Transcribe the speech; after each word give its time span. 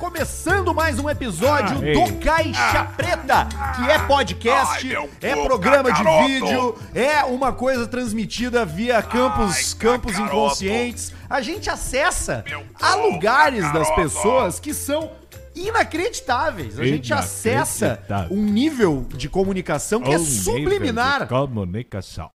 começando 0.00 0.72
mais 0.72 0.98
um 0.98 1.10
episódio 1.10 1.76
Ah, 1.76 2.06
do 2.08 2.16
Caixa 2.24 2.84
Preta, 2.96 3.46
que 3.76 3.90
é 3.90 3.98
podcast, 4.06 4.88
é 5.20 5.44
programa 5.44 5.92
de 5.92 6.02
vídeo, 6.26 6.74
é 6.94 7.22
uma 7.24 7.52
coisa 7.52 7.86
transmitida 7.86 8.64
via 8.64 9.02
campos, 9.02 9.74
campos 9.74 10.18
inconscientes. 10.18 11.12
A 11.28 11.42
gente 11.42 11.68
acessa 11.68 12.42
a 12.80 12.94
lugares 12.94 13.70
das 13.74 13.94
pessoas 13.94 14.58
que 14.58 14.72
são 14.72 15.12
inacreditáveis. 15.54 16.78
A 16.80 16.84
gente 16.86 17.12
acessa 17.12 18.02
um 18.30 18.42
nível 18.42 19.06
de 19.10 19.28
comunicação 19.28 20.00
que 20.00 20.10
é 20.10 20.16
Um 20.16 20.18
nível 20.18 20.42
subliminar. 20.54 21.28
Comunicação. 21.28 22.30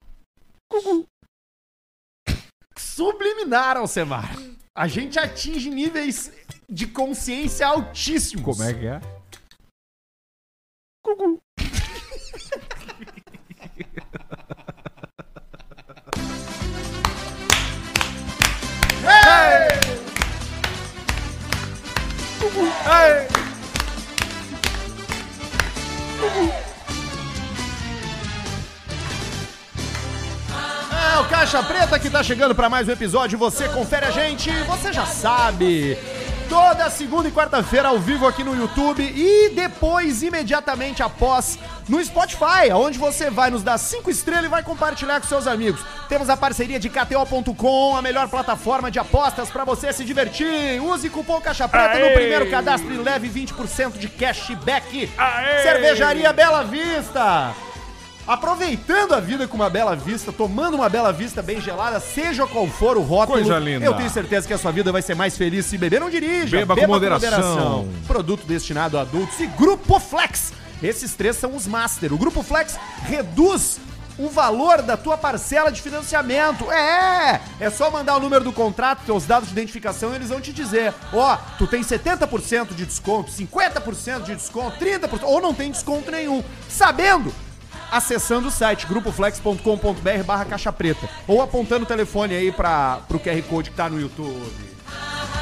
Subliminar, 2.77 3.79
Alcemar. 3.79 4.37
A 4.77 4.87
gente 4.89 5.19
atinge 5.19 5.71
níveis 5.71 6.33
de 6.75 6.89
consciência 6.89 7.69
altíssimos. 7.69 8.45
Como 8.45 8.69
é 8.69 8.75
que 8.75 8.87
é? 8.87 9.01
É 30.91 31.19
o 31.21 31.29
Caixa 31.29 31.63
Preta 31.63 32.01
que 32.01 32.11
tá 32.11 32.25
chegando 32.25 32.53
pra 32.57 32.69
mais 32.69 32.89
um 32.89 32.91
episódio. 32.91 33.39
Você 33.39 33.69
confere 33.69 34.07
a 34.07 34.11
gente, 34.11 34.51
você 34.65 34.93
já 34.93 35.07
sabe. 35.07 35.97
Toda 36.49 36.91
segunda 36.91 37.29
e 37.29 37.33
quarta-feira 37.33 37.89
ao 37.89 37.99
vivo 37.99 38.27
aqui 38.27 38.45
no 38.45 38.55
YouTube 38.55 39.03
e 39.03 39.51
depois, 39.51 40.23
imediatamente 40.23 41.03
após, 41.03 41.59
no 41.89 42.03
Spotify, 42.05 42.71
onde 42.73 42.99
você 42.99 43.31
vai 43.31 43.51
nos 43.51 43.63
dar 43.63 43.79
cinco 43.79 44.11
estrelas 44.11 44.45
e 44.45 44.49
vai 44.49 44.63
compartilhar 44.63 45.21
com 45.21 45.27
seus 45.27 45.47
amigos. 45.47 45.81
Temos 46.09 46.29
a 46.29 46.37
parceria 46.37 46.79
de 46.79 46.89
KTO.com, 46.89 47.97
a 47.97 48.03
melhor 48.03 48.29
plataforma 48.29 48.91
de 48.91 48.99
apostas 48.99 49.51
pra 49.51 49.65
você 49.65 49.93
se 49.93 50.05
divertir. 50.05 50.81
Use 50.81 51.09
cupom 51.11 51.41
Caixa 51.41 51.67
Preta 51.67 51.99
no 51.99 52.13
primeiro 52.13 52.51
cadastro 52.51 52.93
e 52.93 52.99
leve 52.99 53.29
20% 53.29 53.99
de 53.99 54.09
cashback. 54.09 55.11
Aê! 55.17 55.63
Cervejaria 55.63 56.33
Bela 56.33 56.63
Vista. 56.63 57.55
Aproveitando 58.27 59.13
a 59.13 59.21
vida 59.21 59.47
com 59.47 59.57
uma 59.57 59.69
bela 59.69 59.95
vista, 59.95 60.33
tomando 60.33 60.75
uma 60.75 60.89
bela 60.89 61.13
vista 61.13 61.43
bem 61.43 61.61
gelada, 61.61 62.01
seja 62.01 62.47
qual 62.47 62.67
for 62.67 62.97
o 62.97 63.03
rótulo. 63.03 63.39
Coisa 63.39 63.59
linda. 63.59 63.85
Eu 63.85 63.95
tenho 63.95 64.09
certeza 64.09 64.47
que 64.47 64.55
a 64.55 64.59
sua 64.59 64.73
vida 64.73 64.91
vai 64.91 65.03
ser 65.03 65.15
mais 65.15 65.37
feliz 65.37 65.67
se 65.67 65.77
beber. 65.77 66.01
Não 66.01 66.09
dirija. 66.09 66.57
Beba 66.57 66.75
com 66.75 66.87
moderação. 66.87 67.89
Produto 68.07 68.47
destinado 68.47 68.99
a 68.99 69.03
adultos 69.03 69.39
e 69.41 69.47
Grupo 69.47 70.01
Flex. 70.01 70.53
Esses 70.83 71.15
três 71.15 71.37
são 71.37 71.55
os 71.55 71.67
master. 71.67 72.13
O 72.13 72.19
Grupo 72.19 72.43
Flex 72.43 72.79
reduz 73.03 73.79
o 74.19 74.29
valor 74.29 74.81
da 74.83 74.97
tua 74.97 75.17
parcela 75.17 75.71
de 75.71 75.83
financiamento. 75.83 76.71
É! 76.71 77.41
É 77.61 77.71
só 77.71 77.91
mandar 77.91 78.17
o 78.17 78.21
número 78.21 78.45
do 78.45 78.53
contrato, 78.53 79.05
teus 79.05 79.25
dados 79.25 79.49
de 79.49 79.55
identificação 79.55 80.13
e 80.13 80.17
eles 80.17 80.29
vão 80.29 80.41
te 80.41 80.53
dizer: 80.53 80.95
ó, 81.13 81.37
tu 81.59 81.67
tem 81.67 81.83
70% 81.83 82.75
de 82.75 82.87
desconto, 82.87 83.31
50% 83.31 84.23
de 84.23 84.35
desconto, 84.35 84.79
30%, 84.79 85.21
ou 85.23 85.41
não 85.41 85.53
tem 85.53 85.71
desconto 85.71 86.11
nenhum. 86.11 86.43
Sabendo, 86.69 87.33
acessando 87.95 88.49
o 88.49 88.51
site 88.51 88.87
grupoflex.com.br 88.87 90.25
barra 90.27 90.45
caixa 90.45 90.73
preta 90.73 91.09
ou 91.29 91.41
apontando 91.41 91.85
o 91.85 91.89
telefone 91.89 92.35
aí 92.35 92.51
para 92.51 92.99
pro 93.09 93.21
QR 93.21 93.41
Code 93.49 93.71
que 93.71 93.77
tá 93.77 93.89
no 93.89 94.01
YouTube. 94.01 94.75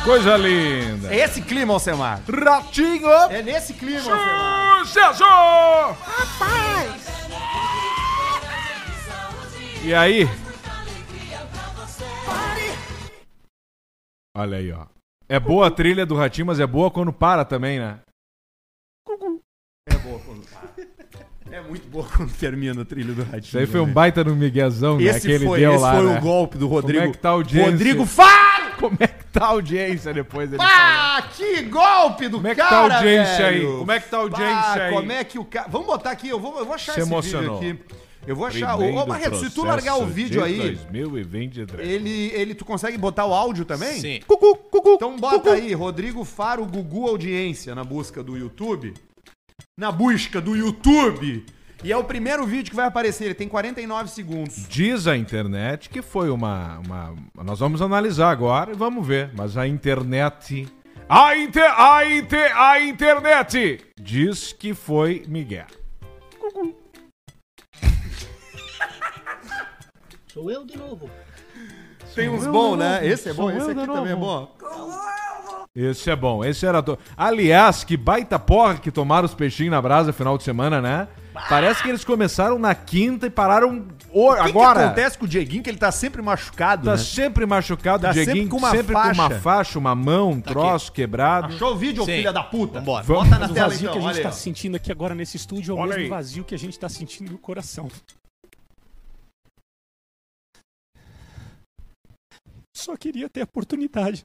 Coisa 0.04 0.36
linda. 0.36 1.14
É 1.14 1.20
esse 1.20 1.40
clima, 1.40 1.72
Alcemar. 1.72 2.20
Ratinho. 2.28 3.08
É 3.30 3.42
nesse 3.42 3.72
clima, 3.72 4.00
Alcemar. 4.00 4.84
Sucesso! 4.84 5.24
E 9.84 9.94
aí? 9.94 10.28
Olha 14.36 14.58
aí, 14.58 14.72
ó. 14.72 14.86
É 15.28 15.40
boa 15.40 15.68
a 15.68 15.70
trilha 15.70 16.04
do 16.04 16.16
Ratinho, 16.16 16.48
mas 16.48 16.60
é 16.60 16.66
boa 16.66 16.90
quando 16.90 17.12
para 17.12 17.44
também, 17.44 17.78
né? 17.78 18.00
É 19.88 19.96
boa 19.98 20.20
quando 20.20 20.44
para. 20.48 20.61
É 21.52 21.60
muito 21.60 21.86
boa 21.86 22.06
quando 22.16 22.32
termina 22.32 22.80
a 22.80 22.84
trilha 22.84 23.12
do 23.12 23.22
Ratinho. 23.24 23.40
Isso 23.40 23.58
aí 23.58 23.66
foi 23.66 23.80
um 23.80 23.86
né? 23.86 23.92
baita 23.92 24.24
no 24.24 24.34
miguezão, 24.34 24.96
né? 24.96 25.04
Esse 25.04 25.26
que 25.26 25.34
ele 25.34 25.44
foi, 25.44 25.60
deu 25.60 25.74
esse 25.74 25.82
lá, 25.82 25.94
foi 25.96 26.06
né? 26.06 26.18
o 26.18 26.20
golpe 26.22 26.56
do 26.56 26.66
Rodrigo. 26.66 27.00
Como 27.00 27.10
é 27.10 27.12
que 27.12 27.18
tá 27.18 27.28
a 27.28 27.32
audiência? 27.32 27.70
Rodrigo 27.70 28.06
Faro! 28.06 28.72
Como 28.80 28.96
é 28.98 29.06
que 29.06 29.24
tá 29.26 29.44
a 29.44 29.48
audiência 29.48 30.14
depois 30.14 30.48
dele? 30.50 30.62
Ah, 30.64 31.28
que 31.36 31.62
golpe 31.64 32.26
do 32.26 32.38
Como 32.38 32.48
é 32.48 32.54
que 32.54 32.60
tá 32.60 32.68
cara, 32.68 32.94
a 32.94 32.96
audiência 32.96 33.46
aí? 33.46 33.58
velho. 33.58 33.78
Como 33.78 33.92
é 33.92 34.00
que 34.00 34.08
tá 34.08 34.16
a 34.16 34.20
audiência 34.20 34.56
Ah, 34.56 34.84
aí? 34.86 34.92
Como 34.94 35.12
é 35.12 35.24
que 35.24 35.38
o 35.38 35.44
cara... 35.44 35.68
Vamos 35.68 35.86
botar 35.86 36.10
aqui, 36.10 36.28
eu 36.28 36.40
vou, 36.40 36.58
eu 36.58 36.64
vou 36.64 36.74
achar 36.74 36.94
Se 36.94 37.00
esse 37.00 37.08
emocionou. 37.08 37.60
vídeo 37.60 37.78
aqui. 37.84 37.94
Eu 38.26 38.34
vou 38.34 38.46
achar... 38.46 38.74
Ô, 38.76 39.04
Barreto, 39.06 39.36
se 39.36 39.50
tu 39.50 39.62
largar 39.62 39.96
o 39.96 40.06
vídeo 40.06 40.40
de 40.40 40.46
aí, 40.46 40.78
2023. 40.90 41.86
ele, 41.86 42.32
ele, 42.34 42.54
tu 42.54 42.64
consegue 42.64 42.96
botar 42.96 43.26
o 43.26 43.34
áudio 43.34 43.66
também? 43.66 44.00
Sim. 44.00 44.20
Cucu, 44.26 44.56
cucu, 44.56 44.94
então 44.94 45.16
bota 45.16 45.52
aí, 45.52 45.74
Rodrigo 45.74 46.24
Faro 46.24 46.64
Gugu 46.64 47.06
Audiência 47.08 47.74
na 47.74 47.84
busca 47.84 48.22
do 48.22 48.38
YouTube. 48.38 48.94
Na 49.78 49.90
busca 49.90 50.40
do 50.40 50.54
YouTube. 50.56 51.44
E 51.84 51.90
é 51.90 51.96
o 51.96 52.04
primeiro 52.04 52.46
vídeo 52.46 52.70
que 52.70 52.76
vai 52.76 52.86
aparecer, 52.86 53.24
ele 53.24 53.34
tem 53.34 53.48
49 53.48 54.08
segundos. 54.08 54.68
Diz 54.68 55.08
a 55.08 55.16
internet 55.16 55.88
que 55.88 56.00
foi 56.00 56.30
uma, 56.30 56.78
uma. 56.78 57.16
Nós 57.42 57.58
vamos 57.58 57.82
analisar 57.82 58.30
agora 58.30 58.70
e 58.70 58.74
vamos 58.74 59.04
ver. 59.04 59.32
Mas 59.34 59.56
a 59.56 59.66
internet. 59.66 60.68
A, 61.08 61.36
inter, 61.36 61.70
a, 61.76 62.06
inter, 62.06 62.56
a 62.56 62.80
internet 62.80 63.84
diz 64.00 64.52
que 64.52 64.72
foi 64.74 65.24
Miguel. 65.26 65.66
Sou 70.32 70.50
eu 70.50 70.64
de 70.64 70.76
novo. 70.78 71.10
Tem 72.14 72.28
uns 72.28 72.46
bons, 72.46 72.76
né? 72.76 72.94
novo, 73.00 73.04
Esse 73.06 73.28
é 73.28 73.32
bom, 73.32 73.50
esse 73.50 73.70
aqui 73.70 73.80
de 73.80 73.86
também 73.86 74.12
é 74.12 74.16
bom. 74.16 74.48
Esse 75.74 76.10
é 76.10 76.16
bom, 76.16 76.44
esse 76.44 76.66
era. 76.66 76.82
Do... 76.82 76.98
Aliás, 77.16 77.82
que 77.82 77.96
baita 77.96 78.38
porra 78.38 78.74
que 78.76 78.90
tomaram 78.90 79.24
os 79.24 79.32
peixinhos 79.34 79.70
na 79.70 79.80
brasa 79.80 80.12
final 80.12 80.36
de 80.36 80.44
semana, 80.44 80.82
né? 80.82 81.08
Parece 81.48 81.82
que 81.82 81.88
eles 81.88 82.04
começaram 82.04 82.58
na 82.58 82.74
quinta 82.74 83.26
e 83.26 83.30
pararam 83.30 83.86
o... 84.10 84.28
O 84.30 84.34
que, 84.34 84.40
agora. 84.50 84.80
que 84.80 84.84
acontece 84.84 85.16
com 85.16 85.24
o 85.24 85.28
Dieguinho 85.28 85.62
que 85.62 85.70
ele 85.70 85.78
tá 85.78 85.90
sempre 85.90 86.20
machucado, 86.20 86.84
Tá 86.84 86.90
né? 86.90 86.98
sempre 86.98 87.46
machucado, 87.46 88.02
Tá 88.02 88.10
o 88.10 88.12
Dieguinho, 88.12 88.36
sempre 88.36 88.50
com 88.50 88.56
uma 88.58 88.70
sempre 88.70 88.92
com 88.94 89.00
uma 89.00 89.14
faixa. 89.14 89.40
faixa, 89.40 89.78
uma 89.78 89.94
mão, 89.94 90.32
um 90.32 90.40
troço 90.42 90.92
quebrado. 90.92 91.54
Achou 91.54 91.72
o 91.72 91.76
vídeo, 91.78 92.04
Sim. 92.04 92.16
filha 92.16 92.34
da 92.34 92.42
puta? 92.42 92.80
Vambora. 92.80 93.02
Vamos. 93.04 93.30
Bota 93.30 93.38
na 93.40 93.46
o 93.50 93.54
tela 93.54 93.68
vazio 93.70 93.88
então, 93.88 93.92
que 93.94 93.98
a 93.98 94.08
gente 94.08 94.14
olha 94.18 94.22
tá 94.24 94.32
sentindo 94.32 94.76
aqui 94.76 94.92
agora 94.92 95.14
nesse 95.14 95.38
estúdio 95.38 95.72
é 95.72 95.74
o 95.74 95.78
Olha 95.78 95.88
mesmo 95.88 96.02
aí. 96.02 96.08
vazio 96.10 96.44
que 96.44 96.54
a 96.54 96.58
gente 96.58 96.78
tá 96.78 96.90
sentindo 96.90 97.32
no 97.32 97.38
coração. 97.38 97.88
Só 102.82 102.96
queria 102.96 103.30
ter 103.30 103.42
a 103.42 103.44
oportunidade 103.44 104.22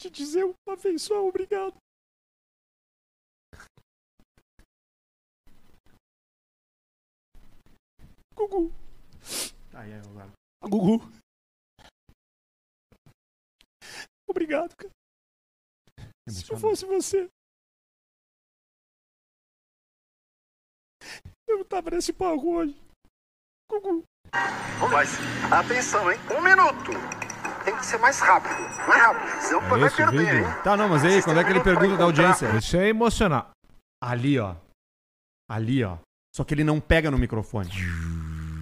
de 0.00 0.08
dizer 0.08 0.44
uma 0.44 0.76
vez 0.76 1.02
só 1.02 1.28
obrigado. 1.28 1.76
Gugu. 8.34 8.72
Aí, 9.74 9.92
aí, 9.92 10.00
agora. 10.00 10.32
Gugu. 10.62 11.04
Obrigado, 14.26 14.74
cara. 14.74 14.90
Se 16.30 16.50
não 16.50 16.58
fosse 16.58 16.86
você. 16.86 17.28
Eu 21.46 21.58
não 21.58 21.64
tava 21.66 21.90
nesse 21.90 22.10
palco 22.10 22.54
hoje. 22.54 22.74
Gugu. 23.70 24.02
Mas, 24.90 25.18
atenção, 25.50 26.10
hein? 26.10 26.18
Um 26.30 26.40
minuto. 26.40 26.92
Tem 27.64 27.76
que 27.76 27.86
ser 27.86 27.98
mais 27.98 28.18
rápido. 28.18 28.54
Mais 28.88 29.02
rápido. 29.02 29.42
Senão 29.42 29.60
É 29.62 29.78
vai 29.78 29.90
perder, 29.90 30.34
hein? 30.36 30.46
Tá, 30.64 30.76
não, 30.76 30.88
mas 30.88 31.04
aí, 31.04 31.22
quando 31.22 31.40
é 31.40 31.44
que 31.44 31.50
ele 31.50 31.60
pergunta 31.60 31.96
da 31.96 32.04
audiência? 32.04 32.46
Isso 32.56 32.76
é 32.76 32.88
emocional. 32.88 33.50
Ali, 34.02 34.38
ó. 34.38 34.54
Ali, 35.50 35.84
ó. 35.84 35.96
Só 36.34 36.44
que 36.44 36.54
ele 36.54 36.64
não 36.64 36.80
pega 36.80 37.10
no 37.10 37.18
microfone. 37.18 37.70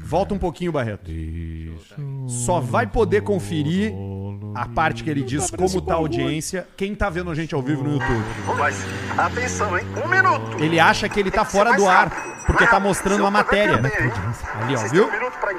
Volta 0.04 0.34
um 0.34 0.38
pouquinho, 0.38 0.72
Barreto. 0.72 1.10
Só 2.28 2.60
vai 2.60 2.86
poder 2.86 3.22
conferir 3.22 3.92
a 4.54 4.68
parte 4.68 5.04
que 5.04 5.10
ele 5.10 5.22
diz 5.22 5.50
como 5.50 5.80
tá 5.80 5.94
a 5.94 5.96
audiência 5.96 6.66
quem 6.76 6.94
tá 6.96 7.08
vendo 7.08 7.30
a 7.30 7.34
gente 7.34 7.54
ao 7.54 7.62
vivo 7.62 7.84
no 7.84 7.92
YouTube. 7.92 8.24
Mas, 8.58 8.84
atenção, 9.16 9.78
hein? 9.78 9.84
Um 10.04 10.08
minuto. 10.08 10.62
Ele 10.62 10.80
acha 10.80 11.08
que 11.08 11.20
ele 11.20 11.30
tá 11.30 11.44
fora 11.44 11.76
do 11.76 11.88
ar. 11.88 12.39
Porque 12.50 12.66
tá 12.66 12.80
mostrando 12.80 13.20
uma 13.20 13.30
matéria. 13.30 13.74
hein? 13.74 14.12
Ali, 14.62 14.76
ó, 14.76 14.88
viu? 14.88 15.08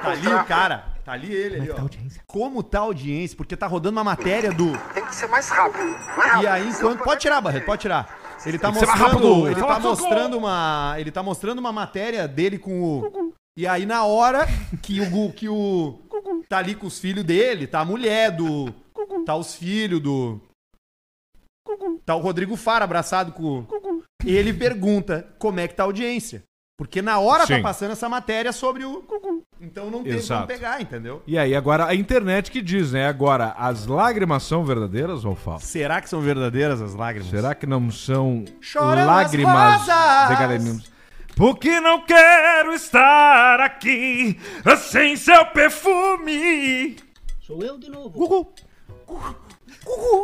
Tá 0.01 0.09
ali 0.09 0.27
o 0.27 0.43
cara. 0.45 0.85
Tá 1.03 1.13
ali 1.13 1.33
ele, 1.33 1.55
ali, 1.57 1.71
ó. 1.71 1.87
Como 2.27 2.61
tá 2.61 2.79
a 2.79 2.81
audiência? 2.81 3.35
Porque 3.35 3.57
tá 3.57 3.65
rodando 3.65 3.97
uma 3.97 4.03
matéria 4.03 4.51
do. 4.51 4.77
Tem 4.93 5.05
que 5.05 5.15
ser 5.15 5.27
mais 5.27 5.49
rápido. 5.49 5.83
Mais 5.83 6.31
rápido. 6.31 6.43
E 6.43 6.47
aí, 6.47 6.69
enquanto. 6.69 7.03
Pode 7.03 7.21
tirar, 7.21 7.41
Barreto, 7.41 7.65
pode 7.65 7.81
tirar. 7.81 8.19
Ele 8.45 8.59
tá 8.59 8.71
mostrando. 8.71 9.47
Ele 9.47 9.61
tá 9.61 9.79
mostrando 9.79 10.37
uma. 10.37 10.95
Ele 10.97 11.11
tá 11.11 11.23
mostrando 11.23 11.59
uma 11.59 11.71
matéria 11.71 12.27
dele 12.27 12.57
com 12.59 12.81
o. 12.81 13.33
E 13.57 13.65
aí, 13.67 13.85
na 13.85 14.03
hora 14.05 14.47
que 14.81 15.01
o. 15.01 15.31
Que 15.31 15.49
o 15.49 15.99
tá 16.47 16.57
ali 16.59 16.75
com 16.75 16.87
os 16.87 16.99
filhos 16.99 17.23
dele, 17.23 17.67
tá 17.67 17.79
a 17.79 17.85
mulher 17.85 18.31
do. 18.31 18.73
Tá 19.25 19.35
os 19.35 19.55
filhos 19.55 19.99
do. 19.99 20.39
Tá 22.05 22.15
o 22.15 22.19
Rodrigo 22.19 22.55
Fara 22.55 22.85
abraçado 22.85 23.31
com. 23.31 23.65
E 24.23 24.35
ele 24.35 24.53
pergunta 24.53 25.27
como 25.39 25.59
é 25.59 25.67
que 25.67 25.73
tá 25.73 25.83
a 25.83 25.85
audiência. 25.87 26.43
Porque 26.81 26.99
na 26.99 27.19
hora 27.19 27.45
tá 27.45 27.57
Sim. 27.57 27.61
passando 27.61 27.91
essa 27.91 28.09
matéria 28.09 28.51
sobre 28.51 28.83
o. 28.83 29.03
Então 29.61 29.91
não 29.91 30.01
tem 30.01 30.13
Exato. 30.13 30.47
como 30.47 30.59
pegar, 30.59 30.81
entendeu? 30.81 31.21
E 31.27 31.37
aí, 31.37 31.53
agora 31.55 31.85
a 31.85 31.93
internet 31.93 32.49
que 32.49 32.59
diz, 32.59 32.91
né? 32.91 33.07
Agora, 33.07 33.53
as 33.55 33.85
lágrimas 33.85 34.41
são 34.41 34.65
verdadeiras 34.65 35.23
ou 35.23 35.35
falsas? 35.35 35.69
Será 35.69 36.01
que 36.01 36.09
são 36.09 36.21
verdadeiras 36.21 36.81
as 36.81 36.95
lágrimas? 36.95 37.29
Será 37.29 37.53
que 37.53 37.67
não 37.67 37.91
são 37.91 38.45
Choram 38.59 39.05
lágrimas 39.05 39.55
as 39.55 39.87
rosas. 39.87 40.29
de 40.29 40.35
galinhos? 40.35 40.91
Porque 41.35 41.79
não 41.79 42.03
quero 42.03 42.73
estar 42.73 43.59
aqui 43.59 44.39
sem 44.79 45.15
seu 45.15 45.45
perfume. 45.45 46.95
Sou 47.41 47.61
eu 47.61 47.77
de 47.77 47.91
novo. 47.91 48.09
Gugu. 48.09 48.53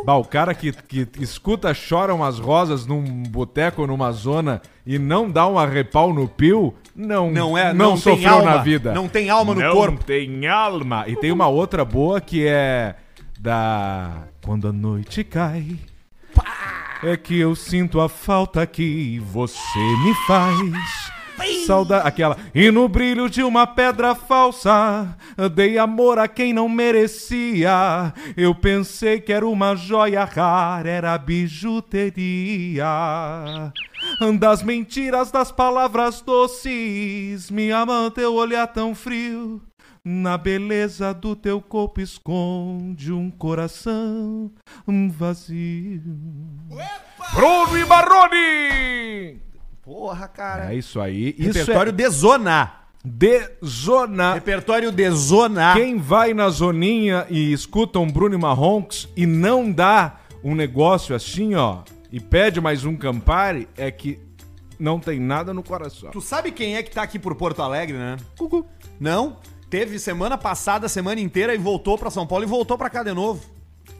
Bah, 0.04 0.16
o 0.16 0.24
cara 0.24 0.54
que, 0.54 0.72
que 0.72 1.08
escuta 1.20 1.74
choram 1.74 2.24
as 2.24 2.38
rosas 2.38 2.86
num 2.86 3.02
boteco, 3.24 3.86
numa 3.86 4.12
zona 4.12 4.62
e 4.86 4.98
não 4.98 5.30
dá 5.30 5.46
um 5.46 5.58
arrepau 5.58 6.14
no 6.14 6.28
pio, 6.28 6.74
não, 6.94 7.30
Não 7.30 7.58
é, 7.58 7.72
não, 7.74 7.90
não, 7.90 7.96
sofreu 7.96 8.34
alma. 8.34 8.50
na 8.52 8.56
vida. 8.58 8.92
Não 8.92 9.08
tem 9.08 9.30
alma 9.30 9.54
no 9.54 9.60
não 9.60 9.72
corpo. 9.72 10.04
tem 10.04 10.46
alma. 10.46 11.04
E 11.06 11.16
tem 11.16 11.30
uma 11.30 11.46
outra 11.48 11.84
boa 11.84 12.20
que 12.20 12.46
é 12.46 12.94
da 13.38 14.24
Quando 14.44 14.68
a 14.68 14.72
noite 14.72 15.22
cai. 15.24 15.76
É 17.02 17.16
que 17.16 17.38
eu 17.38 17.54
sinto 17.54 18.00
a 18.00 18.08
falta 18.08 18.66
que 18.66 19.20
você 19.20 19.78
me 20.02 20.14
faz. 20.26 21.17
Saudade, 21.66 22.06
aquela. 22.06 22.36
E 22.54 22.70
no 22.70 22.88
brilho 22.88 23.28
de 23.28 23.42
uma 23.42 23.66
pedra 23.66 24.14
falsa, 24.14 25.16
dei 25.54 25.78
amor 25.78 26.18
a 26.18 26.26
quem 26.26 26.52
não 26.52 26.68
merecia. 26.68 28.12
Eu 28.36 28.54
pensei 28.54 29.20
que 29.20 29.32
era 29.32 29.46
uma 29.46 29.74
joia 29.74 30.24
rara, 30.24 30.88
era 30.88 31.18
bijuteria. 31.18 32.86
Das 34.38 34.62
mentiras, 34.62 35.30
das 35.30 35.52
palavras 35.52 36.20
doces, 36.20 37.50
me 37.50 37.70
ama 37.70 38.10
teu 38.10 38.34
olhar 38.34 38.66
tão 38.66 38.94
frio. 38.94 39.62
Na 40.04 40.38
beleza 40.38 41.12
do 41.12 41.36
teu 41.36 41.60
corpo 41.60 42.00
esconde 42.00 43.12
um 43.12 43.30
coração 43.30 44.50
vazio. 45.10 46.02
Bruno 47.34 47.76
e 47.76 47.84
Baroni. 47.84 49.47
Porra, 49.88 50.28
cara. 50.28 50.70
É 50.70 50.76
isso 50.76 51.00
aí. 51.00 51.34
Isso 51.38 51.58
Repertório 51.58 51.88
é 51.88 51.92
de 51.92 52.08
zona. 52.10 52.72
de 53.02 53.50
zona. 53.64 54.34
Repertório 54.34 54.92
de 54.92 55.10
zona. 55.12 55.72
Quem 55.72 55.96
vai 55.96 56.34
na 56.34 56.50
zoninha 56.50 57.26
e 57.30 57.54
escuta 57.54 57.98
um 57.98 58.06
Bruno 58.06 58.38
Marronx 58.38 59.08
e 59.16 59.24
não 59.24 59.72
dá 59.72 60.20
um 60.44 60.54
negócio 60.54 61.16
assim, 61.16 61.54
ó, 61.54 61.78
e 62.12 62.20
pede 62.20 62.60
mais 62.60 62.84
um 62.84 62.94
Campari, 62.94 63.66
é 63.78 63.90
que 63.90 64.18
não 64.78 65.00
tem 65.00 65.18
nada 65.18 65.54
no 65.54 65.62
coração. 65.62 66.10
Tu 66.10 66.20
sabe 66.20 66.52
quem 66.52 66.76
é 66.76 66.82
que 66.82 66.90
tá 66.90 67.00
aqui 67.00 67.18
por 67.18 67.34
Porto 67.34 67.62
Alegre, 67.62 67.96
né? 67.96 68.18
Não? 69.00 69.38
Teve 69.70 69.98
semana 69.98 70.36
passada, 70.36 70.86
semana 70.86 71.18
inteira 71.18 71.54
e 71.54 71.58
voltou 71.58 71.96
pra 71.96 72.10
São 72.10 72.26
Paulo 72.26 72.44
e 72.44 72.46
voltou 72.46 72.76
pra 72.76 72.90
cá 72.90 73.02
de 73.02 73.14
novo. 73.14 73.42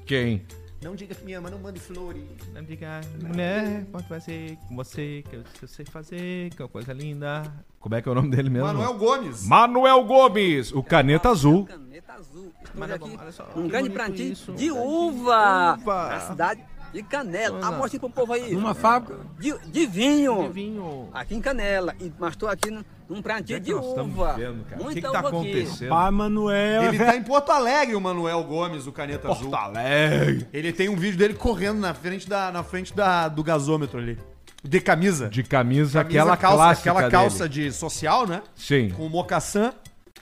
Quem? 0.04 0.44
Não 0.80 0.94
diga 0.94 1.12
que 1.12 1.24
me 1.24 1.32
ama, 1.34 1.50
não 1.50 1.58
mande 1.58 1.80
flores. 1.80 2.22
Não 2.54 2.62
diga, 2.62 3.00
mulher, 3.20 3.84
pode 3.90 4.06
fazer 4.06 4.56
com 4.68 4.76
você, 4.76 5.24
que 5.28 5.34
eu, 5.36 5.42
que 5.42 5.64
eu 5.64 5.68
sei 5.68 5.84
fazer, 5.84 6.50
que 6.50 6.62
é 6.62 6.64
uma 6.64 6.68
coisa 6.68 6.92
linda. 6.92 7.42
Como 7.80 7.96
é 7.96 8.02
que 8.02 8.08
é 8.08 8.12
o 8.12 8.14
nome 8.14 8.30
dele 8.30 8.48
mesmo? 8.48 8.68
Manuel 8.68 8.94
Gomes. 8.94 9.44
Manuel 9.46 10.04
Gomes, 10.04 10.72
o 10.72 10.80
caneta 10.82 11.30
azul. 11.30 11.66
Caneta 11.66 12.12
azul. 12.12 12.52
Estamos 12.58 12.78
Mas 12.78 12.90
é 12.90 12.94
aqui 12.94 13.08
bom, 13.08 13.16
olha 13.20 13.32
só, 13.32 13.48
um 13.56 13.66
grande 13.68 14.30
isso. 14.32 14.52
de 14.52 14.70
uva, 14.70 15.76
Uva. 15.80 16.08
na 16.10 16.20
cidade 16.20 16.64
de 16.92 17.02
Canela. 17.02 17.60
Ah, 17.62 17.72
mostra 17.72 17.98
pro 18.00 18.10
povo 18.10 18.32
aí. 18.32 18.52
Numa 18.52 18.74
fábrica. 18.74 19.20
De, 19.38 19.56
de 19.68 19.86
vinho. 19.86 20.50
Vinho. 20.50 21.08
Aqui 21.12 21.34
em 21.34 21.40
Canela. 21.40 21.94
E, 22.00 22.12
mas 22.18 22.30
estou 22.32 22.48
aqui 22.48 22.70
num, 22.70 22.82
num 23.08 23.20
plantinho 23.22 23.58
que 23.60 23.66
de 23.66 23.74
nós 23.74 23.86
estamos 23.86 24.14
uva. 24.14 24.32
vendo, 24.34 24.64
cara? 24.64 24.80
O 24.80 24.84
Muita 24.84 25.00
que, 25.00 25.06
que 25.06 25.12
tá 25.12 25.18
uva 25.18 25.28
aqui. 25.28 25.36
acontecendo? 25.36 25.88
Pai 25.90 26.10
Manuel. 26.10 26.82
Ele 26.84 26.98
tá 26.98 27.16
em 27.16 27.22
Porto 27.22 27.50
Alegre, 27.50 27.94
o 27.94 28.00
Manuel 28.00 28.42
Gomes, 28.44 28.86
o 28.86 28.92
Caneta 28.92 29.30
Azul. 29.30 29.50
Porto 29.50 29.62
Alegre. 29.62 30.46
Ele 30.52 30.72
tem 30.72 30.88
um 30.88 30.96
vídeo 30.96 31.18
dele 31.18 31.34
correndo 31.34 31.78
na 31.78 31.94
frente, 31.94 32.28
da, 32.28 32.50
na 32.50 32.62
frente 32.62 32.94
da, 32.94 33.28
do 33.28 33.42
gasômetro 33.42 33.98
ali. 33.98 34.18
De 34.64 34.80
camisa. 34.80 35.28
De 35.28 35.42
camisa, 35.44 36.00
Camisa, 36.02 36.20
aquela 36.20 36.36
calça, 36.36 36.70
Aquela 36.80 37.08
calça 37.10 37.48
dele. 37.48 37.68
de 37.70 37.72
social, 37.76 38.26
né? 38.26 38.42
Sim. 38.56 38.90
Com 38.90 39.06
o 39.06 39.10
mocaçã 39.10 39.72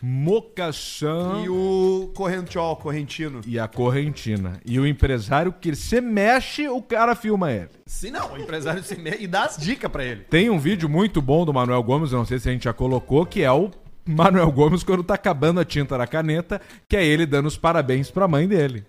Mocação 0.02 1.44
e 1.44 1.48
o 1.48 2.12
correntiol, 2.14 2.76
correntino. 2.76 3.40
e 3.46 3.58
a 3.58 3.66
correntina. 3.66 4.60
E 4.64 4.78
o 4.78 4.86
empresário 4.86 5.52
que 5.52 5.74
se 5.74 6.00
mexe, 6.00 6.68
o 6.68 6.82
cara 6.82 7.14
filma 7.14 7.50
ele. 7.52 7.70
Se 7.86 8.10
não, 8.10 8.34
o 8.34 8.38
empresário 8.38 8.82
se 8.82 8.96
me... 8.96 9.10
e 9.18 9.26
dá 9.26 9.44
as 9.44 9.56
dicas 9.56 9.90
pra 9.90 10.04
ele. 10.04 10.22
Tem 10.24 10.50
um 10.50 10.58
vídeo 10.58 10.88
muito 10.88 11.22
bom 11.22 11.44
do 11.44 11.52
Manuel 11.54 11.82
Gomes, 11.82 12.12
eu 12.12 12.18
não 12.18 12.26
sei 12.26 12.38
se 12.38 12.48
a 12.48 12.52
gente 12.52 12.64
já 12.64 12.72
colocou, 12.72 13.24
que 13.24 13.42
é 13.42 13.50
o 13.50 13.70
Manuel 14.04 14.52
Gomes 14.52 14.82
quando 14.82 15.02
tá 15.02 15.14
acabando 15.14 15.60
a 15.60 15.64
tinta 15.64 15.96
da 15.96 16.06
caneta, 16.06 16.60
que 16.88 16.96
é 16.96 17.04
ele 17.04 17.26
dando 17.26 17.46
os 17.46 17.56
parabéns 17.56 18.10
pra 18.10 18.28
mãe 18.28 18.46
dele. 18.46 18.84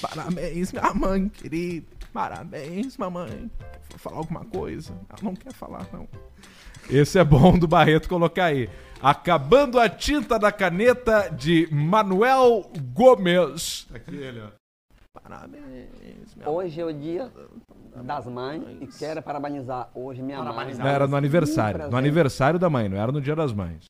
Parabéns, 0.00 0.72
minha 0.72 0.94
mãe 0.94 1.28
querida. 1.28 1.86
Parabéns, 2.12 2.96
mamãe. 2.96 3.50
Vou 3.90 3.98
falar 3.98 4.18
alguma 4.18 4.44
coisa. 4.44 4.92
Ela 5.08 5.18
não 5.22 5.34
quer 5.34 5.52
falar, 5.52 5.86
não. 5.92 6.06
Esse 6.90 7.18
é 7.18 7.24
bom 7.24 7.58
do 7.58 7.66
Barreto 7.66 8.08
colocar 8.08 8.46
aí. 8.46 8.68
Acabando 9.02 9.80
a 9.80 9.88
tinta 9.88 10.38
da 10.38 10.52
caneta 10.52 11.28
de 11.28 11.68
Manuel 11.72 12.70
Gomes. 12.92 13.86
Aqui 13.92 14.14
ele, 14.14 14.40
ó. 14.40 14.62
Parabéns, 15.20 15.64
minha 16.36 16.48
Hoje 16.48 16.80
é 16.80 16.84
o 16.84 16.92
dia 16.92 17.30
das 17.94 18.26
mães 18.26 18.62
e 18.80 18.86
quero 18.86 19.22
parabenizar 19.22 19.90
hoje 19.94 20.22
minha 20.22 20.42
mãe. 20.42 20.74
Não, 20.74 20.86
era 20.86 21.06
no 21.06 21.16
aniversário. 21.16 21.90
No 21.90 21.96
aniversário 21.96 22.58
da 22.58 22.70
mãe, 22.70 22.88
não 22.88 22.96
era 22.96 23.12
no 23.12 23.20
dia 23.20 23.36
das 23.36 23.52
mães. 23.52 23.88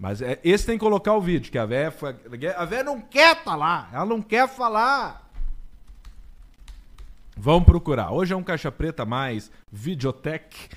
Mas 0.00 0.22
é, 0.22 0.38
esse 0.44 0.64
tem 0.64 0.78
que 0.78 0.84
colocar 0.84 1.14
o 1.14 1.20
vídeo, 1.20 1.50
que 1.50 1.58
a 1.58 1.66
véia 1.66 1.90
foi. 1.90 2.14
A 2.56 2.64
véia 2.64 2.84
não 2.84 3.00
quer 3.00 3.42
tá 3.42 3.56
lá. 3.56 3.88
Ela 3.92 4.06
não 4.06 4.22
quer 4.22 4.48
falar. 4.48 5.28
Vamos 7.36 7.64
procurar. 7.64 8.10
Hoje 8.12 8.32
é 8.32 8.36
um 8.36 8.42
caixa 8.42 8.70
preta 8.70 9.04
mais 9.04 9.50
Videotech. 9.70 10.70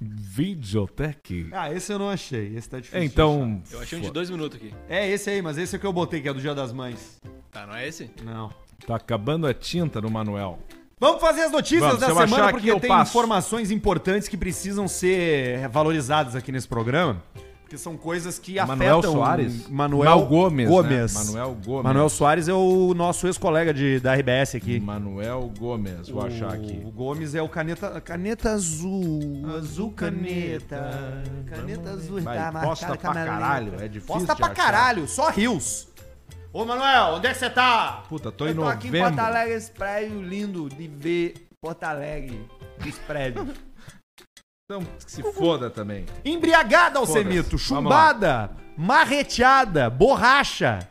Videotech. 0.00 1.48
Ah, 1.52 1.72
esse 1.72 1.92
eu 1.92 1.98
não 1.98 2.08
achei. 2.10 2.54
Esse 2.56 2.68
tá 2.68 2.78
difícil. 2.78 3.00
de 3.00 3.06
Então. 3.06 3.62
Eu 3.70 3.80
achei 3.80 3.98
um 3.98 4.02
de 4.02 4.10
dois 4.10 4.30
minutos 4.30 4.56
aqui. 4.56 4.72
É 4.88 5.08
esse 5.08 5.30
aí, 5.30 5.42
mas 5.42 5.58
esse 5.58 5.74
é 5.74 5.78
o 5.78 5.80
que 5.80 5.86
eu 5.86 5.92
botei, 5.92 6.20
que 6.20 6.28
é 6.28 6.32
do 6.32 6.40
Dia 6.40 6.54
das 6.54 6.72
Mães. 6.72 7.20
Tá, 7.50 7.66
não 7.66 7.74
é 7.74 7.88
esse? 7.88 8.10
Não. 8.22 8.52
Tá 8.86 8.96
acabando 8.96 9.46
a 9.46 9.54
tinta 9.54 10.00
no 10.00 10.10
Manuel. 10.10 10.58
Vamos 11.00 11.20
fazer 11.20 11.42
as 11.42 11.52
notícias 11.52 11.80
Vamos, 11.80 12.00
da 12.00 12.06
se 12.06 12.12
eu 12.12 12.18
achar 12.18 12.28
semana, 12.28 12.44
aqui, 12.46 12.52
porque 12.54 12.70
eu 12.70 12.80
tem 12.80 12.88
passo. 12.88 13.10
informações 13.10 13.70
importantes 13.70 14.28
que 14.28 14.36
precisam 14.36 14.88
ser 14.88 15.68
valorizadas 15.68 16.34
aqui 16.34 16.50
nesse 16.50 16.66
programa. 16.66 17.22
Porque 17.68 17.76
são 17.76 17.98
coisas 17.98 18.38
que 18.38 18.54
Manuel 18.56 18.98
afetam... 19.00 19.12
Soares? 19.12 19.68
Manuel 19.68 20.04
Mal 20.08 20.26
Gomes, 20.26 20.70
né? 20.70 20.74
Gomes. 20.74 21.12
Manuel 21.12 21.54
Gomes. 21.62 21.84
Manuel 21.84 22.08
Soares 22.08 22.48
é 22.48 22.54
o 22.54 22.94
nosso 22.94 23.26
ex-colega 23.26 23.74
de- 23.74 24.00
da 24.00 24.14
RBS 24.14 24.54
aqui. 24.54 24.80
Manuel 24.80 25.52
Gomes. 25.58 26.08
Vou 26.08 26.24
achar 26.24 26.54
aqui. 26.54 26.80
O 26.82 26.90
Gomes 26.90 27.34
é 27.34 27.42
o 27.42 27.48
caneta, 27.48 28.00
caneta 28.00 28.52
azul. 28.52 29.42
Azul 29.58 29.90
caneta. 29.92 31.22
Caneta 31.46 31.90
azul. 31.90 32.22
Vai, 32.22 32.38
tá 32.38 32.52
posta 32.58 32.88
marcada 32.88 33.12
pra 33.12 33.24
caralho, 33.26 33.74
é 33.78 33.86
difícil 33.88 34.14
Posta 34.14 34.34
pra 34.34 34.46
achar. 34.46 34.54
caralho, 34.54 35.06
só 35.06 35.28
rios. 35.28 35.88
Ô, 36.50 36.64
Manuel, 36.64 37.16
onde 37.16 37.26
é 37.26 37.32
que 37.34 37.38
você 37.38 37.50
tá? 37.50 38.02
Puta, 38.08 38.32
tô 38.32 38.46
Eu 38.46 38.52
em 38.52 38.54
tô 38.54 38.64
aqui 38.64 38.88
em 38.88 38.92
novembro. 38.92 39.14
Porto 39.14 39.26
Alegre, 39.26 39.54
esse 39.54 39.70
prédio 39.70 40.22
lindo 40.22 40.70
de 40.70 40.88
ver 40.88 41.34
Porto 41.60 41.84
Alegre, 41.84 42.40
esse 42.86 42.98
prédio. 43.00 43.46
Então, 44.70 44.82
que 45.02 45.10
se 45.10 45.22
foda 45.32 45.70
também. 45.70 46.04
Embriagada. 46.22 46.98
Alcemito, 46.98 47.56
chumbada, 47.56 48.50
marreteada, 48.76 49.88
borracha, 49.88 50.86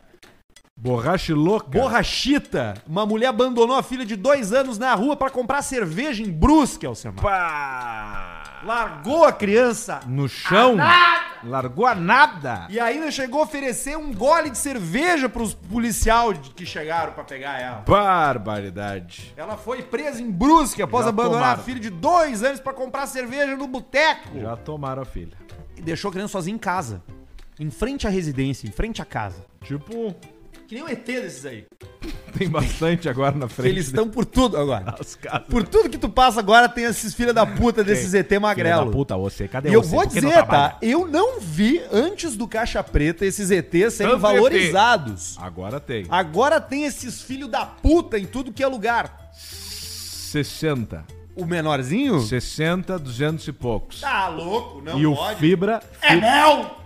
Borracha 0.76 1.32
louca. 1.32 1.68
borrachita. 1.78 2.74
Uma 2.88 3.06
mulher 3.06 3.28
abandonou 3.28 3.76
a 3.76 3.82
filha 3.84 4.04
de 4.04 4.16
dois 4.16 4.52
anos 4.52 4.78
na 4.78 4.92
rua 4.96 5.14
pra 5.14 5.30
comprar 5.30 5.62
cerveja 5.62 6.24
em 6.24 6.28
Brusque, 6.32 6.84
Alcemar. 6.84 7.22
Pá! 7.22 8.37
Largou 8.64 9.24
a 9.24 9.32
criança 9.32 10.00
No 10.06 10.28
chão. 10.28 10.76
Largou 11.44 11.86
a 11.86 11.94
nada. 11.94 12.66
e 12.68 12.80
ainda 12.80 13.10
chegou 13.12 13.40
a 13.40 13.44
oferecer 13.44 13.96
um 13.96 14.12
gole 14.12 14.50
de 14.50 14.58
cerveja 14.58 15.28
pros 15.28 15.54
policiais 15.54 16.36
que 16.56 16.66
chegaram 16.66 17.12
pra 17.12 17.22
pegar 17.22 17.60
ela. 17.60 17.84
Barbaridade. 17.86 19.32
Ela 19.36 19.56
foi 19.56 19.82
presa 19.82 20.20
em 20.20 20.30
Brusque 20.30 20.82
após 20.82 21.04
Já 21.04 21.10
abandonar 21.10 21.40
tomaram. 21.40 21.60
a 21.60 21.64
filha 21.64 21.80
de 21.80 21.90
dois 21.90 22.42
anos 22.42 22.58
pra 22.60 22.72
comprar 22.72 23.06
cerveja 23.06 23.56
no 23.56 23.66
boteco. 23.68 24.40
Já 24.40 24.56
tomaram 24.56 25.02
a 25.02 25.04
filha. 25.04 25.36
E 25.76 25.80
deixou 25.82 26.08
a 26.08 26.12
criança 26.12 26.32
sozinha 26.32 26.54
em 26.56 26.58
casa. 26.58 27.02
Em 27.60 27.70
frente 27.70 28.06
à 28.06 28.10
residência, 28.10 28.66
em 28.66 28.72
frente 28.72 29.00
à 29.00 29.04
casa. 29.04 29.44
Tipo, 29.62 30.14
Que 30.68 30.74
nem 30.74 30.84
o 30.84 30.88
ET 30.88 31.02
desses 31.06 31.46
aí. 31.46 31.64
Tem 32.36 32.46
bastante 32.48 33.08
agora 33.08 33.34
na 33.34 33.48
frente. 33.48 33.70
Eles 33.70 33.86
estão 33.86 34.06
por 34.08 34.26
tudo 34.26 34.58
agora. 34.58 34.94
Por 35.48 35.66
tudo 35.66 35.88
que 35.88 35.96
tu 35.96 36.10
passa 36.10 36.38
agora, 36.40 36.68
tem 36.68 36.84
esses 36.84 37.14
filha 37.14 37.32
da 37.32 37.44
puta 37.46 37.82
desses 37.82 38.12
ET 38.14 38.28
Filha 38.28 38.38
magrelo. 38.38 38.84
da 38.84 38.90
puta, 38.92 39.16
você, 39.16 39.48
cadê 39.48 39.70
E 39.70 39.72
eu 39.72 39.82
você? 39.82 39.88
vou 39.96 40.06
dizer, 40.06 40.46
tá? 40.46 40.76
Eu 40.82 41.08
não 41.08 41.40
vi 41.40 41.82
antes 41.90 42.36
do 42.36 42.46
Caixa 42.46 42.82
Preta 42.84 43.24
esses 43.24 43.50
ETs 43.50 43.94
serem 43.94 44.12
Tanto 44.12 44.20
valorizados. 44.20 45.36
Agora 45.38 45.80
tem. 45.80 46.06
Agora 46.10 46.60
tem 46.60 46.84
esses 46.84 47.22
filhos 47.22 47.48
da 47.48 47.64
puta 47.64 48.18
em 48.18 48.26
tudo 48.26 48.52
que 48.52 48.62
é 48.62 48.66
lugar. 48.66 49.30
60. 49.32 51.02
O 51.34 51.46
menorzinho? 51.46 52.20
60, 52.20 52.98
200 52.98 53.48
e 53.48 53.52
poucos. 53.52 54.00
Tá 54.02 54.28
louco, 54.28 54.82
não 54.82 54.98
e 54.98 55.06
o 55.06 55.16
pode. 55.16 55.40
fibra. 55.40 55.80
É 56.02 56.14
mel! 56.14 56.78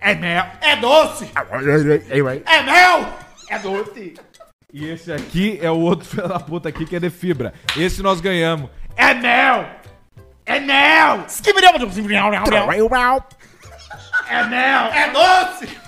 É 0.00 0.14
mel! 0.14 0.46
É 0.60 0.76
doce! 0.76 1.28
É 2.46 2.62
mel! 2.62 3.23
É 3.48 3.58
doce! 3.58 4.14
E 4.72 4.86
esse 4.86 5.12
aqui 5.12 5.58
é 5.62 5.70
o 5.70 5.78
outro 5.78 6.06
filho 6.08 6.28
da 6.28 6.40
puta 6.40 6.68
aqui 6.68 6.84
que 6.84 6.96
é 6.96 7.00
de 7.00 7.10
fibra. 7.10 7.54
Esse 7.76 8.02
nós 8.02 8.20
ganhamos. 8.20 8.70
É 8.96 9.14
mel! 9.14 9.68
É 10.46 10.60
mel! 10.60 11.26
É 14.28 14.44
mel! 14.44 14.86
É 14.86 15.10
doce! 15.10 15.84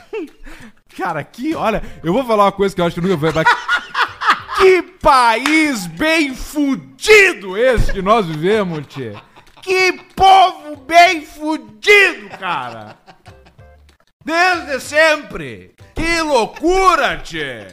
Cara, 0.96 1.20
aqui, 1.20 1.54
olha, 1.54 1.82
eu 2.02 2.12
vou 2.12 2.25
falar 2.25 2.44
uma 2.44 2.52
coisa 2.52 2.75
que 2.75 2.80
eu 2.80 2.86
acho 2.86 2.94
que 2.94 3.06
nunca 3.06 3.18
foi. 3.18 3.32
Mas... 3.32 3.46
que 4.56 4.82
país 4.82 5.86
bem 5.88 6.34
fudido 6.34 7.56
esse 7.58 7.92
que 7.92 8.00
nós 8.00 8.25
vivemos, 8.25 8.86
tchê! 8.86 9.14
Que 9.60 9.92
povo 10.14 10.76
bem 10.76 11.22
fudido, 11.22 12.30
cara! 12.38 12.96
Desde 14.25 14.80
sempre! 14.80 15.75
Que 15.96 16.20
loucura, 16.20 17.16
tchê! 17.18 17.66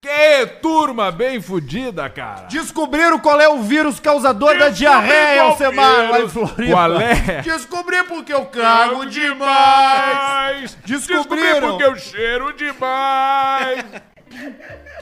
Que 0.00 0.46
turma 0.62 1.10
bem 1.10 1.42
fudida, 1.42 2.08
cara! 2.08 2.46
Descobriram 2.46 3.18
qual 3.18 3.40
é 3.40 3.48
o 3.48 3.60
vírus 3.62 3.98
causador 3.98 4.56
da 4.56 4.68
diarreia, 4.68 5.42
Alcemar, 5.42 6.10
lá 6.10 6.20
em. 6.20 6.28
Floripa. 6.28 6.72
Qual 6.72 7.00
é? 7.00 7.42
Descobri 7.42 8.04
porque 8.04 8.32
eu 8.32 8.46
cago 8.46 9.04
demais. 9.06 10.78
Descobri 10.84 11.16
Descobriram. 11.16 11.70
porque 11.70 11.84
eu 11.84 11.96
cheiro 11.96 12.52
demais! 12.52 13.84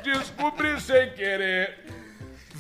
Descobri 0.02 0.80
sem 0.80 1.10
querer! 1.10 1.84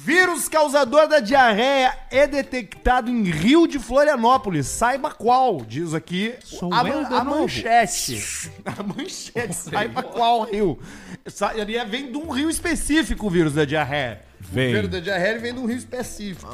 Vírus 0.04 0.50
causador 0.50 1.08
da 1.08 1.18
diarreia 1.18 1.96
é 2.10 2.26
detectado 2.26 3.10
em 3.10 3.22
Rio 3.22 3.66
de 3.66 3.78
Florianópolis. 3.78 4.66
Saiba 4.66 5.10
qual, 5.10 5.62
diz 5.62 5.94
aqui 5.94 6.34
a, 6.70 6.84
man- 6.84 7.06
a 7.08 7.24
manchete. 7.24 8.50
A 8.66 8.82
manchete, 8.82 9.54
saiba 9.54 10.02
qual 10.02 10.42
rio. 10.44 10.78
Sa- 11.26 11.56
Ele 11.56 11.74
é- 11.74 11.84
vem 11.86 12.12
de 12.12 12.18
um 12.18 12.28
rio 12.30 12.50
específico 12.50 13.26
o 13.26 13.30
vírus 13.30 13.54
da 13.54 13.64
diarreia. 13.64 14.20
Vem. 14.40 14.72
O 14.72 14.74
vírus 14.74 14.90
da 14.90 15.00
diarreia 15.00 15.38
vem 15.38 15.54
de 15.54 15.60
um 15.60 15.64
rio 15.64 15.78
específico. 15.78 16.46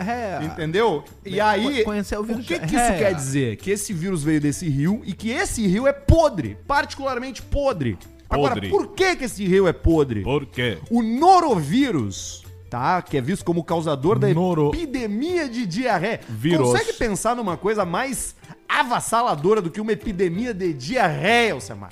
É, 0.00 0.44
Entendeu? 0.46 1.04
E 1.26 1.38
aí, 1.38 1.84
conhecer 1.84 2.16
o 2.18 2.22
vírus 2.22 2.46
que, 2.46 2.58
que 2.58 2.64
isso 2.64 2.74
diarreia. 2.74 2.98
quer 2.98 3.14
dizer? 3.14 3.56
Que 3.56 3.70
esse 3.70 3.92
vírus 3.92 4.22
veio 4.22 4.40
desse 4.40 4.66
rio 4.66 5.02
e 5.04 5.12
que 5.12 5.28
esse 5.30 5.66
rio 5.66 5.86
é 5.86 5.92
podre, 5.92 6.56
particularmente 6.66 7.42
podre. 7.42 7.98
Agora, 8.30 8.54
Podre. 8.54 8.68
por 8.70 8.88
que, 8.94 9.16
que 9.16 9.24
esse 9.24 9.44
rio 9.46 9.66
é 9.68 9.72
podre? 9.72 10.22
Por 10.22 10.44
quê? 10.46 10.76
O 10.90 11.02
norovírus, 11.02 12.44
tá? 12.68 13.00
Que 13.02 13.16
é 13.16 13.20
visto 13.20 13.44
como 13.44 13.64
causador 13.64 14.18
da 14.18 14.28
Noro- 14.32 14.68
epidemia 14.74 15.48
de 15.48 15.66
diarreia. 15.66 16.20
Vírus. 16.28 16.70
Consegue 16.72 16.92
pensar 16.94 17.34
numa 17.36 17.56
coisa 17.56 17.84
mais 17.84 18.34
avassaladora 18.68 19.60
do 19.62 19.70
que 19.70 19.80
uma 19.80 19.92
epidemia 19.92 20.52
de 20.54 20.72
diarreia, 20.72 21.54
Alcemar? 21.54 21.90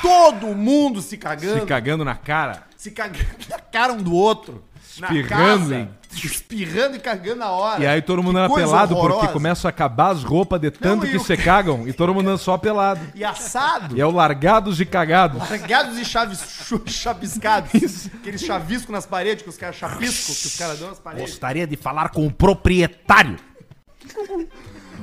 Todo 0.00 0.48
mundo 0.48 1.00
se 1.00 1.16
cagando, 1.16 1.60
Se 1.60 1.66
cagando 1.66 2.04
na 2.04 2.14
cara. 2.16 2.64
se 2.76 2.90
cagando 2.90 3.24
na 3.48 3.58
cara 3.58 3.92
um 3.92 4.02
do 4.02 4.14
outro. 4.14 4.62
Espirrando, 4.90 5.28
casa, 5.28 5.76
hein? 5.76 5.88
Espirrando 6.12 6.96
e 6.96 7.00
cagando 7.00 7.36
na 7.36 7.50
hora. 7.50 7.82
E 7.82 7.86
aí 7.86 8.02
todo 8.02 8.22
mundo 8.22 8.34
Que 8.34 8.40
anda 8.40 8.48
coisa 8.50 8.66
pelado 8.68 8.94
horrorosa. 8.94 9.20
porque 9.20 9.32
começa 9.32 9.66
a 9.66 9.70
acabar 9.70 10.10
as 10.10 10.22
roupas 10.22 10.60
de 10.60 10.70
tanto 10.70 11.06
e 11.06 11.10
que 11.12 11.18
se 11.18 11.34
cagam 11.38 11.88
e 11.88 11.92
todo 11.94 12.12
mundo 12.12 12.28
anda 12.28 12.36
só 12.38 12.58
pelado. 12.58 13.00
E 13.14 13.24
assado. 13.24 13.96
E 13.96 14.00
é 14.00 14.06
o 14.06 14.10
largados 14.10 14.80
e 14.80 14.84
cagados. 14.84 15.38
Largados 15.48 15.96
e 15.98 16.04
chaves, 16.04 16.40
chapiscados. 16.88 18.08
Aqueles 18.14 18.42
chaviscos 18.42 18.90
nas 18.90 19.06
paredes 19.06 19.42
que 19.42 19.48
os 19.48 19.56
caras 19.56 19.76
chapiscam, 19.76 20.34
que 20.34 20.46
os 20.46 20.56
caras 20.58 20.78
dão 20.78 20.88
nas 20.88 20.98
paredes. 20.98 21.30
Gostaria 21.30 21.66
de 21.66 21.76
falar 21.76 22.10
com 22.10 22.26
o 22.26 22.30
proprietário. 22.32 23.36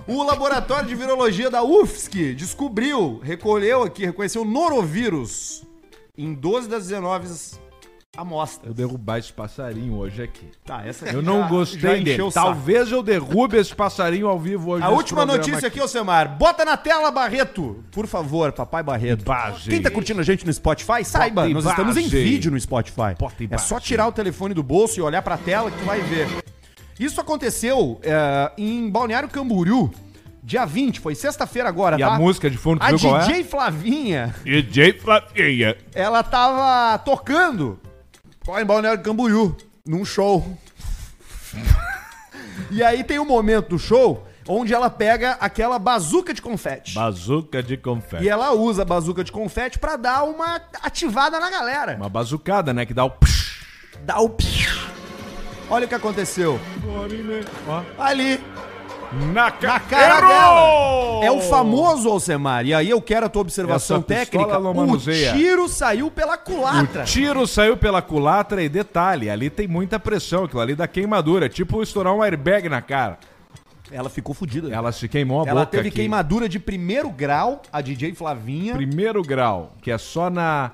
O 0.07 0.23
laboratório 0.23 0.87
de 0.87 0.95
virologia 0.95 1.49
da 1.49 1.63
UFSC 1.63 2.33
descobriu, 2.33 3.19
recolheu 3.23 3.83
aqui, 3.83 4.05
reconheceu 4.05 4.43
norovírus 4.45 5.63
em 6.17 6.33
12 6.33 6.67
das 6.67 6.87
19 6.87 7.27
amostras. 8.19 8.67
Eu 8.67 8.73
derrubar 8.73 9.19
esse 9.19 9.31
passarinho 9.31 9.95
hoje 9.95 10.21
aqui. 10.23 10.49
Tá, 10.65 10.83
essa 10.85 11.05
aqui 11.05 11.15
Eu 11.15 11.21
não 11.21 11.41
já- 11.41 11.47
gostei 11.47 12.03
dele. 12.03 12.31
Talvez 12.33 12.91
eu 12.91 13.03
derrube 13.03 13.57
esse 13.57 13.73
passarinho 13.75 14.27
ao 14.27 14.39
vivo 14.39 14.71
hoje. 14.71 14.83
A 14.83 14.89
última 14.89 15.25
notícia 15.25 15.67
aqui, 15.67 15.79
Alcemar. 15.79 16.37
Bota 16.37 16.65
na 16.65 16.75
tela, 16.75 17.11
Barreto. 17.11 17.83
Por 17.91 18.07
favor, 18.07 18.51
papai 18.51 18.83
Barreto. 18.83 19.23
Imagem. 19.25 19.69
Quem 19.69 19.81
tá 19.81 19.91
curtindo 19.91 20.19
a 20.19 20.23
gente 20.23 20.45
no 20.45 20.51
Spotify, 20.51 21.03
saiba, 21.05 21.43
Bota 21.43 21.53
nós 21.53 21.65
estamos 21.65 21.97
em 21.97 22.07
vídeo 22.07 22.51
no 22.51 22.59
Spotify. 22.59 23.15
É 23.49 23.57
só 23.57 23.79
tirar 23.79 24.07
o 24.07 24.11
telefone 24.11 24.53
do 24.53 24.63
bolso 24.63 24.99
e 24.99 25.01
olhar 25.03 25.21
pra 25.21 25.37
tela 25.37 25.69
que 25.71 25.77
tu 25.77 25.85
vai 25.85 26.01
ver. 26.01 26.27
Isso 26.99 27.21
aconteceu 27.21 27.99
é, 28.03 28.51
em 28.57 28.89
Balneário 28.89 29.29
Camboriú, 29.29 29.89
dia 30.43 30.65
20, 30.65 30.99
foi 30.99 31.15
sexta-feira 31.15 31.69
agora, 31.69 31.95
E 31.95 31.99
tá? 31.99 32.15
a 32.15 32.17
música 32.17 32.49
de 32.49 32.57
fundo, 32.57 32.83
A 32.83 32.91
DJ 32.91 33.39
é? 33.39 33.43
Flavinha, 33.45 34.35
DJ 34.43 34.93
Flavinha. 34.99 35.77
ela 35.95 36.21
tava 36.23 36.97
tocando 36.97 37.79
lá 38.51 38.61
em 38.61 38.65
Balneário 38.65 39.01
Camboriú, 39.03 39.55
num 39.85 40.03
show. 40.03 40.57
e 42.71 42.83
aí 42.83 43.03
tem 43.03 43.19
um 43.19 43.25
momento 43.25 43.69
do 43.69 43.79
show 43.79 44.25
onde 44.47 44.73
ela 44.73 44.89
pega 44.89 45.37
aquela 45.39 45.77
bazuca 45.77 46.33
de 46.33 46.41
confete. 46.41 46.95
Bazuca 46.95 47.61
de 47.61 47.77
confete. 47.77 48.23
E 48.23 48.29
ela 48.29 48.51
usa 48.51 48.81
a 48.81 48.85
bazuca 48.85 49.23
de 49.23 49.31
confete 49.31 49.77
pra 49.77 49.95
dar 49.95 50.23
uma 50.23 50.59
ativada 50.81 51.39
na 51.39 51.51
galera. 51.51 51.95
Uma 51.95 52.09
bazucada, 52.09 52.73
né? 52.73 52.85
Que 52.85 52.93
dá 52.93 53.05
o... 53.05 53.11
psh. 53.11 53.59
Dá 54.03 54.19
o 54.19 54.35
Olha 55.69 55.85
o 55.85 55.87
que 55.87 55.93
aconteceu. 55.93 56.59
Ali, 57.99 58.43
Na, 59.11 59.49
ca... 59.51 59.67
na 59.67 59.79
cara 59.79 60.17
Errou! 60.19 61.19
dela. 61.21 61.25
É 61.25 61.31
o 61.31 61.41
famoso 61.41 62.09
Alcemar. 62.09 62.65
E 62.65 62.73
aí 62.73 62.89
eu 62.89 63.01
quero 63.01 63.25
a 63.25 63.29
tua 63.29 63.41
observação 63.41 64.01
técnica. 64.01 64.59
não 64.59 64.71
O 64.71 64.75
manuseia. 64.75 65.33
tiro 65.33 65.67
saiu 65.67 66.11
pela 66.11 66.37
culatra. 66.37 67.01
O 67.01 67.05
tiro 67.05 67.47
saiu 67.47 67.75
pela 67.75 68.01
culatra 68.01 68.61
e 68.63 68.69
detalhe, 68.69 69.29
ali 69.29 69.49
tem 69.49 69.67
muita 69.67 69.99
pressão, 69.99 70.43
aquilo 70.45 70.61
ali 70.61 70.75
dá 70.75 70.87
queimadura, 70.87 71.47
é 71.47 71.49
tipo 71.49 71.81
estourar 71.81 72.13
um 72.13 72.21
airbag 72.21 72.69
na 72.69 72.81
cara. 72.81 73.17
Ela 73.91 74.09
ficou 74.09 74.35
fodida. 74.35 74.71
Ela 74.71 74.91
se 74.91 75.07
queimou 75.07 75.41
a 75.43 75.47
Ela 75.49 75.61
boca 75.61 75.71
teve 75.71 75.87
aqui. 75.87 75.97
queimadura 75.97 76.47
de 76.47 76.59
primeiro 76.59 77.09
grau, 77.09 77.63
a 77.73 77.81
DJ 77.81 78.13
Flavinha. 78.13 78.75
Primeiro 78.75 79.23
grau, 79.23 79.73
que 79.81 79.89
é 79.89 79.97
só 79.97 80.29
na 80.29 80.71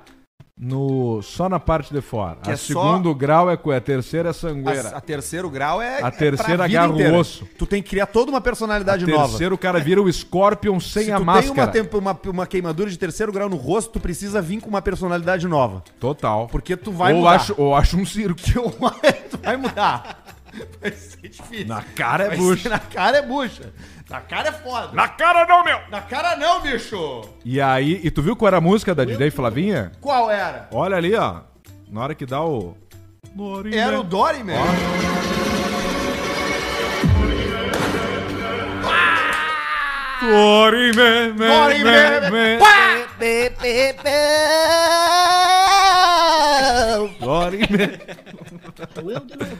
no 0.58 1.20
só 1.22 1.48
na 1.48 1.60
parte 1.60 1.92
de 1.92 2.00
fora. 2.00 2.36
Que 2.42 2.48
a 2.50 2.54
é 2.54 2.56
só- 2.56 2.66
segundo 2.66 3.14
grau 3.14 3.50
é 3.50 3.58
a 3.76 3.80
terceira 3.80 4.30
é 4.30 4.32
sangueira. 4.32 4.88
A, 4.88 4.96
a 4.98 5.00
terceiro 5.00 5.50
grau 5.50 5.82
é. 5.82 6.02
A 6.02 6.08
é 6.08 6.10
terceira 6.10 6.66
vida 6.66 6.80
agarra 6.82 6.92
o 6.94 7.14
osso. 7.18 7.46
Tu 7.58 7.66
tem 7.66 7.82
que 7.82 7.90
criar 7.90 8.06
toda 8.06 8.30
uma 8.30 8.40
personalidade 8.40 9.04
A 9.04 9.06
nova. 9.06 9.28
terceiro 9.28 9.54
o 9.54 9.58
cara 9.58 9.78
vira 9.78 10.00
o 10.00 10.10
Scorpion 10.10 10.80
sem 10.80 11.04
Se 11.04 11.12
a 11.12 11.16
tu 11.16 11.18
tem 11.18 11.26
máscara. 11.26 11.52
uma, 11.52 11.66
tempo- 11.68 11.98
uma, 11.98 12.18
uma 12.28 12.46
queimadura 12.46 12.88
de 12.88 12.98
terceiro 12.98 13.30
grau 13.32 13.48
no 13.50 13.56
rosto, 13.56 13.92
tu 13.92 14.00
precisa 14.00 14.40
vir 14.40 14.60
com 14.60 14.68
uma 14.70 14.80
personalidade 14.80 15.46
nova. 15.46 15.82
Total. 16.00 16.46
Porque 16.50 16.74
tu 16.76 16.90
vai 16.90 17.12
ou 17.12 17.18
mudar. 17.20 17.32
acho, 17.36 17.54
ou 17.58 17.74
acho 17.74 17.96
um 17.98 18.06
circo. 18.06 18.40
tu 19.30 19.38
vai 19.42 19.56
mudar. 19.58 20.24
Vai 20.80 20.90
ser 20.92 21.28
difícil. 21.28 21.66
Na 21.66 21.82
cara 21.82 22.24
é 22.24 22.28
Vai 22.28 22.36
bucha. 22.38 22.62
ser- 22.62 22.68
Na 22.70 22.78
cara 22.78 23.16
é 23.18 23.22
bucha. 23.22 23.72
Na 24.08 24.20
cara 24.20 24.48
é 24.48 24.52
foda. 24.52 24.92
Na 24.92 25.08
cara 25.08 25.46
não, 25.46 25.64
meu. 25.64 25.78
Na 25.90 26.00
cara 26.00 26.36
não, 26.36 26.60
bicho. 26.60 27.22
E 27.44 27.60
aí, 27.60 28.00
e 28.04 28.10
tu 28.10 28.22
viu 28.22 28.36
qual 28.36 28.46
era 28.48 28.58
a 28.58 28.60
música 28.60 28.94
da 28.94 29.04
DJ 29.04 29.30
Flavinha? 29.30 29.92
Qual 30.00 30.30
era? 30.30 30.68
Olha 30.72 30.96
ali, 30.96 31.14
ó. 31.14 31.40
Na 31.88 32.02
hora 32.02 32.14
que 32.14 32.24
dá 32.26 32.42
o 32.44 32.76
Era 33.72 33.98
o 34.00 34.02
Dory, 34.04 34.42
man. 34.44 34.54
Dorime, 40.20 41.32
me, 41.34 41.46
Dory, 41.46 41.84
man. 41.84 42.58
Pá! 42.58 42.96
Dorime, 47.20 47.98
Sou 48.94 49.10
eu 49.10 49.20
de 49.20 49.36
novo. 49.36 49.56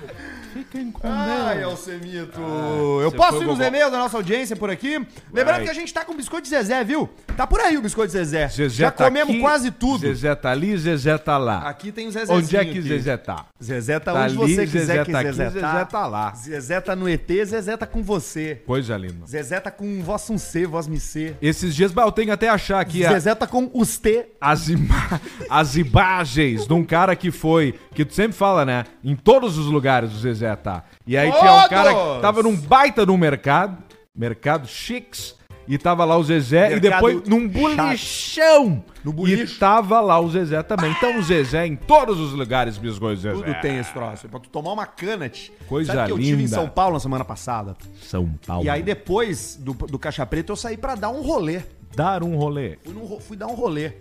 Fiquem 0.53 0.91
com 0.91 1.01
Ai, 1.07 1.59
Deus. 1.59 1.73
Alcemito. 1.73 2.41
eu 2.41 3.11
você 3.11 3.17
posso 3.17 3.43
ir 3.43 3.47
nos 3.47 3.61
e-mails 3.61 3.91
da 3.93 3.99
nossa 3.99 4.17
audiência 4.17 4.57
por 4.57 4.71
aqui? 4.71 4.99
Lembrando 5.33 5.57
Vai. 5.57 5.65
que 5.65 5.71
a 5.71 5.75
gente 5.75 5.93
tá 5.93 6.05
com 6.05 6.15
biscoito 6.15 6.45
de 6.45 6.51
Zezé, 6.51 6.83
viu? 6.83 7.09
Tá 7.37 7.47
por 7.47 7.61
aí 7.61 7.77
o 7.77 7.83
biscoito 7.83 8.13
de 8.13 8.19
Zezé. 8.19 8.49
Zezé 8.49 8.75
Já 8.85 8.91
tá 8.91 9.05
comemos 9.05 9.31
aqui, 9.35 9.41
quase 9.41 9.71
tudo. 9.71 10.01
Zezé 10.07 10.35
tá 10.35 10.51
ali, 10.51 10.77
Zezé 10.79 11.19
tá 11.19 11.37
lá. 11.37 11.69
Aqui 11.69 11.93
tem 11.93 12.09
o 12.09 12.11
Zezezinho. 12.11 12.39
Onde 12.39 12.57
é 12.57 12.65
que 12.65 12.71
aqui. 12.71 12.83
Zezé 12.83 13.17
tá? 13.17 13.47
Zezé 13.63 13.99
tá, 14.01 14.13
Tá 14.13 14.21
onde 14.25 14.25
ali, 14.43 14.55
você 14.55 14.67
quiser 14.67 14.79
Zezé 14.81 15.05
que 15.05 15.13
tá 15.13 15.21
aqui, 15.21 15.33
Zezé, 15.33 15.51
Zezé 15.51 15.85
tá 15.85 16.07
lá. 16.07 16.35
Zezé 16.35 16.81
tá 16.81 16.97
no 16.97 17.09
ET, 17.09 17.29
Zezé 17.45 17.77
tá 17.77 17.87
com 17.87 18.03
você. 18.03 18.63
Coisa 18.67 18.97
linda. 18.97 19.27
Zezé 19.27 19.61
tá 19.61 19.71
com 19.71 20.03
voz 20.03 20.29
um 20.31 20.39
C, 20.39 20.67
voz 20.67 20.87
me 20.87 20.99
C. 21.01 21.35
Esses 21.43 21.75
dias, 21.75 21.93
eu 21.95 22.13
tenho 22.13 22.27
que 22.29 22.33
até 22.33 22.49
achar 22.49 22.81
aqui 22.81 23.05
a- 23.05 23.13
Zezé 23.13 23.35
tá 23.35 23.47
com 23.47 23.71
os 23.75 23.99
T. 23.99 24.27
as, 24.41 24.69
ima- 24.69 25.21
as 25.51 25.77
imagens 25.77 26.67
de 26.67 26.73
um 26.73 26.85
cara 26.85 27.15
que 27.15 27.31
foi, 27.31 27.75
que 27.95 28.05
tu 28.05 28.15
sempre 28.15 28.37
fala, 28.37 28.65
né? 28.65 28.85
Em 29.09 29.15
todos 29.15 29.57
os 29.57 29.67
lugares 29.67 30.13
o 30.13 30.19
Zezé 30.19 30.55
tá. 30.57 30.83
E 31.07 31.17
aí 31.17 31.31
tinha 31.31 31.55
um 31.65 31.69
cara 31.69 31.95
que 31.95 32.21
tava 32.21 32.43
num 32.43 32.57
baita 32.57 33.07
no 33.07 33.17
mercado, 33.17 33.79
mercado 34.13 34.67
chiques, 34.67 35.37
e 35.69 35.79
tava 35.79 36.05
lá 36.05 36.17
o 36.17 36.25
Zezé, 36.25 36.67
e 36.77 36.81
Mercado 36.81 36.91
depois 36.91 37.29
num 37.29 37.47
bolichão. 37.49 38.85
No 39.05 39.29
E 39.29 39.47
tava 39.47 40.01
lá 40.01 40.19
o 40.19 40.29
Zezé 40.29 40.61
também. 40.63 40.91
Então 40.91 41.19
o 41.19 41.23
Zezé 41.23 41.67
em 41.67 41.77
todos 41.77 42.19
os 42.19 42.33
lugares, 42.33 42.77
biscoito 42.79 43.21
Zezé. 43.21 43.35
Tudo 43.45 43.61
tem 43.61 43.79
esse 43.79 43.93
troço. 43.93 44.27
É 44.27 44.29
pra 44.29 44.41
tu 44.41 44.49
tomar 44.49 44.73
uma 44.73 44.87
canut. 44.87 45.53
Coisa 45.69 45.93
Sabe 45.93 46.07
que 46.07 46.13
eu 46.13 46.19
tive 46.19 46.33
em 46.33 46.37
linda. 46.37 46.57
São 46.57 46.69
Paulo 46.69 46.95
na 46.95 47.01
semana 47.01 47.25
passada? 47.25 47.77
São 48.03 48.29
Paulo. 48.45 48.65
E 48.65 48.69
aí 48.69 48.83
depois 48.83 49.57
do, 49.57 49.73
do 49.73 49.99
Caixa 50.01 50.27
Preta 50.27 50.51
eu 50.53 50.57
saí 50.57 50.77
pra 50.77 50.95
dar 50.97 51.11
um 51.11 51.21
rolê. 51.23 51.63
Dar 51.95 52.23
um 52.25 52.37
rolê. 52.37 52.77
Fui, 52.85 52.93
num 52.93 53.05
ro- 53.05 53.21
fui 53.21 53.37
dar 53.37 53.47
um 53.47 53.55
rolê. 53.55 53.93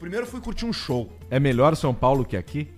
Primeiro 0.00 0.26
fui 0.26 0.40
curtir 0.40 0.64
um 0.66 0.72
show. 0.72 1.10
É 1.30 1.38
melhor 1.38 1.74
São 1.76 1.92
Paulo 1.94 2.24
que 2.24 2.36
aqui? 2.36 2.68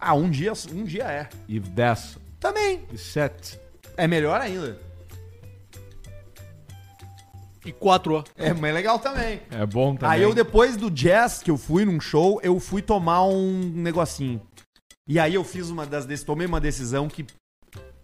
Ah, 0.00 0.14
um 0.14 0.30
dia, 0.30 0.52
um 0.72 0.84
dia 0.84 1.04
é. 1.04 1.28
E 1.46 1.60
10 1.60 2.18
Também. 2.38 2.86
e 2.90 2.96
7. 2.96 3.60
É 3.96 4.08
melhor 4.08 4.40
ainda. 4.40 4.78
E 7.66 7.70
4 7.70 8.24
É 8.36 8.54
mais 8.54 8.72
legal 8.72 8.98
também. 8.98 9.42
É 9.50 9.66
bom 9.66 9.94
também. 9.94 10.16
Aí 10.16 10.22
eu, 10.22 10.34
depois 10.34 10.76
do 10.76 10.90
jazz 10.90 11.42
que 11.42 11.50
eu 11.50 11.58
fui 11.58 11.84
num 11.84 12.00
show, 12.00 12.40
eu 12.42 12.58
fui 12.58 12.80
tomar 12.80 13.24
um 13.26 13.60
negocinho. 13.60 14.40
E 15.06 15.18
aí 15.18 15.34
eu 15.34 15.44
fiz 15.44 15.68
uma 15.68 15.84
das 15.84 16.22
tomei 16.22 16.46
uma 16.46 16.60
decisão 16.60 17.06
que 17.06 17.26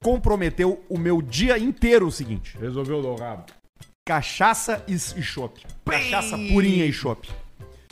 comprometeu 0.03 0.85
o 0.91 0.99
meu 0.99 1.23
dia 1.23 1.59
inteiro 1.59 2.07
o 2.07 2.13
seguinte. 2.13 2.59
Resolveu 2.59 3.03
dar 3.03 3.09
o 3.09 3.17
rabo. 3.17 3.45
Cachaça 4.07 4.85
e, 4.87 4.95
e 4.95 5.23
chopp. 5.23 5.65
Cachaça 5.85 6.37
purinha 6.37 6.85
e 6.85 6.93
chopp. 6.93 7.29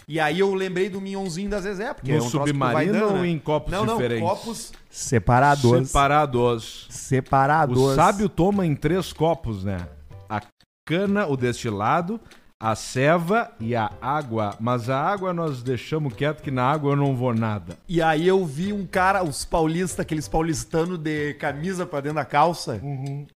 E 0.07 0.21
aí 0.21 0.39
eu 0.41 0.53
lembrei 0.55 0.89
do 0.89 1.01
minhãozinho 1.01 1.49
da 1.51 1.61
Zezé, 1.61 1.95
porque 1.95 2.11
No 2.13 2.19
é 2.19 2.21
um 2.23 2.31
troço 2.31 2.45
que 2.45 2.53
tu 2.53 2.59
vai 2.59 2.87
submarino 2.87 2.93
dando, 2.93 3.17
ou 3.17 3.23
né? 3.23 3.29
em 3.29 3.39
copos 3.39 3.73
não, 3.73 3.85
não, 3.87 3.97
diferentes? 3.97 4.29
copos 4.29 4.73
separados. 4.91 5.89
Separados. 5.89 6.87
Separados. 6.91 7.79
O 7.79 7.95
sábio 7.95 8.29
toma 8.29 8.67
em 8.67 8.75
três 8.75 9.13
copos, 9.13 9.65
né? 9.65 9.79
A 10.29 10.41
cana, 10.87 11.27
o 11.27 11.37
destilado, 11.37 12.21
a 12.61 12.75
ceva 12.75 13.51
e 13.61 13.75
a 13.75 13.91
água. 14.01 14.55
Mas 14.61 14.89
a 14.89 15.01
água 15.01 15.33
nós 15.35 15.63
deixamos 15.63 16.13
quieto 16.15 16.43
que 16.43 16.51
na 16.51 16.65
água 16.65 16.93
eu 16.93 16.97
não 16.97 17.15
vou 17.17 17.35
nada. 17.35 17.77
E 17.89 18.01
aí 18.03 18.27
eu 18.27 18.45
vi 18.45 18.73
um 18.73 18.87
cara, 18.87 19.23
os 19.25 19.45
paulistas, 19.45 20.01
aqueles 20.01 20.29
paulistanos 20.29 20.99
de 20.99 21.35
camisa 21.35 21.85
pra 21.87 22.01
dentro 22.01 22.17
da 22.17 22.25
calça, 22.25 22.81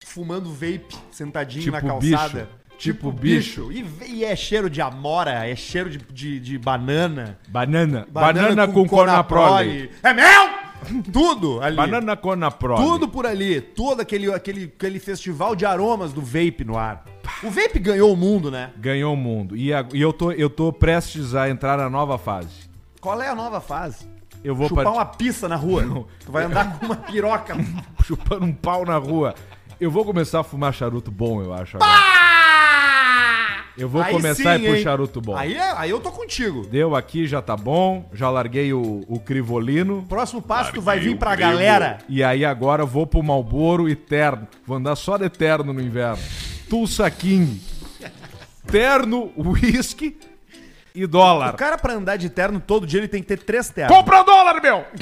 fumando 0.05 0.51
vape, 0.51 0.95
sentadinho 1.11 1.63
Tipo 1.63 1.75
na 1.75 1.81
calçada. 1.81 2.39
bicho. 2.45 2.56
Tipo 2.77 3.11
bicho. 3.11 3.71
E, 3.71 3.85
e 4.07 4.23
é 4.25 4.35
cheiro 4.35 4.69
de 4.69 4.81
amora, 4.81 5.45
é 5.47 5.55
cheiro 5.55 5.89
de, 5.89 5.97
de, 5.97 6.39
de 6.39 6.57
banana. 6.57 7.37
Banana. 7.47 8.07
Banana, 8.09 8.67
com, 8.67 8.87
conaprole. 8.87 9.89
É 10.03 10.13
mel! 10.13 10.49
Tudo 11.11 11.59
ali. 11.61 11.75
Banana 11.75 12.15
conaprole. 12.15 12.81
Tudo 12.83 13.07
por 13.09 13.25
ali. 13.25 13.59
Todo 13.59 14.01
aquele, 14.01 14.31
aquele, 14.31 14.65
aquele 14.65 14.99
festival 14.99 15.55
de 15.55 15.65
aromas 15.65 16.13
do 16.13 16.21
vape 16.21 16.63
no 16.63 16.77
ar. 16.77 17.03
O 17.43 17.49
vape 17.49 17.79
ganhou 17.79 18.13
o 18.13 18.15
mundo, 18.15 18.49
né? 18.51 18.69
Ganhou 18.77 19.13
o 19.13 19.17
mundo. 19.17 19.55
E, 19.57 19.73
a- 19.73 19.85
e 19.93 19.99
eu, 20.01 20.13
tô, 20.13 20.31
eu 20.31 20.49
tô 20.49 20.71
prestes 20.71 21.35
a 21.35 21.49
entrar 21.49 21.77
na 21.77 21.89
nova 21.89 22.17
fase. 22.17 22.69
Qual 23.01 23.21
é 23.21 23.27
a 23.27 23.35
nova 23.35 23.59
fase? 23.59 24.07
Eu 24.43 24.55
vou 24.55 24.67
Chupar 24.69 24.93
uma 24.93 25.05
pista 25.05 25.47
na 25.49 25.55
rua. 25.55 26.05
Tu 26.23 26.31
vai 26.31 26.45
andar 26.45 26.77
com 26.79 26.85
uma 26.85 26.95
piroca. 26.95 27.55
chupando 28.05 28.45
um 28.45 28.53
pau 28.53 28.85
na 28.85 28.97
rua. 28.97 29.33
Eu 29.79 29.91
vou 29.91 30.05
começar 30.05 30.39
a 30.39 30.43
fumar 30.43 30.73
charuto 30.73 31.11
bom, 31.11 31.41
eu 31.41 31.53
acho. 31.53 31.77
agora. 31.77 31.91
Eu 33.77 33.87
vou 33.87 34.01
Aí 34.01 34.11
começar 34.13 34.53
a 34.53 34.57
sim, 34.57 34.63
pro 34.65 34.75
hein? 34.75 34.81
charuto 34.83 35.21
bom. 35.21 35.35
Aí, 35.35 35.53
é- 35.55 35.73
aí 35.77 35.89
eu 35.91 35.99
tô 35.99 36.11
contigo. 36.11 36.65
Deu 36.65 36.95
aqui, 36.95 37.27
já 37.27 37.41
tá 37.41 37.55
bom. 37.55 38.09
Já 38.11 38.29
larguei 38.29 38.73
o, 38.73 39.03
o 39.07 39.19
crivolino. 39.19 40.03
Próximo 40.09 40.41
passo, 40.41 40.73
tu 40.73 40.81
vai 40.81 40.99
vir 40.99 41.15
pra 41.17 41.35
galera. 41.35 41.99
E 42.09 42.23
aí 42.23 42.43
agora 42.43 42.81
eu 42.83 42.87
vou 42.87 43.05
pro 43.05 43.21
Malboro 43.21 43.87
e 43.87 43.95
terno. 43.95 44.47
Vou 44.65 44.77
andar 44.77 44.95
só 44.95 45.15
de 45.17 45.29
terno 45.29 45.71
no 45.73 45.81
inverno. 45.81 46.21
Tulsa 46.69 47.09
King. 47.11 47.61
Terno, 48.67 49.31
whisky 49.37 50.17
e 50.93 51.05
O 51.05 51.07
dólar. 51.07 51.53
cara, 51.55 51.77
pra 51.77 51.93
andar 51.93 52.17
de 52.17 52.29
terno 52.29 52.59
todo 52.59 52.85
dia, 52.85 52.99
ele 52.99 53.07
tem 53.07 53.21
que 53.21 53.27
ter 53.29 53.37
três 53.37 53.69
ternos. 53.69 53.95
Compra 53.95 54.23
dólar, 54.23 54.61
meu! 54.61 54.83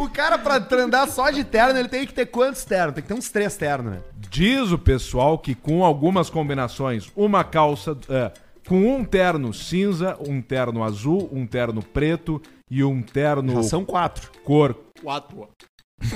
O 0.00 0.08
cara, 0.08 0.38
pra 0.38 0.56
andar 0.82 1.06
só 1.08 1.28
de 1.30 1.44
terno, 1.44 1.78
ele 1.78 1.86
tem 1.86 2.06
que 2.06 2.14
ter 2.14 2.24
quantos 2.24 2.64
ternos? 2.64 2.94
Tem 2.94 3.02
que 3.02 3.08
ter 3.08 3.12
uns 3.12 3.28
três 3.28 3.54
ternos, 3.58 3.92
né? 3.92 4.00
Diz 4.30 4.72
o 4.72 4.78
pessoal 4.78 5.38
que 5.38 5.54
com 5.54 5.84
algumas 5.84 6.30
combinações, 6.30 7.12
uma 7.14 7.44
calça 7.44 7.94
é, 8.08 8.32
com 8.66 8.96
um 8.96 9.04
terno 9.04 9.52
cinza, 9.52 10.16
um 10.26 10.40
terno 10.40 10.82
azul, 10.82 11.28
um 11.30 11.46
terno 11.46 11.82
preto 11.82 12.40
e 12.70 12.82
um 12.82 13.02
terno 13.02 13.56
Já 13.56 13.62
são 13.62 13.84
quatro. 13.84 14.30
cor, 14.42 14.74
4 15.02 15.48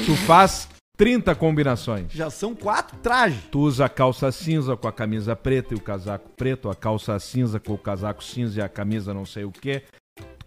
tu 0.07 0.17
faz 0.17 0.67
30 0.97 1.35
combinações. 1.35 2.11
Já 2.11 2.31
são 2.31 2.55
quatro 2.55 2.97
trajes. 3.03 3.45
Tu 3.51 3.59
usa 3.59 3.85
a 3.85 3.89
calça 3.91 4.33
cinza 4.33 4.79
com 4.79 4.89
a 4.89 4.93
camisa 4.93 5.37
preta 5.37 5.75
e 5.75 5.77
o 5.77 5.81
casaco 5.81 6.31
preto, 6.31 6.71
a 6.71 6.75
calça 6.75 7.19
cinza 7.19 7.61
com 7.61 7.75
o 7.75 7.79
casaco 7.79 8.25
cinza 8.25 8.61
e 8.61 8.63
a 8.63 8.69
camisa 8.69 9.13
não 9.13 9.27
sei 9.27 9.45
o 9.45 9.53
que. 9.53 9.83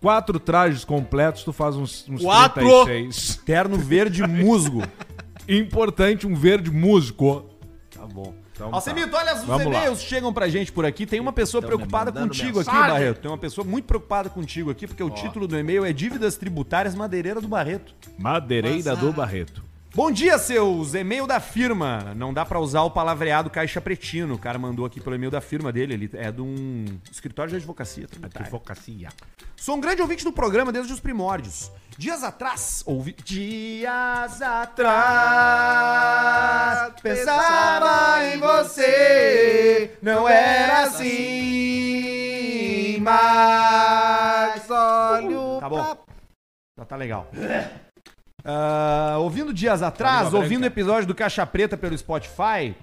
Quatro 0.01 0.39
trajes 0.39 0.85
completos, 0.85 1.43
tu 1.43 1.51
faz 1.51 1.75
uns, 1.75 2.07
uns 2.07 2.21
Quatro! 2.21 2.85
36. 2.85 3.41
Terno 3.45 3.77
verde 3.77 4.25
musgo. 4.25 4.83
Importante, 5.47 6.27
um 6.27 6.35
verde 6.35 6.69
músico. 6.69 7.49
Tá 7.89 8.05
bom. 8.05 8.33
Então, 8.57 8.73
Alcemito, 8.73 9.15
olha, 9.15 9.35
os 9.35 9.43
Vamos 9.43 9.65
lá. 9.67 9.71
e-mails 9.71 10.01
chegam 10.01 10.33
pra 10.33 10.49
gente 10.49 10.71
por 10.71 10.83
aqui. 10.83 11.05
Tem 11.05 11.19
uma 11.19 11.31
pessoa 11.31 11.61
preocupada 11.61 12.11
contigo 12.11 12.59
aqui, 12.59 12.71
Barreto. 12.71 13.21
Tem 13.21 13.29
uma 13.29 13.37
pessoa 13.37 13.65
muito 13.65 13.85
preocupada 13.85 14.29
contigo 14.29 14.71
aqui, 14.71 14.87
porque 14.87 15.03
o 15.03 15.11
título 15.11 15.47
do 15.47 15.57
e-mail 15.57 15.85
é 15.85 15.93
Dívidas 15.93 16.37
Tributárias 16.37 16.95
Madeireira 16.95 17.39
do 17.39 17.47
Barreto. 17.47 17.93
Madeireira 18.17 18.95
do 18.95 19.13
Barreto. 19.13 19.63
Bom 19.97 20.11
dia, 20.11 20.37
seus 20.37 20.93
e-mail 20.93 21.25
da 21.25 21.39
firma. 21.39 22.13
Não 22.15 22.31
dá 22.31 22.45
pra 22.45 22.59
usar 22.59 22.83
o 22.83 22.91
palavreado 22.91 23.49
caixa 23.49 23.81
pretino. 23.81 24.35
O 24.35 24.37
cara 24.37 24.59
mandou 24.59 24.85
aqui 24.85 25.01
pelo 25.01 25.15
e-mail 25.15 25.31
da 25.31 25.41
firma 25.41 25.73
dele. 25.73 25.95
Ele 25.95 26.07
é 26.13 26.31
de 26.31 26.39
um 26.39 26.85
escritório 27.11 27.49
de 27.49 27.55
advocacia. 27.55 28.07
tributária. 28.07 28.45
Advocacia. 28.45 29.09
Sou 29.55 29.75
um 29.75 29.81
grande 29.81 30.03
ouvinte 30.03 30.23
do 30.23 30.31
programa 30.31 30.71
desde 30.71 30.93
os 30.93 30.99
primórdios. 30.99 31.71
Dias 31.97 32.23
atrás, 32.23 32.83
ouvi. 32.85 33.15
Dias 33.25 34.39
atrás, 34.39 34.93
pensava 37.01 38.23
em 38.23 38.37
você. 38.37 39.97
Não 39.99 40.29
era 40.29 40.83
assim, 40.83 42.19
mas 43.01 44.69
olho. 44.69 45.59
Tá 45.59 45.67
bom. 45.67 45.97
Já 46.77 46.85
tá 46.85 46.95
legal. 46.95 47.27
Ah, 48.49 49.17
ouvindo 49.19 49.53
dias 49.53 49.81
atrás, 49.81 50.33
ouvindo 50.33 50.63
o 50.63 50.67
episódio 50.67 51.05
do 51.05 51.13
Caixa 51.13 51.45
Preta 51.45 51.75
pelo 51.75 51.97
Spotify, 51.97 52.73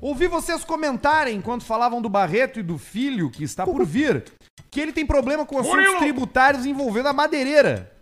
ouvi 0.00 0.26
vocês 0.26 0.64
comentarem 0.64 1.36
enquanto 1.36 1.62
falavam 1.62 2.00
do 2.00 2.08
Barreto 2.08 2.58
e 2.58 2.62
do 2.62 2.78
filho 2.78 3.30
que 3.30 3.44
está 3.44 3.66
por 3.66 3.84
vir, 3.84 4.24
que 4.70 4.80
ele 4.80 4.92
tem 4.92 5.04
problema 5.04 5.44
com 5.44 5.58
assuntos 5.58 5.98
tributários 5.98 6.64
envolvendo 6.64 7.08
a 7.08 7.12
madeireira. 7.12 7.92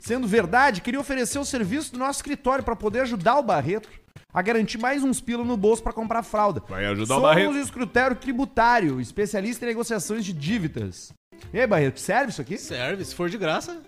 Sendo 0.00 0.26
verdade, 0.26 0.80
queria 0.80 0.98
oferecer 0.98 1.38
o 1.38 1.44
serviço 1.44 1.92
do 1.92 1.98
nosso 1.98 2.20
escritório 2.20 2.64
para 2.64 2.74
poder 2.74 3.00
ajudar 3.00 3.38
o 3.38 3.42
Barreto 3.42 3.90
a 4.32 4.40
garantir 4.40 4.78
mais 4.78 5.04
uns 5.04 5.20
pila 5.20 5.44
no 5.44 5.58
bolso 5.58 5.82
para 5.82 5.92
comprar 5.92 6.22
fralda. 6.22 6.62
Vai 6.68 6.86
ajudar 6.86 7.02
o 7.02 7.20
Somos 7.20 7.22
Barreto. 7.22 7.56
escritório 7.58 8.16
tributário, 8.16 8.98
especialista 8.98 9.66
em 9.66 9.68
negociações 9.68 10.24
de 10.24 10.32
dívidas. 10.32 11.12
E 11.52 11.60
aí, 11.60 11.66
Barreto, 11.66 12.00
serve 12.00 12.30
isso 12.30 12.40
aqui? 12.40 12.56
Serve, 12.56 13.04
se 13.04 13.14
for 13.14 13.28
de 13.28 13.36
graça, 13.36 13.82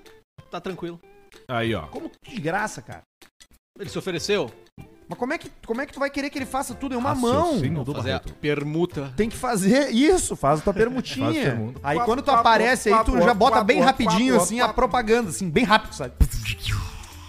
tá 0.51 0.61
tranquilo. 0.61 1.01
Aí, 1.51 1.75
ó. 1.75 1.83
Como 1.87 2.11
que 2.23 2.35
de 2.35 2.41
graça, 2.41 2.83
cara? 2.83 3.03
Ele 3.79 3.89
se 3.89 3.99
ofereceu, 3.99 4.51
Mas 5.09 5.19
como 5.19 5.33
é 5.33 5.39
que, 5.39 5.51
como 5.65 5.81
é 5.81 5.87
que 5.87 5.93
tu 5.95 6.01
vai 6.01 6.11
querer 6.11 6.29
que 6.29 6.37
ele 6.39 6.45
faça 6.45 6.75
tudo 6.75 6.95
em 6.95 6.99
uma 6.99 7.15
Raciocínio 7.15 7.73
mão? 7.77 7.85
do 7.85 7.95
fazer 7.95 8.11
a 8.11 8.19
Barreto. 8.19 8.35
permuta. 8.35 9.13
Tem 9.17 9.29
que 9.31 9.37
fazer 9.37 9.89
isso, 9.91 10.37
faz 10.37 10.61
a 10.61 10.63
tua 10.63 10.73
Faz 10.75 10.85
permutinha. 10.85 11.33
permuta. 11.33 11.81
Aí 11.83 11.99
quando 12.01 12.21
tu 12.21 12.31
aparece 12.31 12.93
aí, 12.93 13.05
tu 13.05 13.17
já 13.23 13.33
bota 13.33 13.65
bem 13.65 13.81
rapidinho 13.81 14.37
assim 14.37 14.61
a 14.61 14.69
propaganda, 14.69 15.31
assim, 15.31 15.49
bem 15.49 15.65
rápido, 15.65 15.95
sabe? 15.95 16.13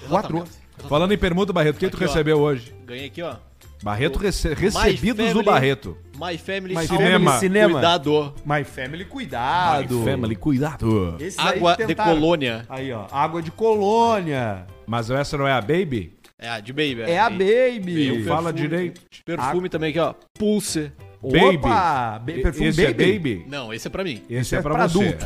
Quatro. 0.10 0.43
Falando 0.89 1.13
em 1.13 1.17
permuta, 1.17 1.53
Barreto, 1.53 1.75
o 1.75 1.79
que 1.79 1.89
tu 1.89 1.95
Aqui, 1.95 2.05
ó. 2.05 2.08
recebeu 2.08 2.39
hoje? 2.39 2.73
Ganhei 2.86 3.05
aqui, 3.08 3.21
ó. 3.21 3.36
Barreto 3.84 4.17
rece- 4.19 4.53
recebidos 4.53 5.25
do 5.27 5.32
Family- 5.32 5.45
Barreto. 5.45 5.97
My 6.19 6.38
Family 6.38 6.75
My 6.75 6.86
Cinema. 6.86 7.32
Family 7.32 7.39
Cinema. 7.39 7.71
Cuidado. 7.73 8.34
My 8.45 8.63
Family, 8.65 9.05
cuidado. 9.05 10.03
Family, 10.03 10.36
cuidado. 10.36 11.15
Esses 11.19 11.39
aí 11.39 11.58
Água 11.58 11.77
de 11.77 11.95
colônia. 11.95 12.65
Aí, 12.67 12.91
ó. 12.91 13.08
Água 13.12 13.41
de 13.41 13.51
colônia. 13.51 14.65
Mas 14.86 15.10
essa 15.10 15.38
não 15.38 15.47
é 15.47 15.53
a 15.53 15.62
Baby? 15.62 16.13
É 16.38 16.49
a 16.49 16.60
de 16.60 16.73
Baby. 16.73 17.01
É 17.01 17.19
a 17.19 17.29
Tem 17.29 17.79
Baby. 17.79 18.23
Fala 18.23 18.51
direito. 18.51 19.01
Perfume 19.23 19.69
também 19.69 19.91
aqui, 19.91 19.99
ó. 19.99 20.13
Pulse. 20.38 20.91
Baby. 21.21 21.58
Opa! 21.58 22.21
Perfume 22.25 22.67
Esse 22.67 22.86
Baby? 22.86 23.03
é 23.03 23.13
Baby? 23.13 23.45
Não, 23.47 23.73
esse 23.73 23.88
é 23.88 23.89
pra 23.89 24.03
mim. 24.03 24.21
Esse 24.29 24.55
é 24.55 24.60
é 24.60 24.62
pra, 24.62 24.73
pra 24.73 24.88
você. 24.88 24.99
adulto. 25.08 25.25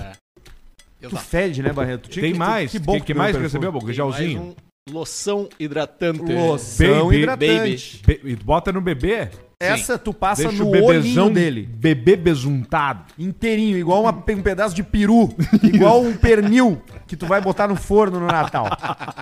Eu 1.01 1.09
Tu 1.09 1.15
tá. 1.15 1.21
fede, 1.21 1.61
né, 1.61 1.73
Barreto? 1.73 2.09
Tinha 2.09 2.23
Tem 2.23 2.31
que- 2.33 2.39
mais? 2.39 2.71
Que 2.71 2.79
Que, 2.79 2.85
bom 2.85 2.93
que, 2.93 3.01
que 3.01 3.13
mais 3.13 3.35
que 3.35 3.41
recebeu. 3.41 3.71
Boca? 3.71 3.91
Gelzinho? 3.91 4.41
Mais 4.41 4.55
um 4.89 4.93
loção 4.93 5.49
hidratante. 5.59 6.19
Loção 6.33 7.05
Baby. 7.05 7.17
hidratante. 7.17 8.01
Be- 8.05 8.21
e 8.23 8.35
tu 8.35 8.45
bota 8.45 8.71
no 8.71 8.79
bebê? 8.81 9.29
Essa 9.65 9.97
tu 9.97 10.13
passa 10.13 10.43
Deixa 10.43 10.57
no 10.63 10.67
o 10.69 10.71
bebezão 10.71 11.25
olhinho 11.25 11.29
dele. 11.29 11.63
Bebê 11.71 12.15
besuntado. 12.15 13.03
Inteirinho, 13.17 13.77
igual 13.77 14.01
uma- 14.03 14.11
um 14.11 14.41
pedaço 14.41 14.75
de 14.75 14.83
peru. 14.83 15.29
igual 15.63 16.01
um 16.01 16.15
pernil 16.15 16.81
que 17.07 17.15
tu 17.15 17.25
vai 17.25 17.39
botar 17.41 17.67
no 17.67 17.75
forno 17.75 18.19
no 18.19 18.27
Natal. 18.27 18.65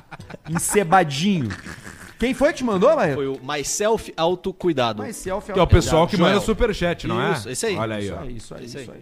Encebadinho. 0.50 1.50
Quem 2.20 2.34
foi 2.34 2.50
que 2.52 2.60
te 2.60 2.64
mandou, 2.64 2.96
Barreto? 2.96 3.16
Foi 3.16 3.28
o 3.28 3.40
Myself 3.44 4.14
Autocuidado. 4.16 5.02
Mas 5.02 5.16
selfie 5.16 5.54
Que 5.54 5.60
é 5.60 5.64
o 5.64 5.68
pessoal 5.68 6.08
que 6.08 6.16
Joel. 6.16 6.34
manda 6.34 6.46
superchat, 6.46 7.08
não 7.08 7.32
Isso, 7.34 7.50
é? 7.50 7.52
esse 7.52 7.66
aí. 7.66 7.76
Olha 7.78 7.96
aí, 7.96 8.06
Isso 8.06 8.14
ó. 8.16 8.20
aí, 8.22 8.36
isso 8.38 8.56
aí, 8.56 8.66
Isso 8.66 8.78
aí. 8.78 8.84
isso 8.84 8.92
aí. 8.92 9.02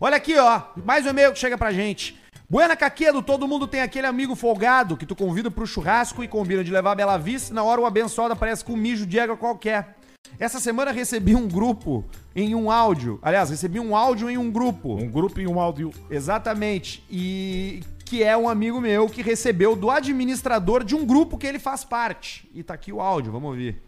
Olha 0.00 0.16
aqui, 0.16 0.36
ó. 0.38 0.62
Mais 0.84 1.06
um 1.06 1.08
e-mail 1.10 1.32
que 1.32 1.38
chega 1.38 1.56
pra 1.56 1.72
gente. 1.72 2.18
Buena 2.50 2.76
Caquedo, 2.76 3.20
todo 3.22 3.46
mundo 3.48 3.66
tem 3.66 3.80
aquele 3.82 4.06
amigo 4.06 4.34
folgado 4.34 4.96
que 4.96 5.04
tu 5.04 5.14
convida 5.14 5.50
pro 5.50 5.66
churrasco 5.66 6.22
e 6.24 6.28
combina 6.28 6.62
de 6.64 6.70
levar 6.70 6.92
a 6.92 6.94
Bela 6.94 7.18
Vista 7.18 7.52
e 7.52 7.54
na 7.54 7.62
hora 7.62 7.80
o 7.80 7.84
abençoado 7.86 8.32
aparece 8.32 8.64
com 8.64 8.72
um 8.72 8.76
mijo 8.76 9.06
de 9.06 9.18
égua 9.18 9.36
qualquer. 9.36 9.96
Essa 10.40 10.60
semana 10.60 10.92
recebi 10.92 11.34
um 11.34 11.48
grupo 11.48 12.04
em 12.34 12.54
um 12.54 12.70
áudio. 12.70 13.18
Aliás, 13.20 13.50
recebi 13.50 13.80
um 13.80 13.96
áudio 13.96 14.30
em 14.30 14.38
um 14.38 14.52
grupo. 14.52 14.94
Um 14.94 15.10
grupo 15.10 15.40
e 15.40 15.48
um 15.48 15.58
áudio. 15.58 15.90
Exatamente. 16.08 17.02
E 17.10 17.82
que 18.04 18.22
é 18.22 18.36
um 18.36 18.48
amigo 18.48 18.80
meu 18.80 19.08
que 19.08 19.20
recebeu 19.20 19.74
do 19.74 19.90
administrador 19.90 20.84
de 20.84 20.94
um 20.94 21.04
grupo 21.04 21.36
que 21.36 21.46
ele 21.46 21.58
faz 21.58 21.84
parte. 21.84 22.48
E 22.54 22.62
tá 22.62 22.72
aqui 22.72 22.92
o 22.92 23.00
áudio, 23.00 23.32
vamos 23.32 23.50
ouvir. 23.50 23.82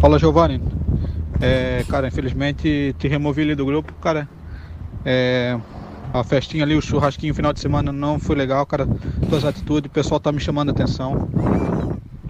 Fala 0.00 0.16
Giovanni. 0.16 0.62
É, 1.40 1.84
cara, 1.88 2.06
infelizmente 2.06 2.94
te 2.96 3.08
removi 3.08 3.42
ali 3.42 3.56
do 3.56 3.66
grupo, 3.66 3.92
cara. 3.94 4.28
É, 5.04 5.58
a 6.14 6.22
festinha 6.22 6.62
ali, 6.62 6.76
o 6.76 6.80
churrasquinho 6.80 7.34
final 7.34 7.52
de 7.52 7.58
semana 7.58 7.90
não 7.90 8.20
foi 8.20 8.36
legal, 8.36 8.64
cara. 8.64 8.86
Tuas 9.28 9.44
atitudes, 9.44 9.90
o 9.90 9.92
pessoal 9.92 10.20
tá 10.20 10.30
me 10.30 10.38
chamando 10.38 10.68
a 10.68 10.72
atenção. 10.72 11.28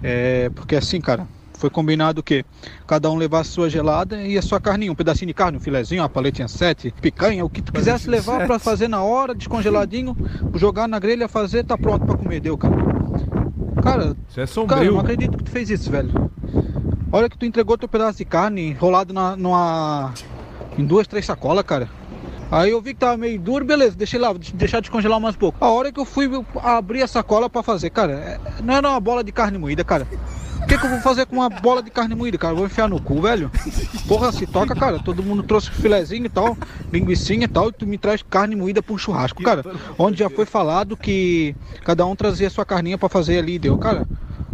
É, 0.01 0.49
porque 0.49 0.75
assim, 0.75 0.99
cara, 0.99 1.27
foi 1.57 1.69
combinado 1.69 2.21
que 2.23 2.45
cada 2.85 3.09
um 3.11 3.15
levasse 3.15 3.49
sua 3.49 3.69
gelada 3.69 4.21
e 4.21 4.37
a 4.37 4.41
sua 4.41 4.59
carninha, 4.59 4.91
um 4.91 4.95
pedacinho 4.95 5.27
de 5.27 5.33
carne, 5.33 5.57
um 5.57 5.59
filezinho, 5.59 6.01
uma 6.03 6.09
paletinha 6.09 6.47
7, 6.47 6.93
picanha, 7.01 7.43
o 7.43 7.49
que 7.49 7.61
tu 7.61 7.71
quisesse 7.73 8.09
levar 8.09 8.45
pra 8.45 8.59
fazer 8.59 8.87
na 8.87 9.01
hora, 9.03 9.33
descongeladinho, 9.33 10.15
jogar 10.55 10.87
na 10.87 10.99
grelha, 10.99 11.27
fazer, 11.27 11.63
tá 11.65 11.77
pronto 11.77 12.05
pra 12.05 12.15
comer, 12.15 12.39
deu, 12.39 12.57
cara. 12.57 12.75
Cara, 13.83 14.15
Isso 14.29 14.39
é 14.39 14.43
Cara, 14.43 14.43
eu 14.43 14.47
sombrio. 14.47 14.91
não 14.93 14.99
acredito 14.99 15.37
que 15.37 15.43
tu 15.43 15.51
fez 15.51 15.69
isso, 15.69 15.89
velho. 15.91 16.29
Olha 17.11 17.29
que 17.29 17.37
tu 17.37 17.45
entregou 17.45 17.77
teu 17.77 17.87
pedaço 17.87 18.17
de 18.17 18.25
carne 18.25 18.69
enrolado 18.69 19.13
na, 19.13 19.35
numa. 19.35 20.13
em 20.77 20.85
duas, 20.85 21.07
três 21.07 21.25
sacolas, 21.25 21.63
cara. 21.63 21.87
Aí 22.51 22.71
eu 22.71 22.81
vi 22.81 22.93
que 22.93 22.99
tava 22.99 23.17
meio 23.17 23.39
duro, 23.39 23.65
beleza, 23.65 23.95
deixei 23.95 24.19
lá, 24.19 24.33
deixar 24.53 24.79
descongelar 24.79 25.19
mais 25.19 25.35
um 25.35 25.39
pouco. 25.39 25.57
A 25.63 25.69
hora 25.69 25.91
que 25.91 25.99
eu 25.99 26.05
fui 26.05 26.29
abrir 26.63 27.01
a 27.03 27.07
sacola 27.07 27.49
pra 27.49 27.61
fazer, 27.63 27.89
cara, 27.89 28.13
é- 28.13 28.39
não 28.63 28.73
era 28.73 28.89
uma 28.89 28.99
bola 28.99 29.23
de 29.23 29.31
carne 29.31 29.57
moída, 29.57 29.83
cara. 29.83 30.07
O 30.67 30.69
que, 30.69 30.77
que 30.77 30.85
eu 30.85 30.89
vou 30.89 30.99
fazer 30.99 31.25
com 31.25 31.37
uma 31.37 31.49
bola 31.49 31.81
de 31.81 31.89
carne 31.89 32.13
moída, 32.13 32.37
cara? 32.37 32.53
Vou 32.53 32.65
enfiar 32.65 32.89
no 32.89 33.01
cu, 33.01 33.21
velho? 33.21 33.49
Porra, 34.05 34.33
se 34.33 34.45
toca, 34.45 34.75
cara. 34.75 34.99
Todo 34.99 35.23
mundo 35.23 35.41
trouxe 35.41 35.71
filezinho 35.71 36.25
e 36.25 36.29
tal, 36.29 36.57
linguicinha 36.91 37.45
e 37.45 37.47
tal, 37.47 37.69
e 37.69 37.71
tu 37.71 37.87
me 37.87 37.97
traz 37.97 38.21
carne 38.21 38.53
moída 38.53 38.83
um 38.89 38.97
churrasco, 38.97 39.41
cara. 39.41 39.63
Onde 39.97 40.19
já 40.19 40.29
foi 40.29 40.45
falado 40.45 40.97
que 40.97 41.55
cada 41.85 42.05
um 42.05 42.17
trazia 42.17 42.49
sua 42.49 42.65
carninha 42.65 42.97
pra 42.97 43.07
fazer 43.07 43.39
ali, 43.39 43.57
deu, 43.57 43.77
cara. 43.77 44.05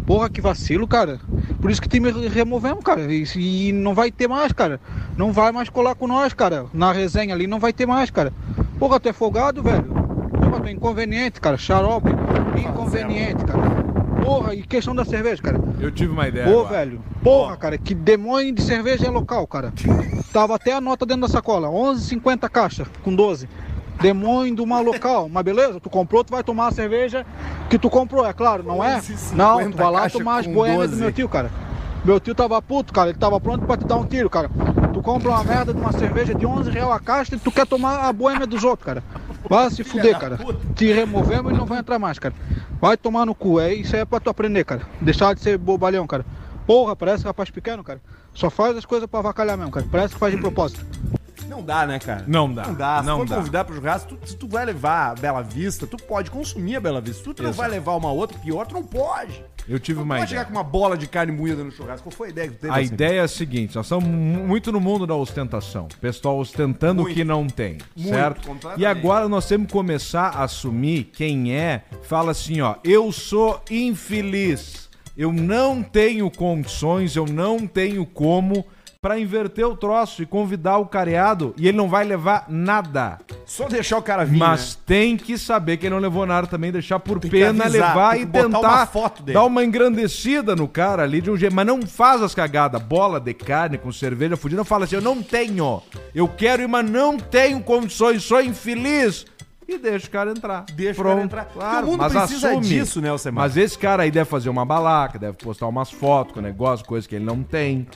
Porra, 0.06 0.30
que 0.30 0.40
vacilo, 0.40 0.88
cara. 0.88 1.20
Por 1.60 1.72
isso 1.72 1.82
que 1.82 1.90
te 1.90 2.00
removemos, 2.30 2.84
cara. 2.84 3.12
E, 3.12 3.24
e 3.36 3.72
não 3.72 3.96
vai 3.96 4.12
ter 4.12 4.28
mais, 4.28 4.52
cara. 4.52 4.80
Não 5.18 5.34
vai 5.34 5.52
mais 5.52 5.68
colar 5.68 5.96
com 5.96 6.06
nós, 6.06 6.32
cara. 6.32 6.68
Na 6.72 6.92
resenha 6.92 7.34
ali 7.34 7.48
não 7.48 7.60
vai 7.60 7.74
ter 7.74 7.88
mais, 7.88 8.12
cara. 8.12 8.32
Porra, 8.78 9.00
tu 9.00 9.10
é 9.10 9.14
folgado, 9.14 9.64
velho. 9.64 9.86
Porra, 9.86 10.62
tu 10.62 10.68
é 10.68 10.72
inconveniente, 10.74 11.42
cara. 11.42 11.58
Xarope. 11.58 12.12
Inconveniente, 12.56 13.44
cara. 13.46 14.03
Porra, 14.24 14.56
e 14.56 14.64
questão 14.64 14.96
da 14.96 15.04
cerveja, 15.04 15.42
cara. 15.42 15.60
Eu 15.80 15.92
tive 15.92 16.12
uma 16.12 16.28
ideia. 16.28 16.46
Pô, 16.46 16.62
agora. 16.62 16.78
velho. 16.78 17.02
Porra, 17.22 17.58
cara, 17.58 17.78
que 17.78 17.94
demônio 17.94 18.54
de 18.54 18.62
cerveja 18.62 19.08
é 19.08 19.10
local, 19.10 19.46
cara. 19.46 19.74
Tava 20.32 20.56
até 20.56 20.74
a 20.74 20.82
nota 20.82 21.06
dentro 21.06 21.24
da 21.24 21.28
sacola. 21.28 21.68
11,50 21.68 22.50
caixa, 22.50 22.88
com 23.04 23.14
12. 23.14 23.48
Demônio 24.02 24.56
de 24.56 24.62
uma 24.62 24.80
local. 24.80 25.30
Mas 25.30 25.44
beleza, 25.44 25.80
tu 25.80 25.90
comprou, 25.90 26.24
tu 26.24 26.32
vai 26.32 26.44
tomar 26.44 26.68
a 26.68 26.72
cerveja 26.72 27.26
que 27.70 27.78
tu 27.78 27.90
comprou, 27.90 28.26
é 28.26 28.34
claro, 28.34 28.64
não 28.64 28.84
é? 28.84 29.00
11,50 29.00 29.36
Não, 29.36 29.72
tu 29.72 29.78
vai 29.78 29.92
lá 29.92 30.10
tomar 30.10 30.40
as 30.40 30.48
boêmias 30.48 30.90
12. 30.90 30.96
do 30.96 31.00
meu 31.02 31.12
tio, 31.12 31.30
cara. 31.30 31.52
Meu 32.04 32.20
tio 32.20 32.36
tava 32.36 32.62
puto, 32.62 32.92
cara. 32.92 33.10
Ele 33.10 33.20
tava 33.20 33.40
pronto 33.40 33.66
pra 33.66 33.78
te 33.78 33.86
dar 33.86 33.96
um 33.96 34.06
tiro, 34.06 34.30
cara. 34.30 34.50
Tu 34.94 35.02
compra 35.02 35.30
uma 35.30 35.44
merda 35.44 35.74
de 35.74 35.80
uma 35.80 35.92
cerveja 35.92 36.34
de 36.34 36.46
11 36.46 36.70
real 36.70 36.92
a 36.92 37.00
caixa 37.00 37.36
e 37.36 37.40
tu 37.40 37.52
quer 37.52 37.66
tomar 37.66 38.08
a 38.08 38.12
boêmia 38.12 38.46
dos 38.46 38.64
outros, 38.64 38.86
cara. 38.86 39.04
Vai 39.50 39.70
se 39.70 39.84
fuder, 39.84 40.18
cara. 40.20 40.40
Te 40.76 40.92
removemos 40.92 41.52
e 41.52 41.56
não 41.56 41.66
vai 41.66 41.80
entrar 41.80 42.00
mais, 42.00 42.18
cara. 42.20 42.34
Vai 42.80 42.98
tomar 42.98 43.26
no 43.26 43.36
cu. 43.36 43.60
É 43.60 43.74
isso 43.74 43.96
aí 43.96 44.02
é 44.02 44.06
pra 44.06 44.20
tu 44.20 44.30
aprender, 44.30 44.64
cara. 44.64 44.82
Deixar 45.02 45.34
de 45.36 45.42
ser 45.42 45.58
bobalhão, 45.58 46.06
cara. 46.08 46.26
Porra, 46.66 46.96
parece 46.96 47.26
rapaz 47.26 47.50
pequeno, 47.50 47.84
cara. 47.84 48.02
Só 48.34 48.50
faz 48.50 48.76
as 48.78 48.86
coisas 48.86 49.08
pra 49.10 49.20
avacalhar 49.20 49.58
mesmo, 49.58 49.72
cara. 49.72 49.86
Parece 49.92 50.14
que 50.14 50.20
faz 50.20 50.34
de 50.34 50.40
propósito. 50.40 50.86
Não 51.48 51.62
dá, 51.62 51.86
né, 51.86 52.00
cara? 52.00 52.24
Não 52.28 52.52
dá. 52.52 52.64
Não 52.64 52.74
dá. 52.74 53.00
Se 53.02 53.06
Não 53.06 53.18
for 53.20 53.28
dá. 53.28 53.36
convidar 53.36 53.66
pro 53.66 53.76
churrasco, 53.76 54.16
tu, 54.16 54.28
se 54.28 54.36
tu 54.36 54.48
vai 54.48 54.66
levar 54.66 55.12
a 55.12 55.16
Bela 55.16 55.42
Vista, 55.44 55.86
tu 55.86 55.98
pode 55.98 56.32
consumir 56.32 56.78
a 56.78 56.80
Bela 56.80 57.00
Vista. 57.02 57.18
Se 57.24 57.34
tu 57.34 57.44
não 57.44 57.50
Exato. 57.50 57.62
vai 57.62 57.70
levar 57.70 57.96
uma 57.96 58.12
outra 58.12 58.38
pior, 58.40 58.66
tu 58.66 58.74
não 58.74 58.84
pode. 58.84 59.44
Eu 59.68 59.80
tive 59.80 59.98
Não 60.00 60.04
uma 60.06 60.16
pode 60.16 60.26
ideia. 60.26 60.40
chegar 60.42 60.46
com 60.52 60.58
uma 60.58 60.64
bola 60.64 60.98
de 60.98 61.08
carne 61.08 61.32
moída 61.32 61.64
no 61.64 61.72
churrasco. 61.72 62.04
Qual 62.10 62.16
foi 62.16 62.28
a 62.28 62.30
ideia 62.32 62.48
que 62.50 62.56
teve? 62.56 62.74
A 62.74 62.78
assim? 62.78 62.94
ideia 62.94 63.20
é 63.20 63.24
a 63.24 63.28
seguinte, 63.28 63.76
nós 63.76 63.86
estamos 63.86 64.04
mu- 64.06 64.46
muito 64.48 64.72
no 64.72 64.80
mundo 64.82 65.08
da 65.08 65.16
ostentação. 65.16 65.88
Pessoal 66.02 66.38
ostentando 66.38 67.02
o 67.02 67.04
Muito. 67.06 67.16
que 67.16 67.24
não 67.24 67.48
tem, 67.48 67.78
Muito, 67.96 68.10
certo? 68.10 68.58
E 68.78 68.86
agora 68.86 69.30
nós 69.30 69.48
temos 69.48 69.68
que 69.68 69.74
começar 69.74 70.30
a 70.30 70.44
assumir 70.44 71.06
quem 71.14 71.54
é, 71.56 71.84
fala 72.04 72.32
assim, 72.32 72.60
ó, 72.62 72.76
eu 72.84 73.12
sou 73.12 73.62
infeliz. 73.72 74.90
Eu 75.16 75.32
não 75.32 75.84
tenho 75.84 76.30
condições, 76.32 77.16
eu 77.16 77.26
não 77.26 77.68
tenho 77.68 78.06
como 78.06 78.66
pra 79.04 79.20
inverter 79.20 79.68
o 79.68 79.76
troço 79.76 80.24
e 80.24 80.26
convidar 80.26 80.78
o 80.78 80.86
careado 80.86 81.54
e 81.58 81.68
ele 81.68 81.76
não 81.76 81.90
vai 81.90 82.06
levar 82.06 82.46
nada. 82.48 83.18
Só 83.46 83.68
deixar 83.68 83.98
o 83.98 84.02
cara 84.02 84.24
vir, 84.24 84.38
Mas 84.38 84.76
né? 84.76 84.82
tem 84.86 85.18
que 85.18 85.38
saber 85.38 85.76
que 85.76 85.86
ele 85.86 85.94
não 85.94 86.02
levou 86.02 86.26
nada 86.26 86.48
também, 86.48 86.72
deixar 86.72 87.00
por 87.00 87.20
Tem 87.20 87.30
pena 87.30 87.66
avisar, 87.66 87.90
levar 87.90 88.18
e 88.18 88.26
tentar 88.26 88.90
uma 88.94 89.12
dar 89.34 89.44
uma 89.44 89.62
engrandecida 89.62 90.56
no 90.56 90.70
cara 90.70 91.04
ali 91.04 91.20
de 91.20 91.30
um 91.30 91.36
jeito. 91.36 91.54
Mas 91.54 91.68
não 91.68 91.82
faz 91.86 92.22
as 92.22 92.34
cagadas, 92.34 92.82
bola 92.82 93.20
de 93.20 93.34
carne 93.34 93.78
com 93.78 93.92
cerveja 93.92 94.38
fudida. 94.38 94.64
Fala 94.64 94.86
assim: 94.86 94.96
eu 94.96 95.02
não 95.02 95.22
tenho, 95.22 95.84
eu 96.16 96.30
quero 96.30 96.62
ir, 96.62 96.68
mas 96.70 96.90
não 96.90 97.18
tenho 97.18 97.60
condições, 97.62 98.24
sou 98.24 98.42
infeliz. 98.42 99.26
E 99.74 99.78
deixa 99.80 100.08
o 100.08 100.10
cara 100.10 100.32
entrar. 100.32 100.66
Deixa 100.74 101.02
o 101.02 101.04
cara 101.04 101.22
entrar. 101.22 101.46
Porque 101.46 101.60
o 101.68 101.86
mundo 101.86 101.98
mas 101.98 102.14
precisa 102.14 102.50
assume. 102.52 102.66
disso, 102.68 103.02
né, 103.02 103.10
Alcemar? 103.10 103.44
Mas 103.46 103.58
esse 103.58 103.78
cara 103.78 104.04
aí 104.04 104.12
deve 104.12 104.30
fazer 104.30 104.50
uma 104.50 104.64
balaca, 104.66 105.18
deve 105.18 105.38
postar 105.38 105.68
umas 105.68 105.90
fotos 105.92 106.34
com 106.34 106.42
negócio, 106.42 106.86
coisa 106.86 107.08
que 107.08 107.16
ele 107.16 107.26
não 107.26 107.42
tem. 107.44 107.88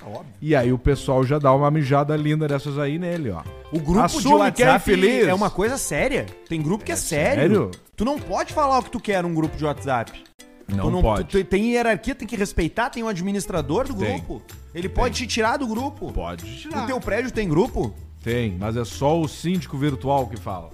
E 0.41 0.55
aí 0.55 0.71
o 0.73 0.77
pessoal 0.77 1.23
já 1.23 1.37
dá 1.37 1.53
uma 1.53 1.69
mijada 1.69 2.15
linda 2.15 2.47
dessas 2.47 2.77
aí 2.79 2.97
nele, 2.97 3.29
ó. 3.31 3.41
O 3.71 3.79
grupo 3.79 4.01
Assume 4.01 4.45
de 4.45 4.51
que 4.53 4.63
é 4.63 4.67
WhatsApp 4.67 4.91
infeliz. 4.91 5.27
é 5.27 5.33
uma 5.33 5.49
coisa 5.49 5.77
séria. 5.77 6.25
Tem 6.47 6.61
grupo 6.61 6.83
que 6.83 6.91
é, 6.91 6.95
sério. 6.95 7.41
sério? 7.41 7.71
Tu 7.95 8.05
não 8.05 8.17
pode 8.17 8.53
falar 8.53 8.79
o 8.79 8.83
que 8.83 8.91
tu 8.91 8.99
quer 8.99 9.21
num 9.23 9.33
grupo 9.33 9.57
de 9.57 9.65
WhatsApp. 9.65 10.23
Não, 10.67 10.91
Tu 10.91 11.01
pode. 11.01 11.23
tu- 11.25 11.43
tem 11.45 11.71
hierarquia, 11.71 12.13
tem 12.13 12.27
que 12.27 12.35
respeitar, 12.35 12.89
tem 12.89 13.01
um 13.03 13.07
administrador 13.07 13.87
do 13.87 13.95
Tem. 13.95 14.17
grupo. 14.17 14.41
Ele 14.75 14.89
pode 14.89 15.15
te 15.15 15.25
tirar 15.27 15.55
do 15.57 15.65
grupo. 15.65 16.11
Pode 16.11 16.43
tirar. 16.59 16.81
No 16.81 16.87
teu 16.87 16.99
prédio 16.99 17.31
tem 17.31 17.47
grupo? 17.47 17.93
Tem, 18.21 18.57
mas 18.59 18.75
é 18.75 18.83
só 18.83 19.17
o 19.19 19.27
síndico 19.27 19.77
virtual 19.77 20.27
que 20.27 20.35
fala. 20.37 20.69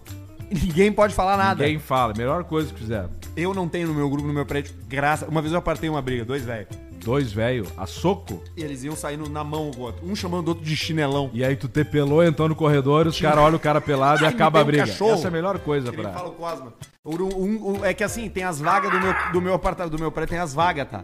Ninguém 0.53 0.91
pode 0.91 1.13
falar 1.13 1.35
nada. 1.37 1.63
Ninguém 1.63 1.79
fala. 1.79 2.13
Melhor 2.15 2.43
coisa 2.43 2.71
que 2.73 2.79
fizeram. 2.79 3.09
Eu 3.35 3.53
não 3.53 3.67
tenho 3.67 3.87
no 3.87 3.93
meu 3.93 4.09
grupo, 4.09 4.27
no 4.27 4.33
meu 4.33 4.45
prédio, 4.45 4.73
graça. 4.87 5.25
Uma 5.27 5.41
vez 5.41 5.51
eu 5.51 5.59
apartei 5.59 5.89
uma 5.89 6.01
briga, 6.01 6.23
dois 6.23 6.43
velhos. 6.45 6.67
Dois 7.03 7.33
velho, 7.33 7.65
a 7.77 7.85
soco. 7.85 8.41
E 8.55 8.63
eles 8.63 8.83
iam 8.85 8.95
saindo 8.95 9.27
na 9.29 9.43
mão 9.43 9.69
o 9.75 9.79
outro. 9.81 10.05
Um 10.07 10.15
chamando 10.15 10.47
o 10.47 10.49
outro 10.51 10.63
de 10.63 10.73
chinelão. 10.75 11.29
E 11.33 11.43
aí 11.43 11.55
tu 11.55 11.67
te 11.67 11.83
pelou, 11.83 12.23
entrou 12.23 12.47
no 12.47 12.55
corredor, 12.55 13.07
os 13.07 13.19
caras 13.19 13.39
olham 13.39 13.57
o 13.57 13.59
cara 13.59 13.81
pelado 13.81 14.23
e 14.23 14.25
Ai, 14.25 14.31
acaba 14.33 14.59
a 14.59 14.61
um 14.61 14.65
briga. 14.65 14.85
cachorro. 14.87 15.11
Essa 15.13 15.27
é 15.27 15.29
a 15.29 15.31
melhor 15.31 15.59
coisa 15.59 15.91
Que 15.91 15.97
pra. 15.97 16.11
fala 16.13 16.29
o 16.29 16.33
Cosma. 16.33 16.73
Um- 17.05 17.15
um- 17.17 17.71
um- 17.79 17.85
é 17.85 17.93
que 17.93 18.03
assim, 18.05 18.29
tem 18.29 18.43
as 18.45 18.61
vagas 18.61 18.89
do 18.89 19.01
meu, 19.01 19.13
do 19.33 19.41
meu 19.41 19.53
apartamento, 19.53 19.91
do 19.91 19.99
meu 19.99 20.09
prédio 20.13 20.29
tem 20.29 20.39
as 20.39 20.53
vagas, 20.53 20.87
tá? 20.89 21.03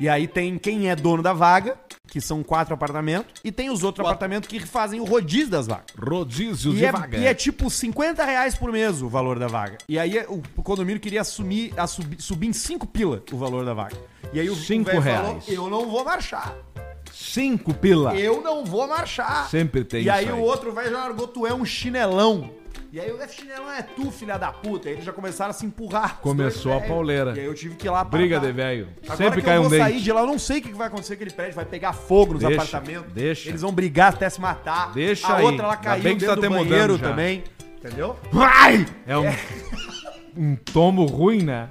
E 0.00 0.08
aí 0.08 0.26
tem 0.26 0.56
quem 0.58 0.88
é 0.88 0.96
dono 0.96 1.22
da 1.22 1.34
vaga, 1.34 1.78
que 2.08 2.22
são 2.22 2.42
quatro 2.42 2.72
apartamentos, 2.72 3.34
e 3.44 3.52
tem 3.52 3.68
os 3.68 3.84
outros 3.84 4.04
apartamentos 4.04 4.48
que 4.48 4.58
fazem 4.58 4.98
o 4.98 5.04
rodízio 5.04 5.50
das 5.50 5.66
vagas. 5.66 5.84
Rodízio 5.96 6.72
E 6.72 6.76
de 6.76 6.84
é, 6.86 6.90
vaga. 6.90 7.18
e 7.18 7.26
é 7.26 7.34
tipo 7.34 7.68
50 7.68 8.24
reais 8.24 8.54
por 8.54 8.72
mês 8.72 9.02
o 9.02 9.08
valor 9.10 9.38
da 9.38 9.46
vaga. 9.46 9.76
E 9.86 9.98
aí 9.98 10.18
o, 10.26 10.42
condomínio 10.62 10.98
queria 10.98 11.20
assumir, 11.20 11.74
assumir, 11.76 12.18
subir 12.18 12.48
em 12.48 12.52
5 12.54 12.86
pila 12.86 13.22
o 13.30 13.36
valor 13.36 13.62
da 13.66 13.74
vaga. 13.74 13.96
E 14.32 14.40
aí 14.40 14.48
o, 14.48 14.56
Cinco 14.56 14.86
velho 14.86 15.00
reais. 15.02 15.44
eu 15.46 15.68
não 15.68 15.86
vou 15.90 16.02
marchar. 16.02 16.56
Cinco 17.12 17.74
pila. 17.74 18.16
Eu 18.16 18.40
não 18.40 18.64
vou 18.64 18.88
marchar. 18.88 19.50
Sempre 19.50 19.84
tem 19.84 20.04
E 20.04 20.08
aí 20.10 20.24
isso 20.24 20.34
o 20.34 20.40
outro 20.40 20.72
vai 20.72 20.88
já 20.88 20.96
largou, 20.98 21.28
tu 21.28 21.46
é 21.46 21.52
um 21.52 21.64
chinelão. 21.64 22.50
E 22.92 22.98
aí 22.98 23.12
o 23.12 23.28
chinelão 23.28 23.70
é 23.70 23.82
tu, 23.82 24.10
filha 24.10 24.36
da 24.36 24.50
puta. 24.50 24.88
Eles 24.90 25.04
já 25.04 25.12
começaram 25.12 25.50
a 25.50 25.52
se 25.52 25.64
empurrar. 25.64 26.18
Começou 26.20 26.72
dois 26.72 26.84
a 26.84 26.88
pauleira. 26.88 27.34
E 27.36 27.40
aí 27.40 27.46
eu 27.46 27.54
tive 27.54 27.76
que 27.76 27.86
ir 27.86 27.90
lá 27.90 28.02
Briga 28.02 28.38
apartar. 28.38 28.52
de 28.52 28.56
velho. 28.60 28.88
Sempre 29.16 29.42
cai 29.42 29.56
eu 29.58 29.60
um 29.62 29.68
vou 29.68 29.78
sair 29.78 29.92
dente. 29.92 30.04
de 30.04 30.12
lá, 30.12 30.20
eu 30.22 30.26
não 30.26 30.38
sei 30.40 30.58
o 30.58 30.62
que 30.62 30.72
vai 30.72 30.88
acontecer 30.88 31.14
com 31.14 31.22
aquele 31.22 31.30
prédio. 31.36 31.54
Vai 31.54 31.64
pegar 31.64 31.92
fogo 31.92 32.32
nos 32.32 32.42
Deixa, 32.42 32.62
apartamentos. 32.62 33.12
deixa. 33.12 33.48
Eles 33.48 33.60
vão 33.62 33.70
brigar 33.72 34.12
até 34.12 34.28
se 34.28 34.40
matar. 34.40 34.92
Deixa 34.92 35.28
A 35.28 35.36
aí. 35.36 35.44
outra, 35.44 35.64
ela 35.66 35.72
Ainda 35.74 35.84
caiu 35.84 36.02
bem 36.02 36.14
que 36.14 36.20
dentro 36.26 36.40
tá 36.42 36.48
do 36.48 36.52
banheiro 36.54 36.98
também. 36.98 37.44
Entendeu? 37.78 38.16
Vai! 38.32 38.84
É 39.06 39.16
um, 39.16 39.24
um 40.36 40.56
tombo 40.56 41.04
ruim, 41.06 41.42
né? 41.42 41.68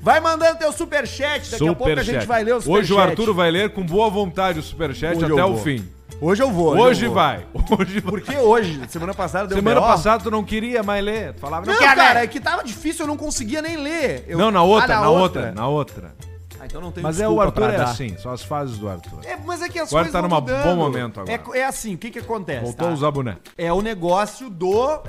Vai 0.00 0.18
mandando 0.20 0.58
teu 0.58 0.72
superchat. 0.72 1.50
Daqui 1.50 1.68
a 1.68 1.74
pouco 1.74 1.84
a 1.92 1.96
gente 1.96 2.04
Superchat. 2.06 2.26
vai 2.26 2.44
ler 2.44 2.52
o 2.52 2.56
Hoje 2.56 2.68
o 2.68 2.72
superchat. 2.86 3.08
Arthur 3.10 3.34
vai 3.34 3.50
ler 3.52 3.70
com 3.70 3.82
boa 3.84 4.10
vontade 4.10 4.58
o 4.58 4.62
superchat 4.62 5.16
Hoje 5.16 5.24
até 5.32 5.40
eu 5.40 5.46
o 5.46 5.54
vou. 5.54 5.62
fim. 5.64 5.88
Hoje 6.20 6.42
eu 6.42 6.50
vou. 6.50 6.76
Hoje, 6.78 7.04
eu 7.04 7.10
vou. 7.10 7.14
vai. 7.14 7.46
Hoje 7.78 8.00
vai. 8.00 8.10
Porque 8.10 8.36
hoje, 8.36 8.80
semana 8.88 9.12
passada 9.14 9.46
deu 9.48 9.56
Semana 9.58 9.80
passada 9.80 10.22
tu 10.22 10.30
não 10.30 10.42
queria 10.42 10.82
mais 10.82 11.04
ler. 11.04 11.34
Tu 11.34 11.40
falava, 11.40 11.66
não, 11.66 11.74
Não, 11.74 11.80
cara, 11.80 12.14
ler. 12.14 12.24
é 12.24 12.26
que 12.26 12.40
tava 12.40 12.64
difícil, 12.64 13.04
eu 13.04 13.08
não 13.08 13.16
conseguia 13.16 13.60
nem 13.60 13.76
ler. 13.76 14.24
Eu- 14.26 14.38
Não, 14.38 14.50
na 14.50 14.62
outra, 14.62 14.96
Ah, 14.96 15.00
na, 15.00 15.10
outra. 15.10 15.52
na 15.52 15.68
outra. 15.68 16.14
Ah, 16.58 16.64
então 16.64 16.80
não 16.80 16.90
tem 16.90 17.02
Mas 17.02 17.20
é 17.20 17.28
o 17.28 17.38
Arthur 17.40 17.70
é 17.70 17.76
assim, 17.76 18.16
são 18.16 18.32
as 18.32 18.42
fases 18.42 18.78
do 18.78 18.88
Arthur. 18.88 19.20
É, 19.24 19.36
mas 19.36 19.60
é 19.60 19.68
que 19.68 19.78
as 19.78 19.88
Agora 19.88 20.04
coisas 20.10 20.12
tá 20.12 20.26
num 20.26 20.40
bom 20.40 20.76
momento 20.76 21.20
agora. 21.20 21.42
É, 21.54 21.58
é 21.60 21.64
assim, 21.66 21.94
o 21.94 21.98
que 21.98 22.10
que 22.10 22.18
acontece? 22.18 22.64
Voltou 22.64 22.86
tá? 22.86 22.90
a 22.92 22.94
usar 22.94 23.10
boné. 23.10 23.36
É 23.58 23.70
o 23.72 23.82
negócio 23.82 24.48
do 24.48 25.02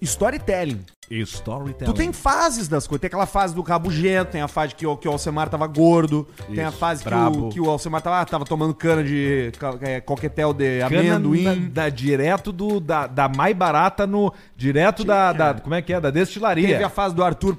storytelling. 0.00 0.84
Storytelling. 1.10 1.92
Tu 1.92 1.96
tem 1.96 2.12
fases 2.12 2.68
das 2.68 2.86
coisas. 2.86 3.00
Tem 3.00 3.08
aquela 3.08 3.26
fase 3.26 3.54
do 3.54 3.62
rabugento, 3.62 4.32
tem 4.32 4.40
a 4.40 4.48
fase 4.48 4.74
que 4.74 4.86
o, 4.86 4.96
que 4.96 5.08
o 5.08 5.12
Alcemar 5.12 5.48
tava 5.48 5.66
gordo, 5.66 6.26
tem 6.52 6.64
a 6.64 6.68
Isso, 6.68 6.78
fase 6.78 7.04
que 7.04 7.14
o, 7.14 7.48
que 7.50 7.60
o 7.60 7.68
Alcemar 7.68 8.00
tava, 8.02 8.20
ah, 8.20 8.24
tava 8.24 8.44
tomando 8.44 8.74
cana 8.74 9.02
de 9.04 9.50
é, 9.82 10.00
coquetel 10.00 10.52
de 10.52 10.80
Cana 10.80 11.16
amendoim. 11.16 11.68
Da, 11.68 11.82
da- 11.82 11.88
direto 11.88 12.50
do, 12.52 12.80
da, 12.80 13.06
da 13.06 13.28
mais 13.28 13.54
barata 13.56 14.06
no. 14.06 14.32
Direto 14.56 15.04
da, 15.04 15.32
da. 15.32 15.54
Como 15.54 15.74
é 15.74 15.82
que 15.82 15.92
é? 15.92 16.00
Da 16.00 16.10
destilaria. 16.10 16.66
Teve 16.68 16.84
a 16.84 16.88
fase 16.90 17.14
do 17.14 17.22
Arthur 17.22 17.56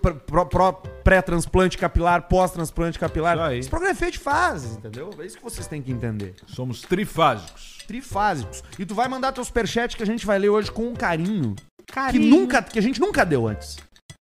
pré-transplante 1.04 1.78
capilar, 1.78 2.24
pós-transplante 2.24 2.98
capilar. 2.98 3.38
Isso. 3.52 3.60
Esse 3.62 3.70
programa 3.70 3.92
é 3.92 3.96
feito 3.96 4.14
de 4.14 4.20
fases, 4.20 4.78
entendeu? 4.78 5.10
É 5.20 5.26
isso 5.26 5.38
que 5.38 5.44
vocês 5.44 5.68
têm 5.68 5.82
que 5.82 5.92
entender. 5.92 6.36
Somos 6.48 6.82
trifásicos. 6.82 7.75
Trifásicos. 7.86 8.64
E 8.78 8.86
tu 8.86 8.94
vai 8.96 9.08
mandar 9.08 9.32
teu 9.32 9.44
superchat 9.44 9.96
que 9.96 10.04
a 10.04 10.06
gente 10.06 10.26
vai 10.26 10.38
ler 10.40 10.50
hoje 10.50 10.72
com 10.72 10.88
um 10.88 10.94
carinho. 10.96 11.56
Que, 12.12 12.20
nunca, 12.20 12.62
que 12.62 12.80
a 12.80 12.82
gente 12.82 13.00
nunca 13.00 13.24
deu 13.26 13.48
antes. 13.48 13.78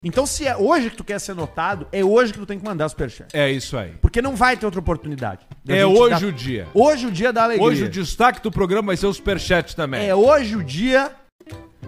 Então, 0.03 0.27
se 0.27 0.45
é 0.45 0.55
hoje 0.55 0.91
que 0.91 0.95
tu 0.95 1.03
quer 1.03 1.19
ser 1.19 1.33
notado, 1.33 1.87
é 1.91 2.05
hoje 2.05 2.31
que 2.31 2.37
tu 2.39 2.45
tem 2.45 2.59
que 2.59 2.63
mandar 2.63 2.87
superchat. 2.87 3.35
É 3.35 3.51
isso 3.51 3.75
aí. 3.75 3.93
Porque 3.99 4.21
não 4.21 4.35
vai 4.35 4.55
ter 4.55 4.65
outra 4.65 4.79
oportunidade. 4.79 5.41
da 5.65 5.75
É 5.75 5.85
hoje 5.85 6.21
dar- 6.21 6.27
o 6.27 6.31
dia. 6.31 6.67
Hoje 6.73 7.07
o 7.07 7.11
dia 7.11 7.33
da 7.33 7.43
alegria. 7.43 7.65
Hoje 7.67 7.83
o 7.85 7.89
destaque 7.89 8.39
do 8.41 8.51
programa 8.51 8.87
vai 8.87 8.97
ser 8.97 9.07
o 9.07 9.13
superchat 9.13 9.75
também. 9.75 10.07
É 10.07 10.13
hoje 10.13 10.55
o 10.55 10.63
dia 10.63 11.11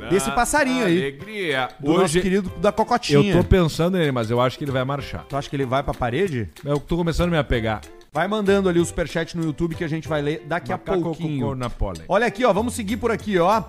desse 0.09 0.31
passarinho 0.31 0.85
aí. 0.85 0.97
Alegria. 0.97 1.69
do 1.79 1.91
nosso 1.91 2.03
Hoje 2.05 2.21
querido 2.21 2.49
da 2.59 2.71
Cocotinha. 2.71 3.31
eu 3.33 3.41
tô 3.43 3.47
pensando 3.47 3.95
nele, 3.97 4.11
mas 4.11 4.31
eu 4.31 4.41
acho 4.41 4.57
que 4.57 4.63
ele 4.63 4.71
vai 4.71 4.83
marchar. 4.83 5.23
Tu 5.25 5.37
acha 5.37 5.47
que 5.49 5.55
ele 5.55 5.65
vai 5.65 5.83
pra 5.83 5.93
parede? 5.93 6.49
Eu 6.65 6.79
tô 6.79 6.97
começando 6.97 7.27
a 7.27 7.31
me 7.31 7.37
apegar. 7.37 7.81
Vai 8.11 8.27
mandando 8.27 8.67
ali 8.67 8.79
o 8.79 8.85
superchat 8.85 9.37
no 9.37 9.43
YouTube 9.43 9.75
que 9.75 9.83
a 9.83 9.87
gente 9.87 10.07
vai 10.07 10.21
ler 10.21 10.43
daqui 10.47 10.71
a 10.71 10.77
Macaco 10.77 11.01
pouquinho. 11.01 11.41
cocô 11.41 11.55
na 11.55 11.69
pole. 11.69 12.01
Olha 12.07 12.25
aqui, 12.25 12.43
ó. 12.43 12.51
Vamos 12.51 12.73
seguir 12.73 12.97
por 12.97 13.11
aqui, 13.11 13.37
ó. 13.37 13.63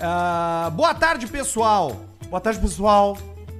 Ah, 0.00 0.70
boa 0.74 0.92
tarde, 0.94 1.26
pessoal. 1.28 1.96
Boa 2.28 2.40
tarde, 2.40 2.58
pessoal. 2.58 3.16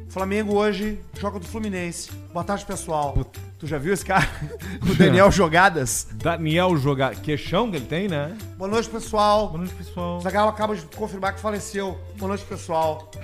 Flamengo 0.08 0.54
hoje 0.56 1.00
joga 1.18 1.38
do 1.38 1.46
Fluminense. 1.46 2.10
Boa 2.32 2.44
tarde, 2.44 2.64
pessoal. 2.64 3.16
Tu 3.58 3.66
já 3.66 3.78
viu 3.78 3.92
esse 3.92 4.04
cara? 4.04 4.28
o 4.82 4.94
Daniel 4.94 5.30
Jogadas. 5.32 6.08
Daniel 6.14 6.76
jogar. 6.76 7.14
Queixão 7.16 7.70
que 7.70 7.76
ele 7.76 7.86
tem, 7.86 8.08
né? 8.08 8.36
Boa 8.56 8.70
noite, 8.70 8.88
pessoal. 8.88 9.48
Boa 9.48 9.58
noite, 9.58 9.74
pessoal. 9.74 10.18
O 10.18 10.20
Zagallo 10.20 10.50
acaba 10.50 10.74
de 10.74 10.82
confirmar 10.96 11.34
que 11.34 11.40
faleceu. 11.40 11.98
Boa 12.16 12.28
noite, 12.28 12.44
pessoal. 12.44 13.08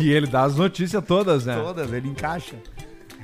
E 0.00 0.10
ele 0.10 0.26
dá 0.26 0.42
as 0.42 0.56
notícias 0.56 1.04
todas, 1.04 1.46
né? 1.46 1.56
Todas, 1.56 1.92
ele 1.92 2.08
encaixa. 2.08 2.56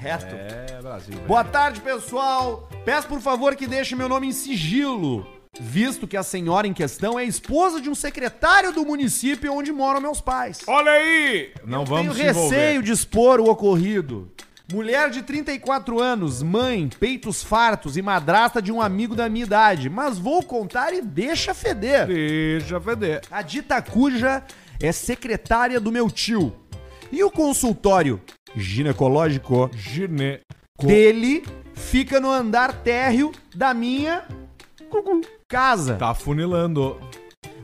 Reto. 0.00 0.34
É, 0.34 0.80
Brasil. 0.80 1.14
velho. 1.14 1.26
Boa 1.26 1.44
tarde, 1.44 1.80
pessoal. 1.80 2.68
Peço 2.86 3.06
por 3.06 3.20
favor 3.20 3.54
que 3.54 3.66
deixe 3.66 3.94
meu 3.94 4.08
nome 4.08 4.28
em 4.28 4.32
sigilo, 4.32 5.26
visto 5.60 6.08
que 6.08 6.16
a 6.16 6.22
senhora 6.22 6.66
em 6.66 6.72
questão 6.72 7.18
é 7.18 7.24
esposa 7.24 7.82
de 7.82 7.90
um 7.90 7.94
secretário 7.94 8.72
do 8.72 8.82
município 8.84 9.52
onde 9.52 9.70
moram 9.70 10.00
meus 10.00 10.20
pais. 10.20 10.60
Olha 10.66 10.90
aí! 10.92 11.52
Não 11.66 11.84
vamos 11.84 12.16
se 12.16 12.22
Tenho 12.22 12.30
envolver. 12.30 12.56
receio 12.56 12.82
de 12.82 12.92
expor 12.92 13.40
o 13.40 13.50
ocorrido. 13.50 14.30
Mulher 14.72 15.10
de 15.10 15.20
34 15.20 16.00
anos, 16.00 16.42
mãe, 16.42 16.88
peitos 16.98 17.42
fartos 17.42 17.96
e 17.96 18.02
madrasta 18.02 18.62
de 18.62 18.72
um 18.72 18.80
amigo 18.80 19.14
da 19.14 19.28
minha 19.28 19.44
idade. 19.44 19.90
Mas 19.90 20.16
vou 20.16 20.42
contar 20.44 20.94
e 20.94 21.02
deixa 21.02 21.52
feder. 21.52 22.06
Deixa 22.06 22.80
feder. 22.80 23.20
A 23.30 23.42
dita 23.42 23.82
cuja 23.82 24.42
é 24.80 24.92
secretária 24.92 25.78
do 25.80 25.92
meu 25.92 26.08
tio. 26.08 26.54
E 27.12 27.24
o 27.24 27.30
consultório 27.32 28.20
ginecológico 28.56 29.70
Gine. 29.74 30.40
dele 30.80 31.44
fica 31.74 32.20
no 32.20 32.30
andar 32.30 32.72
térreo 32.82 33.32
da 33.54 33.72
minha 33.74 34.24
casa. 35.48 35.94
Tá 35.94 36.14
funilando. 36.14 37.00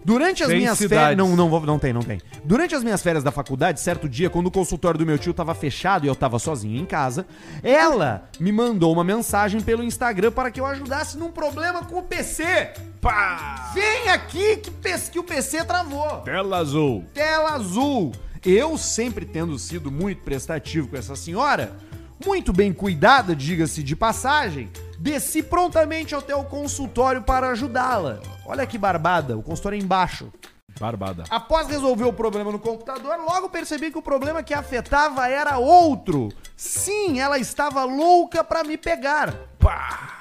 Durante 0.04 0.44
as 0.44 0.48
minhas 0.50 0.78
cidades. 0.78 1.02
férias. 1.04 1.18
Não, 1.18 1.34
não, 1.34 1.50
vou- 1.50 1.60
não 1.62 1.80
tem, 1.80 1.92
não 1.92 2.00
tem. 2.02 2.20
Durante 2.44 2.76
as 2.76 2.84
minhas 2.84 3.02
férias 3.02 3.24
da 3.24 3.32
faculdade, 3.32 3.80
certo 3.80 4.08
dia, 4.08 4.30
quando 4.30 4.46
o 4.46 4.50
consultório 4.52 4.96
do 4.96 5.04
meu 5.04 5.18
tio 5.18 5.34
tava 5.34 5.52
fechado 5.52 6.04
e 6.04 6.08
eu 6.08 6.14
tava 6.14 6.38
sozinho 6.38 6.80
em 6.80 6.86
casa, 6.86 7.26
ela 7.60 8.28
me 8.38 8.52
mandou 8.52 8.92
uma 8.92 9.02
mensagem 9.02 9.60
pelo 9.60 9.82
Instagram 9.82 10.30
para 10.30 10.48
que 10.52 10.60
eu 10.60 10.66
ajudasse 10.66 11.18
num 11.18 11.32
problema 11.32 11.82
com 11.84 11.98
o 11.98 12.02
PC. 12.04 12.70
Pá! 13.00 13.72
Vem 13.74 14.08
aqui 14.10 14.58
que, 14.58 14.70
que 15.10 15.18
o 15.18 15.24
PC 15.24 15.64
travou. 15.64 16.18
Tela 16.20 16.58
azul. 16.58 17.04
Tela 17.12 17.50
azul. 17.54 18.12
Eu 18.46 18.78
sempre 18.78 19.26
tendo 19.26 19.58
sido 19.58 19.90
muito 19.90 20.22
prestativo 20.22 20.86
com 20.86 20.96
essa 20.96 21.16
senhora, 21.16 21.76
muito 22.24 22.52
bem 22.52 22.72
cuidada, 22.72 23.34
diga-se 23.34 23.82
de 23.82 23.96
passagem, 23.96 24.70
desci 25.00 25.42
prontamente 25.42 26.14
até 26.14 26.32
o 26.32 26.44
consultório 26.44 27.22
para 27.22 27.50
ajudá-la. 27.50 28.20
Olha 28.46 28.64
que 28.64 28.78
barbada, 28.78 29.36
o 29.36 29.42
consultório 29.42 29.76
é 29.76 29.82
embaixo. 29.82 30.32
Barbada. 30.78 31.24
Após 31.28 31.66
resolver 31.66 32.04
o 32.04 32.12
problema 32.12 32.52
no 32.52 32.60
computador, 32.60 33.18
logo 33.18 33.48
percebi 33.48 33.90
que 33.90 33.98
o 33.98 34.02
problema 34.02 34.44
que 34.44 34.54
afetava 34.54 35.28
era 35.28 35.58
outro. 35.58 36.28
Sim, 36.56 37.18
ela 37.18 37.40
estava 37.40 37.82
louca 37.82 38.44
pra 38.44 38.62
me 38.62 38.78
pegar. 38.78 39.34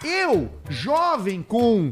Eu, 0.04 0.50
jovem 0.68 1.44
com 1.44 1.92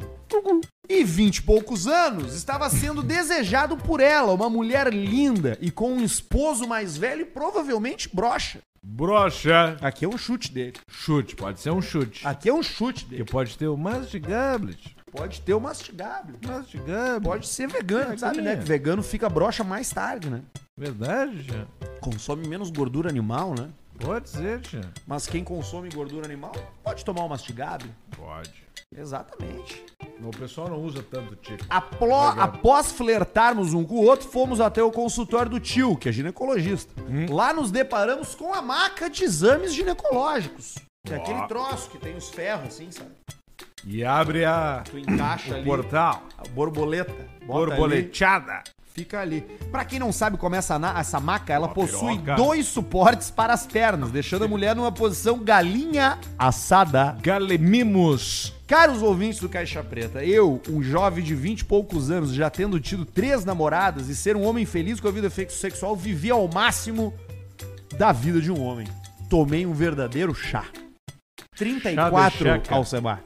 e 0.89 1.03
vinte 1.03 1.37
e 1.37 1.41
poucos 1.41 1.87
anos, 1.87 2.35
estava 2.35 2.69
sendo 2.69 3.01
desejado 3.01 3.77
por 3.77 3.99
ela, 3.99 4.33
uma 4.33 4.49
mulher 4.49 4.93
linda 4.93 5.57
e 5.61 5.71
com 5.71 5.93
um 5.93 6.03
esposo 6.03 6.67
mais 6.67 6.97
velho 6.97 7.21
e 7.21 7.25
provavelmente 7.25 8.09
broxa. 8.13 8.59
Brocha. 8.85 9.77
Aqui 9.81 10.03
é 10.03 10.07
um 10.09 10.17
chute 10.17 10.51
dele. 10.51 10.73
Chute, 10.89 11.37
pode 11.37 11.61
ser 11.61 11.71
um 11.71 11.81
chute. 11.81 12.27
Aqui 12.27 12.49
é 12.49 12.53
um 12.53 12.61
chute 12.61 13.05
Que 13.05 13.11
dele. 13.11 13.23
pode 13.23 13.57
ter 13.57 13.67
o 13.67 13.77
mastigablet. 13.77 14.93
Pode 15.09 15.41
ter 15.41 15.53
o 15.53 15.61
mastigável. 15.61 16.35
Mastigablet. 16.45 17.23
Pode 17.23 17.47
ser 17.47 17.67
vegano, 17.67 18.17
sabe, 18.19 18.41
né? 18.41 18.57
Que 18.57 18.65
vegano 18.65 19.01
fica 19.01 19.29
broxa 19.29 19.63
mais 19.63 19.89
tarde, 19.89 20.29
né? 20.29 20.41
Verdade, 20.77 21.43
já. 21.43 21.65
Consome 22.01 22.45
menos 22.47 22.69
gordura 22.71 23.09
animal, 23.09 23.55
né? 23.57 23.69
Pode 23.99 24.29
ser, 24.29 24.59
já. 24.67 24.81
Mas 25.07 25.27
quem 25.27 25.43
consome 25.43 25.87
gordura 25.89 26.25
animal 26.25 26.51
pode 26.83 27.05
tomar 27.05 27.23
o 27.23 27.29
mastigável. 27.29 27.89
Pode. 28.17 28.62
Exatamente. 28.97 29.83
O 30.21 30.29
pessoal 30.31 30.69
não 30.69 30.81
usa 30.81 31.03
tanto. 31.03 31.37
Aplo- 31.69 32.13
após 32.15 32.91
flertarmos 32.91 33.73
um 33.73 33.83
com 33.83 33.95
o 33.95 34.03
outro, 34.05 34.27
fomos 34.29 34.61
até 34.61 34.81
o 34.81 34.91
consultório 34.91 35.51
do 35.51 35.59
tio, 35.59 35.97
que 35.97 36.07
é 36.07 36.11
ginecologista. 36.11 36.93
Lá 37.29 37.53
nos 37.53 37.71
deparamos 37.71 38.33
com 38.35 38.53
a 38.53 38.61
maca 38.61 39.09
de 39.09 39.23
exames 39.23 39.73
ginecológicos. 39.73 40.75
Que 41.05 41.13
é 41.13 41.17
aquele 41.17 41.45
troço 41.47 41.89
que 41.89 41.97
tem 41.97 42.15
os 42.15 42.29
ferros, 42.29 42.67
assim, 42.67 42.89
sabe? 42.91 43.09
E 43.85 44.05
abre 44.05 44.45
a 44.45 44.81
Tu 44.85 44.97
encaixa 44.99 45.51
o 45.51 45.55
ali. 45.55 45.65
portal. 45.65 46.23
A 46.37 46.47
borboleta. 46.47 47.13
Borboleteada. 47.45 48.63
Fica 48.93 49.19
ali. 49.19 49.41
Pra 49.71 49.83
quem 49.83 49.99
não 49.99 50.11
sabe 50.11 50.37
como 50.37 50.55
é 50.55 50.59
essa, 50.59 50.79
essa 50.97 51.19
maca, 51.19 51.51
ela 51.51 51.67
possui 51.67 52.17
piroca. 52.19 52.35
dois 52.35 52.67
suportes 52.67 53.31
para 53.31 53.53
as 53.53 53.65
pernas, 53.65 54.11
deixando 54.11 54.45
a 54.45 54.47
mulher 54.47 54.75
numa 54.75 54.91
posição 54.91 55.39
galinha 55.39 56.19
assada. 56.37 57.17
Galemimos. 57.21 58.53
Caros 58.67 59.01
ouvintes 59.01 59.39
do 59.39 59.49
Caixa 59.49 59.83
Preta, 59.83 60.23
eu, 60.23 60.61
um 60.69 60.81
jovem 60.81 61.23
de 61.23 61.35
20 61.35 61.59
e 61.59 61.65
poucos 61.65 62.09
anos, 62.09 62.33
já 62.33 62.49
tendo 62.49 62.79
tido 62.79 63.05
três 63.05 63.43
namoradas 63.43 64.09
e 64.09 64.15
ser 64.15 64.35
um 64.35 64.43
homem 64.43 64.65
feliz 64.65 64.99
com 64.99 65.07
a 65.07 65.11
vida 65.11 65.29
sexual, 65.29 65.95
vivi 65.95 66.31
ao 66.31 66.47
máximo 66.47 67.13
da 67.97 68.11
vida 68.11 68.39
de 68.39 68.51
um 68.51 68.63
homem. 68.63 68.87
Tomei 69.29 69.65
um 69.65 69.73
verdadeiro 69.73 70.33
chá. 70.33 70.65
34 71.55 72.37
Chá 72.37 72.57
de 72.57 72.63
checa. 72.63 72.75
Alcemar. 72.75 73.23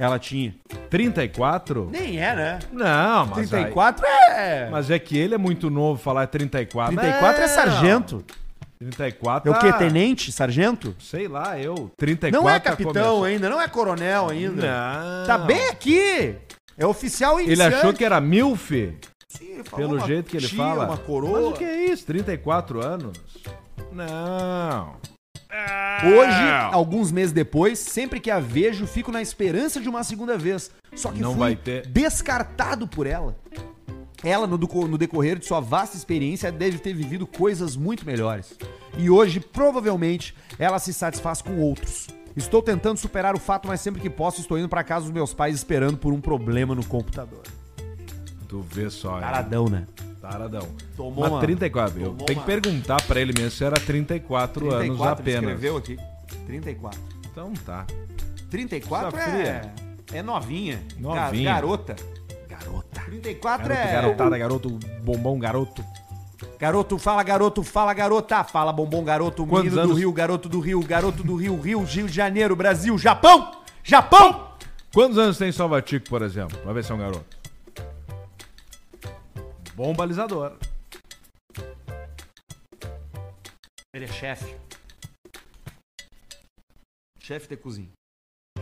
Ela 0.00 0.18
tinha. 0.18 0.54
34? 0.88 1.90
Nem 1.92 2.18
é, 2.18 2.34
né? 2.34 2.58
Não, 2.72 3.26
mas 3.26 3.50
34 3.50 4.06
é. 4.06 4.64
Aí, 4.64 4.70
mas 4.70 4.90
é 4.90 4.98
que 4.98 5.18
ele 5.18 5.34
é 5.34 5.38
muito 5.38 5.68
novo 5.68 6.00
falar 6.02 6.26
34. 6.26 6.96
34 6.96 7.42
é 7.42 7.46
Não. 7.46 7.54
sargento. 7.54 8.24
34. 8.78 9.52
É 9.52 9.54
o 9.54 9.60
quê? 9.60 9.66
ah, 9.68 9.72
Tenente? 9.74 10.32
Sargento? 10.32 10.96
Sei 10.98 11.28
lá, 11.28 11.58
eu. 11.60 11.90
34. 11.98 12.40
Não 12.42 12.48
é 12.48 12.58
tá 12.58 12.70
capitão 12.70 12.92
começando. 12.92 13.24
ainda, 13.24 13.50
não 13.50 13.60
é 13.60 13.68
coronel 13.68 14.30
ainda. 14.30 14.62
Não. 14.62 15.26
Tá 15.26 15.36
bem 15.36 15.68
aqui. 15.68 16.34
É 16.78 16.86
oficial 16.86 17.38
Ele 17.38 17.48
iniciante. 17.48 17.74
achou 17.76 17.92
que 17.92 18.02
era 18.02 18.18
milf? 18.22 18.70
Sim, 19.28 19.44
ele 19.52 19.64
falou 19.64 19.86
Pelo 19.90 20.06
jeito 20.06 20.30
que 20.30 20.38
ele 20.38 20.48
tia, 20.48 20.56
fala. 20.56 20.84
Uma 20.86 20.96
Mas 20.96 21.00
coroa. 21.00 21.50
o 21.50 21.52
que 21.52 21.62
é 21.62 21.84
isso? 21.92 22.06
34 22.06 22.82
anos? 22.84 23.18
Não. 23.92 24.94
Hoje, 26.04 26.72
alguns 26.72 27.10
meses 27.12 27.32
depois, 27.32 27.78
sempre 27.78 28.20
que 28.20 28.30
a 28.30 28.38
vejo, 28.40 28.86
fico 28.86 29.10
na 29.12 29.20
esperança 29.20 29.80
de 29.80 29.88
uma 29.88 30.02
segunda 30.04 30.38
vez. 30.38 30.70
Só 30.94 31.10
que 31.10 31.20
Não 31.20 31.32
fui 31.32 31.38
vai 31.40 31.56
ter. 31.56 31.86
descartado 31.86 32.86
por 32.86 33.06
ela. 33.06 33.36
Ela, 34.22 34.46
no, 34.46 34.58
deco- 34.58 34.86
no 34.86 34.98
decorrer 34.98 35.38
de 35.38 35.46
sua 35.46 35.60
vasta 35.60 35.96
experiência, 35.96 36.52
deve 36.52 36.78
ter 36.78 36.92
vivido 36.92 37.26
coisas 37.26 37.74
muito 37.76 38.04
melhores. 38.06 38.54
E 38.98 39.08
hoje, 39.08 39.40
provavelmente, 39.40 40.34
ela 40.58 40.78
se 40.78 40.92
satisfaz 40.92 41.40
com 41.40 41.58
outros. 41.58 42.08
Estou 42.36 42.62
tentando 42.62 42.98
superar 42.98 43.34
o 43.34 43.40
fato, 43.40 43.66
mas 43.66 43.80
sempre 43.80 44.00
que 44.00 44.10
posso, 44.10 44.40
estou 44.40 44.58
indo 44.58 44.68
pra 44.68 44.84
casa 44.84 45.04
dos 45.06 45.12
meus 45.12 45.32
pais 45.34 45.54
esperando 45.56 45.96
por 45.96 46.12
um 46.12 46.20
problema 46.20 46.74
no 46.74 46.84
computador. 46.84 47.42
Tu 48.46 48.60
vê 48.60 48.90
só. 48.90 49.14
hein? 49.16 49.20
Taradão, 49.20 49.68
né? 49.68 49.86
Taradão. 50.20 50.68
Tomou 50.96 51.26
uma- 51.26 51.40
34. 51.40 51.98
Eu 51.98 52.10
tomou 52.10 52.26
tenho 52.26 52.40
que 52.40 52.46
perguntar 52.46 53.00
pra 53.02 53.20
ele 53.20 53.32
mesmo 53.36 53.50
se 53.50 53.64
era 53.64 53.78
34, 53.80 54.70
anos 54.72 55.00
ele 55.00 55.08
apenas. 55.08 55.40
escreveu 55.42 55.76
aqui. 55.76 55.98
34. 56.46 57.00
Então 57.30 57.52
tá. 57.64 57.86
34 58.50 59.10
Coisa 59.10 59.26
é, 59.30 59.72
é 60.12 60.22
novinha. 60.22 60.82
Novinha. 60.98 61.44
Ga- 61.50 61.54
Garota. 61.54 61.96
Garota. 62.48 63.00
34 63.06 63.68
Garoto, 63.68 63.88
é. 63.88 63.92
garotada, 63.92 64.38
garoto, 64.38 64.70
bombom, 65.02 65.38
garoto. 65.38 65.84
Garoto, 66.58 66.98
fala 66.98 67.22
garoto, 67.22 67.62
fala 67.62 67.94
garota, 67.94 68.44
fala 68.44 68.72
bombom 68.72 69.02
garoto, 69.04 69.46
Quantos 69.46 69.64
menino 69.64 69.76
do 69.76 69.80
anos? 69.92 69.98
Rio, 69.98 70.12
garoto 70.12 70.48
do 70.48 70.60
Rio, 70.60 70.82
garoto 70.82 71.22
do 71.22 71.36
Rio, 71.36 71.58
Rio, 71.60 71.82
Rio 71.84 72.06
de 72.06 72.12
Janeiro, 72.12 72.54
Brasil, 72.56 72.96
Japão! 72.98 73.52
Japão! 73.82 74.48
Quantos 74.92 75.16
anos 75.18 75.38
tem 75.38 75.52
Salvatico, 75.52 76.08
por 76.08 76.20
exemplo? 76.22 76.58
Vai 76.64 76.74
ver 76.74 76.84
se 76.84 76.92
é 76.92 76.94
um 76.94 76.98
garoto. 76.98 77.39
Bom 79.80 79.94
balizador. 79.94 80.58
Ele 83.94 84.04
é 84.04 84.08
chefe. 84.08 84.54
Chefe 87.18 87.48
de 87.48 87.56
cozinha. 87.56 87.88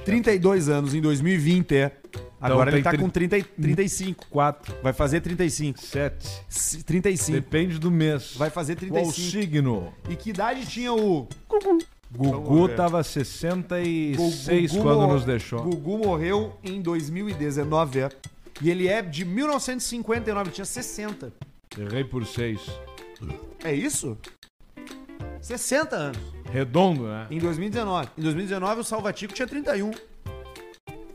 32 0.05 0.69
anos 0.69 0.95
em 0.95 1.01
2020, 1.01 1.75
é. 1.75 1.97
Agora 2.41 2.71
tem 2.71 2.79
ele 2.79 2.85
tá 2.85 2.97
com 2.97 3.11
30, 3.11 3.37
e- 3.37 3.43
35. 3.43 4.27
4, 4.31 4.77
Vai 4.81 4.93
fazer 4.93 5.21
35. 5.21 5.81
7. 5.83 6.25
S- 6.49 6.85
35. 6.85 7.33
Depende 7.33 7.81
do 7.81 7.91
mês. 7.91 8.37
Vai 8.37 8.49
fazer 8.49 8.77
Qual 8.77 8.89
35. 9.03 9.13
signo? 9.13 9.93
E 10.09 10.15
que 10.15 10.31
idade 10.31 10.67
tinha 10.67 10.93
o. 10.95 11.27
Gugu 12.13 12.69
ver. 12.69 12.77
tava 12.77 13.03
66 13.03 14.71
Gugu 14.71 14.83
quando 14.85 15.09
nos 15.09 15.25
deixou. 15.25 15.65
Gugu 15.65 15.99
morreu 15.99 16.57
em 16.63 16.81
2019, 16.81 18.03
é. 18.03 18.09
E 18.61 18.71
ele 18.71 18.89
é 18.89 19.01
de 19.01 19.25
1959, 19.25 20.51
tinha 20.51 20.65
60. 20.65 21.33
Errei 21.79 22.05
por 22.05 22.27
6. 22.27 22.61
É 23.63 23.73
isso? 23.73 24.19
60 25.41 25.97
anos. 25.97 26.19
Redondo, 26.51 27.05
né? 27.05 27.27
Em 27.31 27.39
2019. 27.39 28.09
Em 28.17 28.23
2019, 28.23 28.81
o 28.81 28.85
Salvatico 28.85 29.33
tinha 29.33 29.47
31. 29.47 29.93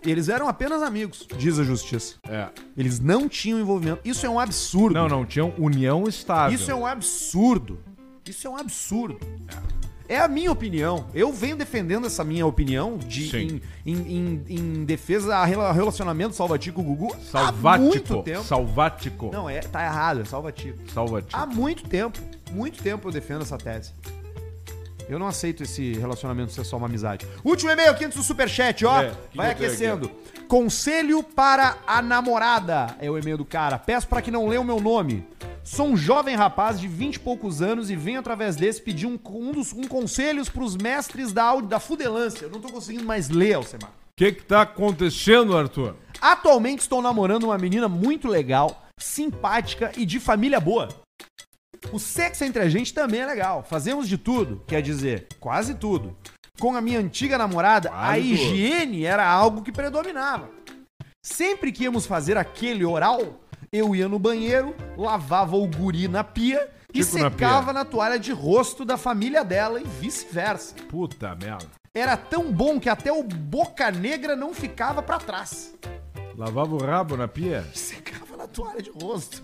Eles 0.05 0.27
eram 0.27 0.49
apenas 0.49 0.81
amigos, 0.81 1.25
diz 1.37 1.57
a 1.57 1.63
justiça. 1.63 2.15
É. 2.27 2.49
Eles 2.75 2.99
não 2.99 3.29
tinham 3.29 3.59
envolvimento. 3.59 4.01
Isso 4.03 4.25
é 4.25 4.29
um 4.29 4.39
absurdo. 4.39 4.93
Não, 4.93 5.07
não, 5.07 5.25
tinham 5.25 5.53
união 5.57 6.07
estável. 6.07 6.53
Isso 6.53 6.69
é 6.69 6.75
um 6.75 6.85
absurdo. 6.85 7.79
Isso 8.27 8.45
é 8.47 8.49
um 8.49 8.57
absurdo. 8.57 9.17
É 9.47 9.83
a 10.19 10.27
minha 10.27 10.51
opinião. 10.51 11.05
Eu 11.13 11.31
venho 11.31 11.55
defendendo 11.55 12.07
essa 12.07 12.23
minha 12.23 12.45
opinião 12.45 12.97
de, 12.97 13.35
em, 13.37 13.61
em, 13.85 13.95
em, 13.95 14.43
em 14.49 14.85
defesa 14.85 15.37
a 15.37 15.45
rela- 15.45 15.71
relacionamento 15.71 16.35
Salvatico-Gugu 16.35 17.13
há 17.15 17.19
Salvático. 17.19 17.87
muito 17.87 18.23
tempo. 18.23 18.43
Salvático. 18.43 19.29
Não, 19.31 19.49
é, 19.49 19.59
tá 19.61 19.83
errado, 19.83 20.21
é 20.21 20.25
Salvatico. 20.25 20.77
Salvático. 20.91 21.31
Há 21.35 21.45
muito 21.45 21.83
tempo, 21.87 22.19
muito 22.51 22.81
tempo 22.83 23.07
eu 23.07 23.11
defendo 23.11 23.43
essa 23.43 23.57
tese. 23.57 23.91
Eu 25.09 25.19
não 25.19 25.27
aceito 25.27 25.63
esse 25.63 25.93
relacionamento 25.93 26.51
ser 26.53 26.63
só 26.63 26.77
uma 26.77 26.87
amizade. 26.87 27.27
Último 27.43 27.69
e-mail 27.71 27.91
aqui 27.91 28.05
antes 28.05 28.17
do 28.17 28.23
superchat, 28.23 28.85
ó. 28.85 29.01
É, 29.01 29.11
Vai 29.35 29.51
aquecendo. 29.51 30.09
Conselho 30.47 31.21
para 31.23 31.77
a 31.85 32.01
namorada 32.01 32.95
é 32.99 33.09
o 33.09 33.17
e-mail 33.17 33.37
do 33.37 33.45
cara. 33.45 33.77
Peço 33.77 34.07
para 34.07 34.21
que 34.21 34.31
não 34.31 34.47
leia 34.47 34.61
o 34.61 34.63
meu 34.63 34.79
nome. 34.79 35.27
Sou 35.63 35.87
um 35.87 35.97
jovem 35.97 36.35
rapaz 36.35 36.79
de 36.79 36.87
20 36.87 37.15
e 37.15 37.19
poucos 37.19 37.61
anos 37.61 37.89
e 37.89 37.95
venho 37.95 38.19
através 38.19 38.55
desse 38.55 38.81
pedir 38.81 39.07
um, 39.07 39.17
um 39.29 39.51
dos 39.51 39.71
um 39.73 39.83
conselhos 39.87 40.49
pros 40.49 40.75
mestres 40.75 41.31
da, 41.31 41.43
audi- 41.43 41.67
da 41.67 41.79
fudelância. 41.79 42.45
Eu 42.45 42.49
não 42.51 42.59
tô 42.59 42.69
conseguindo 42.69 43.05
mais 43.05 43.29
ler, 43.29 43.53
Alcemar. 43.53 43.89
O 43.89 44.15
que 44.17 44.33
que 44.33 44.43
tá 44.43 44.61
acontecendo, 44.63 45.57
Arthur? 45.57 45.95
Atualmente 46.21 46.81
estou 46.81 47.01
namorando 47.01 47.45
uma 47.45 47.57
menina 47.57 47.87
muito 47.87 48.27
legal, 48.27 48.83
simpática 48.99 49.91
e 49.97 50.05
de 50.05 50.19
família 50.19 50.59
boa. 50.59 50.89
O 51.91 51.99
sexo 51.99 52.43
entre 52.43 52.61
a 52.61 52.69
gente 52.69 52.93
também 52.93 53.21
é 53.21 53.25
legal. 53.25 53.63
Fazemos 53.63 54.07
de 54.07 54.17
tudo, 54.17 54.61
quer 54.67 54.81
dizer, 54.81 55.27
quase 55.39 55.75
tudo. 55.75 56.15
Com 56.59 56.75
a 56.75 56.81
minha 56.81 56.99
antiga 56.99 57.37
namorada, 57.37 57.89
a 57.89 57.91
Quase 57.91 58.21
tudo. 58.21 58.33
higiene 58.33 59.05
era 59.05 59.27
algo 59.27 59.61
que 59.63 59.71
predominava. 59.71 60.49
Sempre 61.25 61.71
que 61.71 61.83
íamos 61.83 62.05
fazer 62.05 62.37
aquele 62.37 62.85
oral, 62.85 63.39
eu 63.73 63.95
ia 63.95 64.07
no 64.07 64.19
banheiro, 64.19 64.75
lavava 64.95 65.55
o 65.57 65.67
guri 65.67 66.07
na 66.07 66.23
pia 66.23 66.69
e 66.93 67.03
Tipo 67.03 67.17
na 67.17 67.31
secava 67.31 67.73
na 67.73 67.83
toalha 67.83 68.19
de 68.19 68.31
rosto 68.31 68.85
da 68.85 68.97
família 68.97 69.43
dela 69.43 69.81
e 69.81 69.83
vice-versa. 69.83 70.75
Puta 70.87 71.35
merda. 71.35 71.65
Era 71.91 72.15
tão 72.15 72.51
bom 72.51 72.79
que 72.79 72.87
até 72.87 73.11
o 73.11 73.23
boca 73.23 73.89
negra 73.89 74.35
não 74.35 74.53
ficava 74.53 75.01
pra 75.01 75.17
trás. 75.17 75.73
Lavava 76.37 76.75
o 76.75 76.77
rabo 76.77 77.17
na 77.17 77.27
pia? 77.27 77.65
secava 77.73 78.37
na 78.37 78.47
toalha 78.47 78.81
de 78.81 78.91
rosto. 78.91 79.43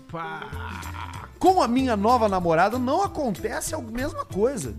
Com 1.40 1.60
a 1.60 1.66
minha 1.66 1.96
nova 1.96 2.28
namorada 2.28 2.78
não 2.78 3.02
acontece 3.02 3.74
a 3.74 3.78
mesma 3.78 4.24
coisa. 4.24 4.76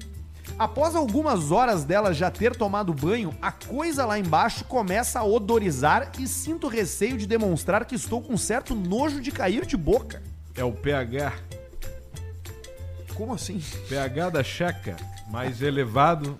Após 0.58 0.96
algumas 0.96 1.52
horas 1.52 1.84
dela 1.84 2.14
já 2.14 2.30
ter 2.30 2.56
tomado 2.56 2.94
banho, 2.94 3.34
a 3.42 3.52
coisa 3.52 4.06
lá 4.06 4.20
embaixo 4.20 4.64
começa 4.66 5.20
a 5.20 5.24
odorizar 5.24 6.12
e 6.20 6.28
sinto 6.28 6.68
receio 6.68 7.18
de 7.18 7.26
demonstrar 7.26 7.86
que 7.86 7.96
estou 7.96 8.22
com 8.22 8.38
certo 8.38 8.76
nojo 8.76 9.22
de 9.22 9.32
cair 9.32 9.66
de 9.66 9.76
boca. 9.76 10.22
É 10.56 10.64
o 10.64 10.72
pH. 10.72 11.34
Como 13.16 13.34
assim? 13.34 13.62
pH 13.88 14.30
da 14.30 14.44
checa 14.44 14.96
mais 15.32 15.62
elevado, 15.62 16.38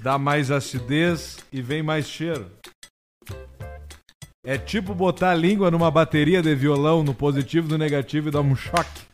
dá 0.00 0.18
mais 0.18 0.50
acidez 0.50 1.38
e 1.52 1.60
vem 1.60 1.82
mais 1.82 2.06
cheiro. 2.06 2.50
É 4.44 4.58
tipo 4.58 4.94
botar 4.94 5.30
a 5.30 5.34
língua 5.34 5.70
numa 5.70 5.90
bateria 5.90 6.42
de 6.42 6.54
violão 6.54 7.04
no 7.04 7.14
positivo 7.14 7.68
e 7.68 7.70
no 7.70 7.78
negativo 7.78 8.28
e 8.28 8.30
dar 8.32 8.40
um 8.40 8.56
choque. 8.56 9.11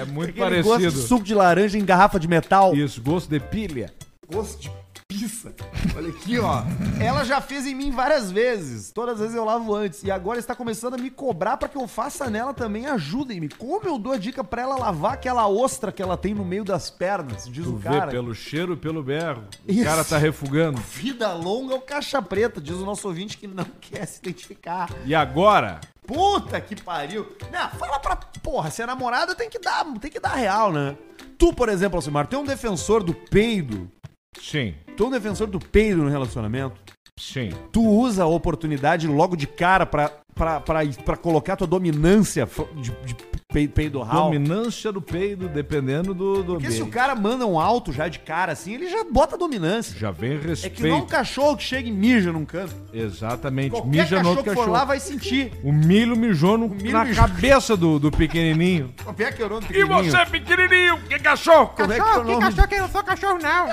É 0.00 0.04
muito 0.04 0.42
Aquele 0.42 0.62
gosto 0.62 0.78
de 0.78 0.84
parecido. 0.86 1.06
suco 1.08 1.24
de 1.24 1.34
laranja 1.34 1.78
em 1.78 1.84
garrafa 1.84 2.18
de 2.18 2.26
metal. 2.28 2.74
Isso, 2.74 3.00
gosto 3.02 3.28
de 3.28 3.38
pilha. 3.40 3.92
Gosto 4.32 4.60
de 4.60 4.70
pizza. 5.10 5.52
Olha 5.96 6.08
aqui, 6.08 6.38
ó. 6.38 6.62
Ela 7.00 7.24
já 7.24 7.40
fez 7.40 7.66
em 7.66 7.74
mim 7.74 7.90
várias 7.90 8.30
vezes. 8.30 8.92
Todas 8.92 9.14
as 9.16 9.20
vezes 9.20 9.34
eu 9.34 9.44
lavo 9.44 9.74
antes. 9.74 10.04
E 10.04 10.10
agora 10.10 10.38
está 10.38 10.54
começando 10.54 10.94
a 10.94 10.98
me 10.98 11.10
cobrar 11.10 11.56
para 11.56 11.68
que 11.68 11.76
eu 11.76 11.88
faça 11.88 12.30
nela 12.30 12.54
também. 12.54 12.86
Ajudem-me. 12.86 13.48
Como 13.48 13.84
eu 13.86 13.98
dou 13.98 14.12
a 14.12 14.16
dica 14.16 14.44
para 14.44 14.62
ela 14.62 14.76
lavar 14.76 15.14
aquela 15.14 15.48
ostra 15.48 15.90
que 15.90 16.00
ela 16.00 16.16
tem 16.16 16.32
no 16.32 16.44
meio 16.44 16.62
das 16.64 16.90
pernas? 16.90 17.48
Diz 17.48 17.64
Tu 17.64 17.72
o 17.72 17.76
vê 17.76 17.88
cara. 17.88 18.10
pelo 18.12 18.32
cheiro 18.32 18.74
e 18.74 18.76
pelo 18.76 19.02
berro. 19.02 19.42
Isso. 19.66 19.82
O 19.82 19.84
cara 19.84 20.04
tá 20.04 20.16
refugando. 20.16 20.80
Vida 20.80 21.32
longa 21.32 21.74
é 21.74 21.76
o 21.76 21.80
caixa 21.80 22.22
preta, 22.22 22.60
diz 22.60 22.76
o 22.76 22.84
nosso 22.86 23.08
ouvinte 23.08 23.36
que 23.36 23.48
não 23.48 23.66
quer 23.80 24.06
se 24.06 24.20
identificar. 24.20 24.88
E 25.04 25.12
agora? 25.12 25.80
Puta 26.06 26.60
que 26.60 26.80
pariu. 26.80 27.36
Não, 27.52 27.68
fala 27.70 27.98
pra. 27.98 28.14
Porra, 28.16 28.70
se 28.70 28.80
é 28.80 28.86
namorada 28.86 29.34
tem 29.34 29.50
que 29.50 29.58
dar, 29.58 29.84
tem 30.00 30.10
que 30.10 30.20
dar 30.20 30.34
real, 30.34 30.72
né? 30.72 30.96
Tu, 31.36 31.52
por 31.52 31.68
exemplo, 31.68 31.96
Alcimar, 31.96 32.26
tu 32.28 32.36
é 32.36 32.38
um 32.38 32.44
defensor 32.44 33.02
do 33.02 33.12
peido. 33.12 33.90
Sim, 34.38 34.74
Tu 34.96 35.04
é 35.04 35.06
um 35.06 35.10
defensor 35.10 35.46
do 35.46 35.58
peido 35.58 36.02
no 36.02 36.08
relacionamento. 36.08 36.80
sim. 37.18 37.50
Tu 37.72 37.82
usa 37.84 38.22
a 38.24 38.26
oportunidade 38.26 39.06
logo 39.06 39.36
de 39.36 39.46
cara 39.46 39.84
pra, 39.86 40.10
pra, 40.34 40.60
pra, 40.60 40.80
pra 41.04 41.16
colocar 41.16 41.56
tua 41.56 41.66
dominância 41.66 42.48
de, 42.76 42.90
de 43.04 43.14
pe- 43.52 43.68
peidorral. 43.68 44.24
Dominância 44.30 44.90
do 44.92 45.00
peido, 45.02 45.48
dependendo 45.48 46.14
do, 46.14 46.42
do 46.42 46.52
Porque 46.54 46.70
se 46.70 46.78
o 46.80 46.84
ambiente. 46.84 46.94
cara 46.94 47.14
manda 47.14 47.46
um 47.46 47.58
alto 47.58 47.92
já 47.92 48.08
de 48.08 48.18
cara 48.18 48.52
assim, 48.52 48.74
ele 48.74 48.88
já 48.88 49.04
bota 49.04 49.36
dominância. 49.36 49.98
Já 49.98 50.10
vem 50.10 50.32
É 50.32 50.36
respeito. 50.38 50.76
que 50.76 50.88
não 50.88 50.98
um 50.98 51.06
cachorro 51.06 51.56
que 51.56 51.62
chega 51.64 51.88
e 51.88 51.92
mija 51.92 52.32
num 52.32 52.44
canto. 52.44 52.74
Exatamente. 52.92 53.70
Qualquer 53.70 53.88
Mija 53.88 54.02
no 54.02 54.08
cachorro 54.16 54.28
outro 54.30 54.42
que 54.44 54.50
for 54.50 54.56
cachorro. 54.56 54.72
lá 54.72 54.84
vai 54.84 55.00
sentir. 55.00 55.52
O 55.62 55.72
milho 55.72 56.16
mijou 56.16 56.56
no- 56.58 56.68
milho 56.68 56.92
na 56.92 57.04
mijou. 57.04 57.24
cabeça 57.24 57.76
do, 57.76 57.98
do 57.98 58.10
pequenininho. 58.10 58.92
Como 59.04 59.22
é 59.22 59.32
que 59.32 59.42
é 59.42 59.46
o 59.46 59.48
nome 59.48 59.66
do 59.66 59.74
E 59.76 59.84
você, 59.84 60.26
pequenininho, 60.26 60.98
que 61.08 61.18
cachorro? 61.18 61.68
Como 61.76 61.92
é 61.92 61.96
que 61.96 62.00
é 62.00 62.18
o 62.18 62.24
nome? 62.24 62.52
que 62.68 62.74
eu 62.74 62.80
não 62.82 62.88
sou 62.88 63.02
cachorro, 63.02 63.38
não. 63.42 63.68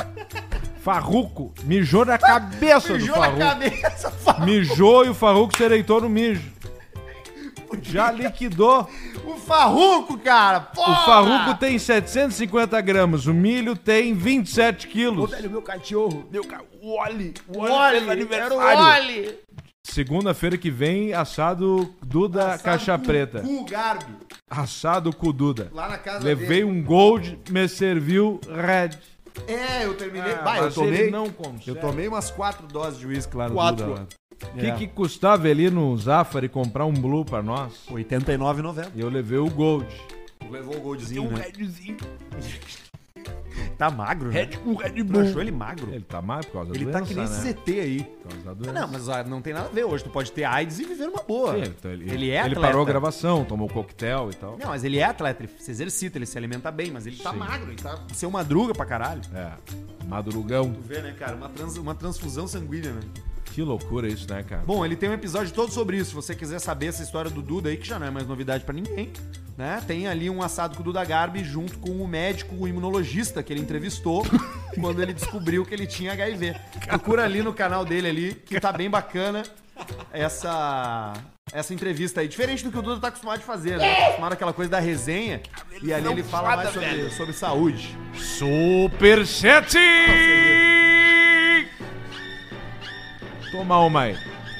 Farruco. 0.81 1.53
Mijou 1.63 2.05
na 2.05 2.17
cabeça 2.17 2.89
do 2.93 2.99
Mijou 2.99 3.15
na 3.17 3.21
Farruco. 3.23 3.39
cabeça. 3.39 4.11
Fa- 4.11 4.39
Mijou 4.45 5.05
e 5.05 5.09
o 5.09 5.13
Farruco 5.13 5.55
se 5.57 5.63
eleitou 5.63 5.99
no 6.01 6.09
mijo. 6.09 6.41
Já 7.81 8.11
liquidou. 8.11 8.89
O 9.25 9.35
farruco, 9.35 10.17
cara! 10.17 10.69
O 10.71 10.75
Porra! 10.75 11.05
farruco 11.05 11.59
tem 11.59 11.77
750 11.77 12.79
gramas, 12.81 13.25
o 13.27 13.33
milho 13.33 13.75
tem 13.75 14.13
27 14.13 14.87
Ô, 14.87 14.89
quilos. 14.89 15.31
velho, 15.31 15.49
meu 15.49 15.61
cachorro. 15.61 16.27
Meu 16.31 16.43
ca... 16.43 16.61
O 16.81 16.99
Oli. 17.01 17.33
O 17.47 17.59
Oli, 17.59 18.27
era 18.31 18.53
o 18.53 18.57
Oli. 18.59 19.37
Segunda-feira 19.83 20.57
que 20.57 20.69
vem, 20.69 21.13
assado 21.13 21.93
Duda 22.05 22.47
Assado 22.53 22.63
Caixa 22.63 22.97
com 22.97 23.05
Preta. 23.05 23.39
Cu 23.41 23.65
Garbi. 23.65 24.13
Assado 24.49 25.13
com 25.15 25.29
o 25.29 25.33
Duda. 25.33 25.69
Lá 25.73 25.87
na 25.89 25.97
casa 25.97 26.23
Levei 26.25 26.47
dele. 26.59 26.63
um 26.65 26.83
gold, 26.83 27.39
me 27.49 27.67
serviu 27.69 28.39
red. 28.47 28.97
É, 29.47 29.85
eu 29.85 29.93
terminei. 29.95 30.33
Ah, 30.33 30.41
Bah, 30.41 30.57
eu 30.57 30.63
mas 30.65 30.75
tomei. 30.75 31.01
ele 31.01 31.11
não 31.11 31.29
consegue. 31.29 31.69
Eu 31.69 31.75
tomei 31.75 32.07
umas 32.07 32.29
quatro 32.31 32.67
doses 32.67 32.99
de 32.99 33.07
uísque 33.07 33.35
lá 33.37 33.47
no 33.47 33.55
Quatro. 33.55 33.85
Duda. 33.85 33.99
lá. 34.01 34.07
O 34.43 34.59
que, 34.59 34.65
É. 34.67 34.71
que 34.75 34.87
custava 34.87 35.47
ali 35.47 35.69
no 35.69 35.97
Zafari 35.97 36.47
comprar 36.47 36.85
um 36.85 36.93
Blue 36.93 37.25
pra 37.25 37.41
nós? 37.41 37.73
89,90. 37.89 38.91
E 38.95 38.99
eu 39.01 39.09
levei 39.09 39.37
o 39.39 39.49
Gold. 39.49 39.87
Levou 40.49 40.77
o 40.77 40.79
goldzinho, 40.79 41.29
né? 41.31 41.45
Redzinho. 41.45 41.97
Tá 43.77 43.91
magro, 43.91 44.29
né? 44.31 44.41
Red, 44.41 44.57
um 44.65 44.75
Red 44.75 44.89
Tu 44.91 45.03
Bull. 45.03 45.21
achou 45.21 45.41
ele 45.41 45.51
magro? 45.51 45.91
Ele 45.93 46.03
tá 46.03 46.21
mais 46.21 46.45
por 46.45 46.53
causa 46.53 46.69
da 46.71 46.75
Ele 46.75 46.85
doença, 46.85 46.99
tá 46.99 47.05
que 47.05 47.13
nem 47.13 47.25
né? 47.25 47.31
esse 47.31 47.49
ZT 47.51 47.79
aí. 47.79 48.03
Por 48.03 48.29
causa 48.29 48.43
da 48.45 48.53
doença. 48.53 48.73
Não, 48.73 48.87
mas 48.87 49.07
ó, 49.07 49.23
não 49.23 49.41
tem 49.41 49.53
nada 49.53 49.67
a 49.67 49.71
ver. 49.71 49.83
Hoje 49.83 50.03
tu 50.03 50.09
pode 50.09 50.31
ter 50.31 50.43
AIDS 50.43 50.79
e 50.79 50.85
viver 50.85 51.05
numa 51.05 51.21
boa. 51.23 51.53
Sim, 51.53 51.71
então 51.77 51.91
ele, 51.91 52.03
ele 52.11 52.25
é 52.29 52.39
Ele 52.39 52.39
atleta. 52.39 52.61
parou 52.61 52.81
a 52.81 52.85
gravação, 52.85 53.45
tomou 53.45 53.67
coquetel 53.69 54.29
e 54.31 54.35
tal. 54.35 54.57
Não, 54.57 54.69
mas 54.69 54.83
ele 54.83 54.97
é 54.97 55.03
atleta, 55.03 55.43
ele 55.43 55.51
se 55.59 55.69
exercita, 55.71 56.17
ele 56.17 56.25
se 56.25 56.37
alimenta 56.37 56.71
bem, 56.71 56.89
mas 56.91 57.05
ele 57.05 57.17
tá 57.17 57.31
Sim. 57.31 57.37
magro, 57.37 57.67
ele 57.71 57.81
tá 57.81 57.99
seu 58.13 58.31
madruga 58.31 58.73
pra 58.73 58.85
caralho. 58.85 59.21
É. 59.33 59.51
Madrugão. 60.07 60.71
Tu 60.73 60.81
vê, 60.81 61.01
né, 61.01 61.13
cara? 61.17 61.35
Uma, 61.35 61.49
trans- 61.49 61.77
uma 61.77 61.95
transfusão 61.95 62.47
sanguínea, 62.47 62.91
né? 62.93 63.01
Que 63.45 63.61
loucura 63.61 64.07
isso, 64.07 64.27
né, 64.31 64.43
cara? 64.43 64.61
Bom, 64.65 64.85
ele 64.85 64.95
tem 64.95 65.09
um 65.09 65.13
episódio 65.13 65.51
todo 65.53 65.71
sobre 65.71 65.97
isso. 65.97 66.09
Se 66.09 66.15
você 66.15 66.35
quiser 66.35 66.59
saber 66.59 66.87
essa 66.87 67.01
história 67.01 67.29
do 67.31 67.41
Duda 67.41 67.69
aí, 67.69 67.77
que 67.77 67.87
já 67.87 67.97
não 67.97 68.05
é 68.07 68.11
mais 68.11 68.27
novidade 68.27 68.63
pra 68.63 68.73
ninguém, 68.73 69.11
né? 69.57 69.81
Tem 69.87 70.07
ali 70.07 70.29
um 70.29 70.43
assado 70.43 70.75
com 70.75 70.81
o 70.81 70.85
Duda 70.85 71.03
Garbi 71.03 71.43
junto 71.43 71.79
com 71.79 71.89
o 71.89 72.07
médico, 72.07 72.55
o 72.55 72.67
imunologista 72.67 73.41
que 73.47 73.53
ele 73.53 73.61
entrevistou 73.61 74.25
quando 74.79 75.01
ele 75.01 75.13
descobriu 75.13 75.65
que 75.65 75.73
ele 75.73 75.87
tinha 75.87 76.11
HIV. 76.11 76.53
Procura 76.85 77.23
ali 77.23 77.41
no 77.41 77.53
canal 77.53 77.85
dele 77.85 78.09
ali, 78.09 78.33
que 78.33 78.59
tá 78.59 78.73
bem 78.73 78.89
bacana 78.89 79.43
essa 80.11 81.13
essa 81.53 81.73
entrevista 81.73 82.19
aí. 82.19 82.27
Diferente 82.27 82.61
do 82.61 82.71
que 82.71 82.77
o 82.77 82.81
Duda 82.81 82.99
tá 82.99 83.07
acostumado 83.07 83.39
de 83.39 83.45
fazer, 83.45 83.77
né? 83.77 84.03
Acostumado 84.03 84.33
aquela 84.33 84.51
coisa 84.51 84.69
da 84.69 84.79
resenha. 84.79 85.41
E 85.81 85.93
ali 85.93 86.07
ele 86.09 86.23
fala 86.23 86.57
mais 86.57 86.73
sobre, 86.73 87.09
sobre 87.11 87.33
saúde. 87.33 87.97
Superchat! 88.13 89.77
Toma 93.49 93.79
uma 93.79 94.01
aí. 94.01 94.17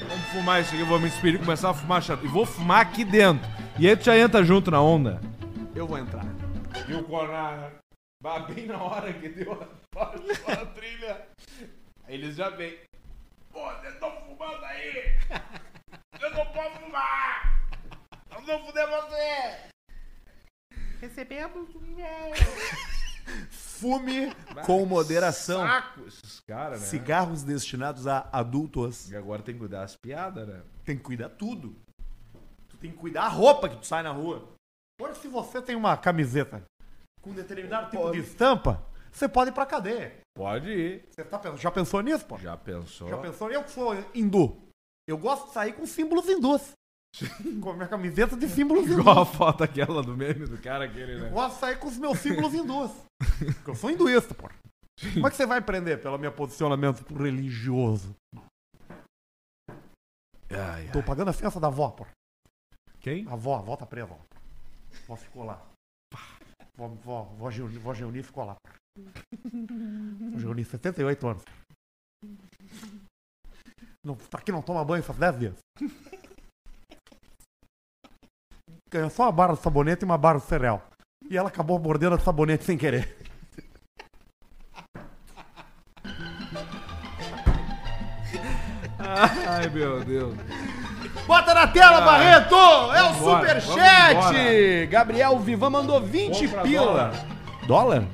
Vamos 0.08 0.24
fumar 0.32 0.62
isso 0.62 0.70
aqui, 0.70 0.80
eu 0.80 0.86
vou 0.86 0.98
me 0.98 1.08
inspirar 1.08 1.34
e 1.34 1.38
começar 1.38 1.68
a 1.70 1.74
fumar 1.74 2.02
chato. 2.02 2.24
E 2.24 2.28
vou 2.28 2.46
fumar 2.46 2.80
aqui 2.80 3.04
dentro. 3.04 3.46
E 3.78 3.86
aí 3.86 3.94
tu 3.94 4.06
já 4.06 4.16
entra 4.16 4.42
junto 4.42 4.70
na 4.70 4.80
onda. 4.80 5.20
Eu 5.74 5.86
vou 5.86 5.98
entrar. 5.98 6.24
E 6.88 6.94
o 6.94 7.02
Conar 7.02 7.78
vai 8.20 8.46
bem 8.52 8.66
na 8.66 8.82
hora 8.82 9.12
que 9.12 9.28
deu 9.28 9.52
a, 9.52 10.02
a 10.52 10.66
trilha. 10.66 11.28
Aí 12.04 12.14
eles 12.14 12.36
já 12.36 12.50
vêm. 12.50 12.78
Pô, 13.50 13.64
vocês 13.74 13.94
estão 13.94 14.10
fumando 14.22 14.64
aí! 14.64 15.18
Eu 16.20 16.30
não 16.30 16.46
posso 16.52 16.80
fumar! 16.80 17.62
Eu 18.30 18.42
vou 18.42 18.66
fuder 18.66 18.88
você! 18.88 19.68
Recebemos 21.00 21.74
um 21.74 21.96
Fume 23.50 24.34
com 24.66 24.84
moderação. 24.84 25.60
Saco 25.66 26.00
esses 26.06 26.40
caras, 26.40 26.80
né? 26.80 26.86
Cigarros 26.86 27.42
destinados 27.44 28.06
a 28.06 28.28
adultos. 28.32 29.10
E 29.10 29.16
agora 29.16 29.42
tem 29.42 29.54
que 29.54 29.60
cuidar 29.60 29.80
das 29.80 29.96
piadas, 29.96 30.48
né? 30.48 30.62
Tem 30.84 30.96
que 30.96 31.04
cuidar 31.04 31.28
tudo. 31.30 31.76
Tu 32.68 32.76
tem 32.78 32.90
que 32.90 32.96
cuidar 32.96 33.24
a 33.24 33.28
roupa 33.28 33.68
que 33.68 33.76
tu 33.76 33.86
sai 33.86 34.02
na 34.02 34.10
rua. 34.10 34.48
Agora, 34.98 35.14
se 35.14 35.28
você 35.28 35.62
tem 35.62 35.76
uma 35.76 35.96
camiseta 35.96 36.64
com 37.20 37.32
determinado 37.32 37.90
tipo 37.90 38.10
de 38.10 38.20
estampa, 38.20 38.82
você 39.10 39.28
pode 39.28 39.50
ir 39.50 39.52
pra 39.52 39.66
cadeia. 39.66 40.16
Pode 40.34 40.70
ir. 40.70 41.04
Você 41.10 41.24
tá 41.24 41.38
pensando, 41.38 41.58
já 41.58 41.70
pensou 41.70 42.00
nisso, 42.00 42.24
pô? 42.24 42.38
Já 42.38 42.56
pensou? 42.56 43.08
Já 43.08 43.18
pensou? 43.18 43.50
Eu 43.50 43.64
que 43.64 43.70
sou 43.70 43.94
hindu. 44.14 44.56
Eu 45.08 45.18
gosto 45.18 45.48
de 45.48 45.52
sair 45.52 45.72
com 45.72 45.86
símbolos 45.86 46.28
hindus. 46.28 46.72
com 47.62 47.70
a 47.70 47.74
minha 47.74 47.88
camiseta 47.88 48.36
de 48.36 48.48
símbolos 48.48 48.84
hindus. 48.84 48.98
Igual 48.98 49.20
a 49.20 49.26
foto 49.26 49.64
aquela 49.64 50.02
do 50.02 50.16
meme 50.16 50.46
do 50.46 50.58
cara 50.58 50.84
aquele, 50.84 51.18
né? 51.18 51.28
Eu 51.28 51.32
gosto 51.32 51.54
de 51.54 51.60
sair 51.60 51.78
com 51.78 51.88
os 51.88 51.96
meus 51.96 52.18
símbolos 52.18 52.54
hindus. 52.54 52.92
Porque 53.18 53.70
eu 53.70 53.74
sou 53.74 53.90
hinduísta, 53.90 54.34
pô. 54.34 54.48
Como 55.14 55.26
é 55.26 55.30
que 55.30 55.36
você 55.36 55.46
vai 55.46 55.60
prender 55.60 56.00
pelo 56.00 56.18
meu 56.18 56.32
posicionamento 56.32 57.02
religioso? 57.14 58.14
Ai, 60.50 60.86
ai. 60.86 60.90
Tô 60.92 61.02
pagando 61.02 61.30
a 61.30 61.32
fiança 61.32 61.60
da 61.60 61.68
avó, 61.68 61.90
pô. 61.90 62.06
Quem? 63.00 63.26
A 63.28 63.32
avó, 63.32 63.56
a 63.56 63.58
avó 63.58 63.76
tá 63.76 63.86
presa, 63.86 64.12
ó. 64.12 64.16
A 64.16 65.02
avó 65.04 65.16
ficou 65.16 65.44
lá. 65.44 65.67
Vó, 66.78 66.86
vó, 66.86 67.24
vó, 67.36 67.50
vó 67.50 67.92
Geuni 67.92 68.22
ficou 68.22 68.44
lá. 68.44 68.56
Vó 70.32 70.38
Geuni, 70.38 70.64
78 70.64 71.26
anos. 71.26 71.42
Não, 74.06 74.14
tá 74.14 74.38
aqui 74.38 74.52
não 74.52 74.62
toma 74.62 74.84
banho 74.84 75.02
faz 75.02 75.18
10 75.18 75.38
dias. 75.40 75.58
Ganhou 78.88 79.10
só 79.10 79.24
uma 79.24 79.32
barra 79.32 79.54
de 79.54 79.60
sabonete 79.60 80.04
e 80.04 80.06
uma 80.06 80.16
barra 80.16 80.38
de 80.38 80.44
cereal. 80.44 80.88
E 81.28 81.36
ela 81.36 81.48
acabou 81.48 81.80
mordendo 81.80 82.14
a 82.14 82.18
sabonete 82.20 82.62
sem 82.62 82.78
querer. 82.78 83.18
Ai, 89.00 89.68
meu 89.70 90.04
Deus. 90.04 90.36
Bota 91.26 91.54
na 91.54 91.66
tela, 91.66 92.00
Barreto! 92.00 92.54
É 92.54 93.02
o 93.02 93.14
superchat! 93.14 94.86
Gabriel 94.90 95.38
Vivan 95.38 95.70
mandou 95.70 96.00
20 96.00 96.46
Compra 96.48 96.62
pila. 96.62 96.84
dólar. 96.86 97.12
Dólar? 97.66 98.04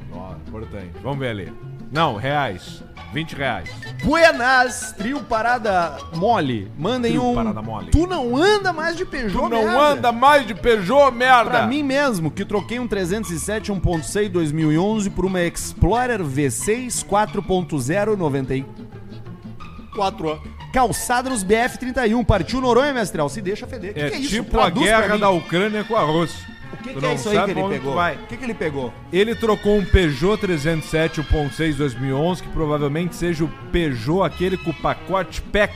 Importante. 0.49 0.91
Vamos 1.03 1.19
ver 1.19 1.29
ali. 1.31 1.53
Não, 1.93 2.17
reais. 2.17 2.83
20 3.13 3.37
reais. 3.37 3.71
Buenas, 4.03 4.93
trio 4.99 5.23
parada 5.23 5.97
mole. 6.17 6.69
Mandem 6.77 7.13
Trio 7.13 7.31
um. 7.31 7.35
parada 7.37 7.63
mole. 7.63 7.91
Tu 7.93 8.05
não 8.09 8.37
anda 8.37 8.73
mais 8.73 8.97
de 8.97 9.05
Peugeot, 9.05 9.45
Tu 9.45 9.49
não 9.49 9.63
merda. 9.63 9.79
anda 9.81 10.11
mais 10.13 10.45
de 10.45 10.53
Peugeot, 10.55 11.13
merda! 11.13 11.51
Pra 11.51 11.67
mim 11.69 11.85
mesmo, 11.85 12.33
que 12.33 12.45
troquei 12.45 12.81
um 12.81 12.89
307 12.89 13.71
1.6 13.73 14.29
2011 14.31 15.11
por 15.11 15.25
uma 15.25 15.41
Explorer 15.43 16.21
V6 16.25 17.07
4.0 17.07 18.17
94 18.17 20.43
calçada 20.75 21.31
nos 21.31 21.45
BF31. 21.45 22.27
Partiu 22.27 22.61
Noronha, 22.61 22.93
mestral. 22.93 23.29
Se 23.29 23.41
deixa 23.41 23.65
feder. 23.67 23.93
O 23.93 23.95
que, 23.95 24.01
É 24.01 24.11
que 24.11 24.17
é 24.17 24.19
isso? 24.19 24.29
tipo 24.31 24.59
a 24.59 24.63
Traduz 24.63 24.85
guerra 24.85 25.17
da 25.17 25.31
Ucrânia 25.31 25.85
com 25.85 25.95
a 25.97 26.03
Rússia. 26.03 26.45
O 26.73 26.77
que, 26.79 26.93
que 26.95 27.07
é 27.07 27.15
isso 27.15 27.29
aí 27.31 27.37
que 27.45 27.51
ele 27.53 27.69
pegou? 27.69 27.97
O 27.97 28.27
que, 28.27 28.37
que 28.37 28.45
ele 28.45 28.55
pegou? 28.55 28.93
Ele 29.13 29.35
trocou 29.35 29.79
um 29.79 29.85
Peugeot 29.85 30.37
307 30.39 31.23
1.6 31.23 31.77
2011, 31.77 32.43
que 32.43 32.49
provavelmente 32.49 33.15
seja 33.15 33.45
o 33.45 33.49
Peugeot, 33.71 34.23
aquele 34.27 34.57
com 34.59 34.71
o 34.71 34.75
pacote 34.75 35.41
PEC. 35.41 35.73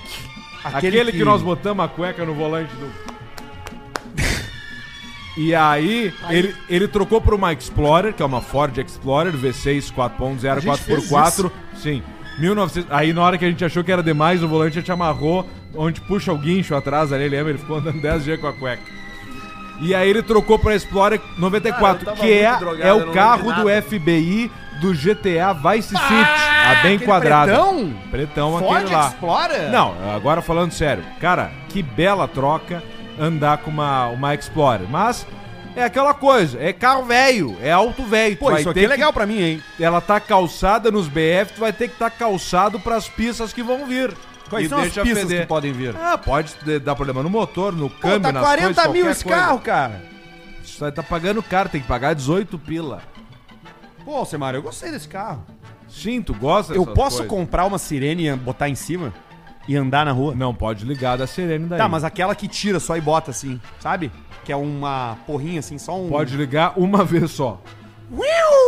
Aquele 0.65 0.89
Aquele, 0.99 1.13
que... 1.13 1.19
que- 1.19 1.25
nós 1.25 1.41
botamos 1.41 1.85
a 1.85 1.89
cueca 1.89 2.25
no 2.27 2.35
volante 2.35 2.75
do... 2.75 2.91
E 5.37 5.55
aí, 5.55 6.13
Ele, 6.29 6.53
ele 6.69 6.89
trocou 6.89 7.21
por 7.21 7.33
uma 7.33 7.53
Explorer, 7.53 8.13
que 8.13 8.21
é 8.21 8.27
uma 8.27 8.41
Ford 8.41 8.77
Explorer 8.77 9.33
V6 9.33 9.93
4.0 9.95 10.51
A 10.57 10.59
gente 10.59 10.79
fez 10.83 11.09
4x4. 11.09 11.51
Sim. 11.77 12.03
1900, 12.39 12.91
aí 12.91 13.13
na 13.13 13.23
hora 13.23 13.37
que 13.39 13.45
a 13.45 13.51
gente 13.51 13.65
achou 13.65 13.83
que 13.83 13.91
era 13.93 14.03
demais, 14.03 14.43
o 14.43 14.49
volante 14.49 14.79
a 14.79 14.81
gente 14.81 14.93
amarrou, 14.93 15.49
onde 15.75 16.01
puxa 16.01 16.33
o 16.33 16.39
guincho 16.39 16.75
atrás 16.75 17.13
ali, 17.13 17.29
lembra? 17.29 17.51
Ele 17.51 17.59
ficou 17.59 17.79
andando 17.79 18.01
10 18.03 18.25
dias 18.25 18.41
com 18.41 18.47
a 18.47 18.53
cueca. 18.53 18.83
E 19.81 19.95
aí 19.95 20.11
ele 20.11 20.23
trocou 20.23 20.59
pra 20.59 20.75
Explorer 20.75 21.21
94, 21.37 22.05
Cara, 22.05 22.17
que 22.17 22.33
é, 22.33 22.57
drogado, 22.57 22.89
é 22.89 22.93
o 22.93 23.13
carro 23.13 23.53
do. 23.53 23.69
FBI 23.83 24.51
do 24.81 24.93
GTA 24.93 25.53
Vice 25.53 25.89
City. 25.89 25.99
a 25.99 26.83
bem 26.83 26.99
quadrado. 26.99 27.51
pretão? 27.51 27.95
Pretão 28.11 28.59
Ford 28.59 28.77
aquele 28.77 28.95
lá. 28.95 29.09
Explorer? 29.09 29.71
Não, 29.71 29.95
agora 30.15 30.41
falando 30.41 30.73
sério. 30.73 31.05
Cara, 31.21 31.51
que 31.69 31.83
bela 31.83 32.29
troca 32.29 32.83
andar 33.19 33.59
com 33.59 33.71
uma, 33.71 34.07
uma 34.07 34.35
Explorer. 34.35 34.89
Mas 34.89 35.27
é 35.81 35.85
aquela 35.85 36.15
coisa, 36.15 36.59
é 36.61 36.73
carro 36.73 37.05
velho, 37.05 37.57
é 37.63 37.71
alto 37.71 38.03
velho. 38.05 38.37
Pô, 38.37 38.51
isso 38.57 38.69
aqui 38.71 38.81
é 38.81 38.83
que- 38.83 38.89
legal 38.89 39.13
pra 39.13 39.27
mim, 39.27 39.41
hein? 39.41 39.63
Ela 39.79 40.01
tá 40.01 40.19
calçada 40.21 40.91
nos 40.91 41.09
BF, 41.09 41.53
tu 41.55 41.61
vai 41.61 41.73
ter 41.73 41.89
que 41.89 41.95
estar 41.95 42.11
calçado 42.11 42.79
pras 42.81 43.09
pistas 43.09 43.53
que 43.53 43.63
vão 43.63 43.87
vir. 43.87 44.15
Quais 44.51 44.67
E 44.67 44.69
são 44.69 44.79
as 44.79 44.89
pistas 44.93 45.23
feder. 45.25 45.41
que 45.43 45.47
podem 45.47 45.73
vir? 45.73 45.95
Ah, 45.97 46.17
pode 46.17 46.55
de- 46.65 46.79
dar 46.79 46.95
problema 46.97 47.23
no 47.23 47.29
motor, 47.31 47.73
no 47.73 47.91
Pô, 47.91 48.01
câmbio, 48.01 48.21
tá 48.23 48.33
nas 48.33 48.43
40 48.43 48.75
coisas, 48.83 48.93
mil 48.93 49.11
esse 49.11 49.23
coisa. 49.25 49.39
carro, 49.39 49.59
cara. 49.61 50.03
Você 50.65 50.91
tá 50.93 51.03
pagando 51.03 51.43
caro, 51.43 51.69
tem 51.69 51.81
que 51.81 51.87
pagar 51.87 52.15
18 52.15 52.59
pila. 52.59 53.03
Pô, 54.05 54.25
Semário, 54.25 54.59
eu 54.59 54.63
gostei 54.63 54.91
desse 54.91 55.07
carro. 55.09 55.45
Sim, 55.89 56.23
tu 56.23 56.33
gosta 56.35 56.73
Eu 56.75 56.87
posso 56.87 57.19
coisas? 57.19 57.27
comprar 57.27 57.65
uma 57.67 57.79
sirene 57.79 58.27
e 58.29 58.37
botar 58.37 58.69
em 58.69 58.75
cima? 58.75 59.13
E 59.69 59.77
andar 59.77 60.07
na 60.07 60.13
rua? 60.13 60.35
Não, 60.35 60.55
pode 60.55 60.85
ligar 60.85 61.19
da 61.19 61.27
Serene 61.27 61.67
daí. 61.67 61.79
Tá, 61.79 61.87
mas 61.87 62.03
aquela 62.03 62.35
que 62.35 62.49
tira 62.49 62.81
só 62.81 62.97
e 62.97 63.01
bota 63.01 63.31
assim, 63.31 63.61
sabe? 63.79 64.11
Que 64.45 64.51
é 64.51 64.57
uma 64.57 65.19
porrinha 65.27 65.61
assim, 65.61 65.77
só 65.77 66.01
um. 66.01 66.09
Pode 66.09 66.35
ligar 66.37 66.73
uma 66.77 67.05
vez 67.05 67.31
só. 67.31 67.61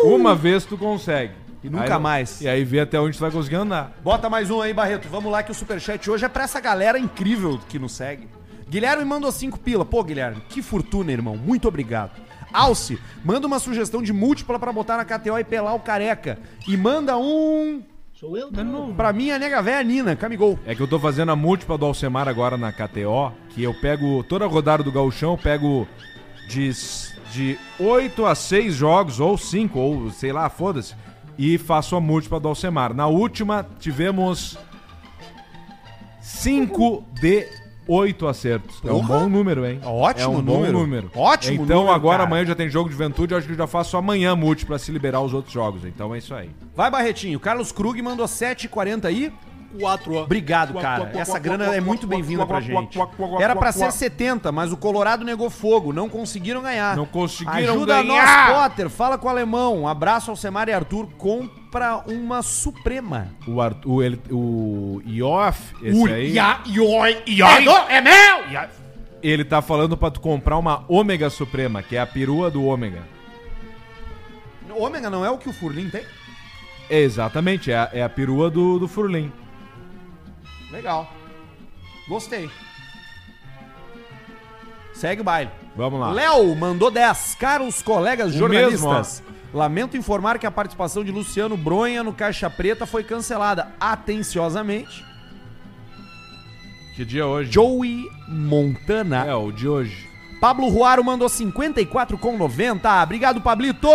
Uma 0.04 0.34
vez 0.34 0.64
tu 0.64 0.76
consegue. 0.76 1.32
E 1.62 1.68
nunca 1.68 1.96
Aí- 1.96 2.00
mais. 2.00 2.40
E 2.40 2.48
aí 2.48 2.64
vê 2.64 2.80
até 2.80 2.98
onde 3.00 3.16
tu 3.16 3.20
vai 3.20 3.30
conseguir 3.30 3.56
andar. 3.56 3.92
Bota 4.02 4.28
mais 4.30 4.50
um 4.50 4.60
aí, 4.60 4.72
Barreto. 4.72 5.08
Vamos 5.08 5.30
lá 5.32 5.42
que 5.42 5.50
o 5.50 5.54
superchat 5.54 6.10
hoje 6.10 6.24
é 6.24 6.28
pra 6.28 6.44
essa 6.44 6.60
galera 6.60 6.98
incrível 6.98 7.58
que 7.68 7.78
nos 7.78 7.92
segue. 7.92 8.28
Guilherme 8.68 9.04
mandou 9.04 9.32
5 9.32 9.58
pila. 9.58 9.84
Pô, 9.84 10.02
Guilherme, 10.04 10.42
que 10.48 10.62
fortuna, 10.62 11.12
irmão. 11.12 11.36
Muito 11.36 11.66
obrigado. 11.66 12.12
Alce, 12.52 12.98
manda 13.24 13.46
uma 13.46 13.58
sugestão 13.58 14.02
de 14.02 14.12
múltipla 14.12 14.58
pra 14.58 14.72
botar 14.72 14.96
na 14.96 15.04
KTO 15.04 15.38
e 15.38 15.44
pelar 15.44 15.74
o 15.74 15.80
careca. 15.80 16.38
E 16.66 16.76
manda 16.76 17.16
um. 17.16 17.82
Sou 18.20 18.36
eu 18.36 18.50
de 18.50 18.62
novo. 18.62 18.92
Pra 18.92 19.14
mim, 19.14 19.30
a 19.30 19.38
nega 19.38 19.62
véia 19.62 19.82
Nina, 19.82 20.14
Camigol. 20.14 20.58
É 20.66 20.74
que 20.74 20.82
eu 20.82 20.86
tô 20.86 20.98
fazendo 20.98 21.32
a 21.32 21.36
múltipla 21.36 21.78
do 21.78 21.86
Alcemar 21.86 22.28
agora 22.28 22.58
na 22.58 22.70
KTO, 22.70 23.32
que 23.48 23.62
eu 23.62 23.72
pego 23.72 24.22
toda 24.24 24.44
a 24.44 24.48
rodada 24.48 24.82
do 24.82 24.92
gauchão, 24.92 25.38
pego 25.38 25.88
de, 26.46 26.70
de 27.32 27.58
8 27.78 28.26
a 28.26 28.34
6 28.34 28.74
jogos, 28.74 29.20
ou 29.20 29.38
5, 29.38 29.78
ou 29.78 30.10
sei 30.10 30.34
lá, 30.34 30.50
foda-se, 30.50 30.94
e 31.38 31.56
faço 31.56 31.96
a 31.96 32.00
múltipla 32.00 32.38
do 32.38 32.48
Alcemar. 32.48 32.92
Na 32.92 33.06
última, 33.06 33.66
tivemos 33.78 34.58
5 36.20 37.02
de 37.22 37.48
8 37.92 38.26
acertos. 38.28 38.80
É 38.84 38.92
um 38.92 39.04
Porra! 39.04 39.18
bom 39.20 39.28
número, 39.28 39.66
hein? 39.66 39.80
Ótimo 39.84 40.24
é 40.24 40.28
um 40.28 40.42
número. 40.42 40.72
bom 40.72 40.78
número. 40.80 41.10
Ótimo 41.14 41.64
Então 41.64 41.78
número, 41.80 41.94
agora 41.94 42.18
cara. 42.18 42.28
amanhã 42.28 42.44
já 42.46 42.54
tem 42.54 42.68
jogo 42.68 42.88
de 42.88 42.92
juventude, 42.92 43.32
eu 43.34 43.38
acho 43.38 43.46
que 43.46 43.52
eu 43.52 43.56
já 43.58 43.66
faço 43.66 43.96
amanhã 43.96 44.36
múltipla 44.36 44.78
se 44.78 44.92
liberar 44.92 45.20
os 45.20 45.34
outros 45.34 45.52
jogos. 45.52 45.84
Então 45.84 46.14
é 46.14 46.18
isso 46.18 46.32
aí. 46.34 46.50
Vai, 46.74 46.90
Barretinho. 46.90 47.40
Carlos 47.40 47.72
Krug 47.72 48.00
mandou 48.00 48.26
7,40 48.26 49.06
aí. 49.06 49.32
4 49.78 50.14
Obrigado, 50.16 50.74
cara. 50.74 51.10
Essa 51.14 51.38
grana 51.38 51.74
é 51.74 51.80
muito 51.80 52.06
bem-vinda 52.06 52.46
pra 52.46 52.60
gente. 52.60 52.98
Era 53.40 53.54
pra 53.54 53.72
ser 53.72 53.92
70, 53.92 54.50
mas 54.50 54.72
o 54.72 54.76
Colorado 54.76 55.24
negou 55.24 55.50
fogo. 55.50 55.92
Não 55.92 56.08
conseguiram 56.08 56.62
ganhar. 56.62 56.96
Não 56.96 57.06
conseguiram 57.06 57.74
Ajuda 57.74 58.02
ganhar. 58.02 58.48
nós, 58.48 58.56
Potter. 58.56 58.88
Fala 58.88 59.16
com 59.16 59.26
o 59.26 59.30
alemão. 59.30 59.82
Um 59.82 59.88
abraço 59.88 60.30
ao 60.30 60.36
Semar 60.36 60.68
e 60.68 60.72
Arthur. 60.72 61.06
Compra 61.16 62.02
uma 62.06 62.42
Suprema. 62.42 63.28
O, 63.46 63.60
Arthur, 63.60 63.90
o, 63.90 64.02
ele, 64.02 64.20
o 64.30 65.02
Ioff, 65.06 65.74
esse 65.82 66.12
aí, 66.12 66.38
É 67.88 68.00
meu! 68.00 68.68
ele 69.22 69.44
tá 69.44 69.60
falando 69.60 69.96
pra 69.96 70.10
tu 70.10 70.20
comprar 70.20 70.56
uma 70.56 70.84
Ômega 70.88 71.28
Suprema, 71.30 71.82
que 71.82 71.96
é 71.96 72.00
a 72.00 72.06
perua 72.06 72.50
do 72.50 72.64
Ômega. 72.64 73.02
Ômega 74.74 75.10
não 75.10 75.24
é 75.24 75.30
o 75.30 75.36
que 75.36 75.48
o 75.48 75.52
Furlim 75.52 75.90
tem? 75.90 76.02
Exatamente, 76.88 77.70
é 77.70 77.76
a, 77.76 77.90
é 77.92 78.02
a 78.02 78.08
perua 78.08 78.50
do, 78.50 78.78
do 78.78 78.88
Furlim. 78.88 79.30
Legal. 80.70 81.10
Gostei. 82.08 82.50
Segue 84.92 85.22
o 85.22 85.24
baile. 85.24 85.50
Vamos 85.76 86.00
lá. 86.00 86.12
Léo 86.12 86.54
mandou 86.54 86.90
10. 86.90 87.36
Caros 87.36 87.80
colegas 87.80 88.34
O 88.34 88.38
jornalistas, 88.38 89.22
lamento 89.52 89.96
informar 89.96 90.38
que 90.38 90.46
a 90.46 90.50
participação 90.50 91.02
de 91.02 91.10
Luciano 91.10 91.56
Bronha 91.56 92.02
no 92.02 92.12
Caixa 92.12 92.50
Preta 92.50 92.86
foi 92.86 93.02
cancelada 93.02 93.68
atenciosamente. 93.80 95.04
Que 96.94 97.04
dia 97.04 97.22
é 97.22 97.24
hoje? 97.24 97.50
Joey 97.50 98.04
Montana. 98.28 99.24
É, 99.24 99.34
o 99.34 99.50
de 99.50 99.66
hoje. 99.66 100.08
Pablo 100.40 100.68
Ruaro 100.68 101.04
mandou 101.04 101.28
54,90. 101.28 103.02
Obrigado, 103.02 103.40
Pablito. 103.40 103.88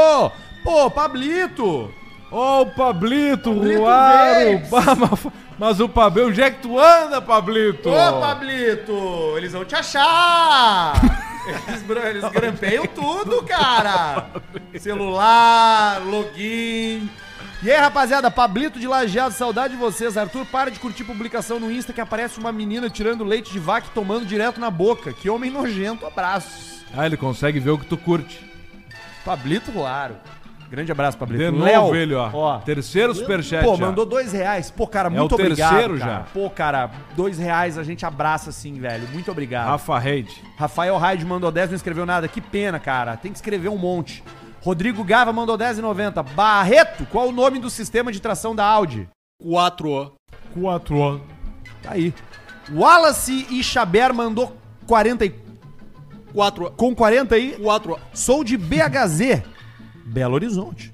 Pô, 0.63 0.89
Pablito. 0.89 1.91
Ô, 2.31 2.61
o 2.61 2.65
Pablito, 2.65 3.53
Pablito 3.53 3.79
Ruaro! 3.79 4.61
Bah, 4.69 5.31
mas- 5.57 5.79
o 5.79 5.89
Pablito, 5.89 6.27
onde 6.29 6.41
é 6.41 6.51
que 6.51 6.61
tu 6.61 6.79
anda, 6.79 7.21
Pablito? 7.21 7.89
Ô, 7.89 8.19
Pablito. 8.21 9.33
Eles 9.37 9.53
vão 9.53 9.65
te 9.65 9.75
achar. 9.75 10.93
Eles, 11.67 11.83
eles 12.05 12.31
grampeiam 12.31 12.87
tudo, 12.87 13.43
cara. 13.43 14.29
Celular, 14.79 16.01
login. 16.03 17.07
E 17.61 17.71
aí, 17.71 17.77
rapaziada, 17.77 18.31
Pablito 18.31 18.79
de 18.79 18.87
Lajeado, 18.87 19.33
saudade 19.33 19.73
de 19.73 19.79
vocês. 19.79 20.17
Arthur, 20.17 20.45
para 20.47 20.71
de 20.71 20.79
curtir 20.79 21.03
publicação 21.03 21.59
no 21.59 21.71
Insta 21.71 21.93
que 21.93 22.01
aparece 22.01 22.39
uma 22.39 22.51
menina 22.51 22.89
tirando 22.89 23.23
leite 23.23 23.51
de 23.51 23.59
vaca 23.59 23.87
e 23.87 23.93
tomando 23.93 24.25
direto 24.25 24.59
na 24.59 24.71
boca. 24.71 25.13
Que 25.13 25.29
homem 25.29 25.51
nojento, 25.51 26.05
abraços. 26.05 26.83
Ah, 26.95 27.05
ele 27.05 27.17
consegue 27.17 27.59
ver 27.59 27.71
o 27.71 27.77
que 27.77 27.85
tu 27.85 27.97
curte. 27.97 28.43
Pablito, 29.23 29.71
claro. 29.71 30.15
Grande 30.69 30.91
abraço, 30.91 31.17
Pablito. 31.17 31.51
De 31.51 31.57
Léo, 31.59 31.81
novo 31.83 31.95
ele, 31.95 32.15
ó. 32.15 32.59
Terceiro 32.59 33.13
superchat 33.13 33.63
Pô, 33.63 33.75
já. 33.75 33.85
mandou 33.85 34.05
dois 34.05 34.31
reais. 34.33 34.71
Pô, 34.71 34.87
cara, 34.87 35.07
É 35.07 35.09
muito 35.11 35.31
o 35.31 35.35
obrigado. 35.35 35.69
terceiro 35.71 35.99
cara. 35.99 36.11
já. 36.11 36.19
Pô, 36.33 36.49
cara, 36.49 36.91
dois 37.15 37.37
reais 37.37 37.77
a 37.77 37.83
gente 37.83 38.05
abraça 38.05 38.49
assim, 38.49 38.73
velho. 38.79 39.07
Muito 39.13 39.29
obrigado. 39.31 39.67
Rafa 39.67 39.97
Reid. 39.99 40.43
Rafael 40.57 40.97
Raid 40.97 41.23
mandou 41.25 41.51
10, 41.51 41.69
não 41.69 41.75
escreveu 41.75 42.05
nada. 42.05 42.27
Que 42.27 42.41
pena, 42.41 42.79
cara. 42.79 43.15
Tem 43.15 43.31
que 43.31 43.37
escrever 43.37 43.69
um 43.69 43.77
monte. 43.77 44.23
Rodrigo 44.61 45.03
Gava 45.03 45.31
mandou 45.31 45.55
10,90. 45.57 46.23
Barreto, 46.33 47.05
qual 47.11 47.29
o 47.29 47.31
nome 47.31 47.59
do 47.59 47.69
sistema 47.69 48.11
de 48.11 48.19
tração 48.19 48.55
da 48.55 48.65
Audi? 48.65 49.07
4 49.41 50.11
Quatro 50.59 51.03
anos. 51.03 51.21
Tá 51.83 51.91
aí. 51.91 52.13
Wallace 52.73 53.45
e 53.51 53.63
Xaber 53.63 54.13
mandou 54.13 54.57
40 54.87 55.25
e... 55.25 55.35
4 56.33 56.71
com 56.71 56.95
40 56.95 57.35
aí. 57.35 57.51
4 57.61 57.99
Sou 58.13 58.43
de 58.43 58.57
BHZ, 58.57 59.43
Belo 60.05 60.35
Horizonte. 60.35 60.93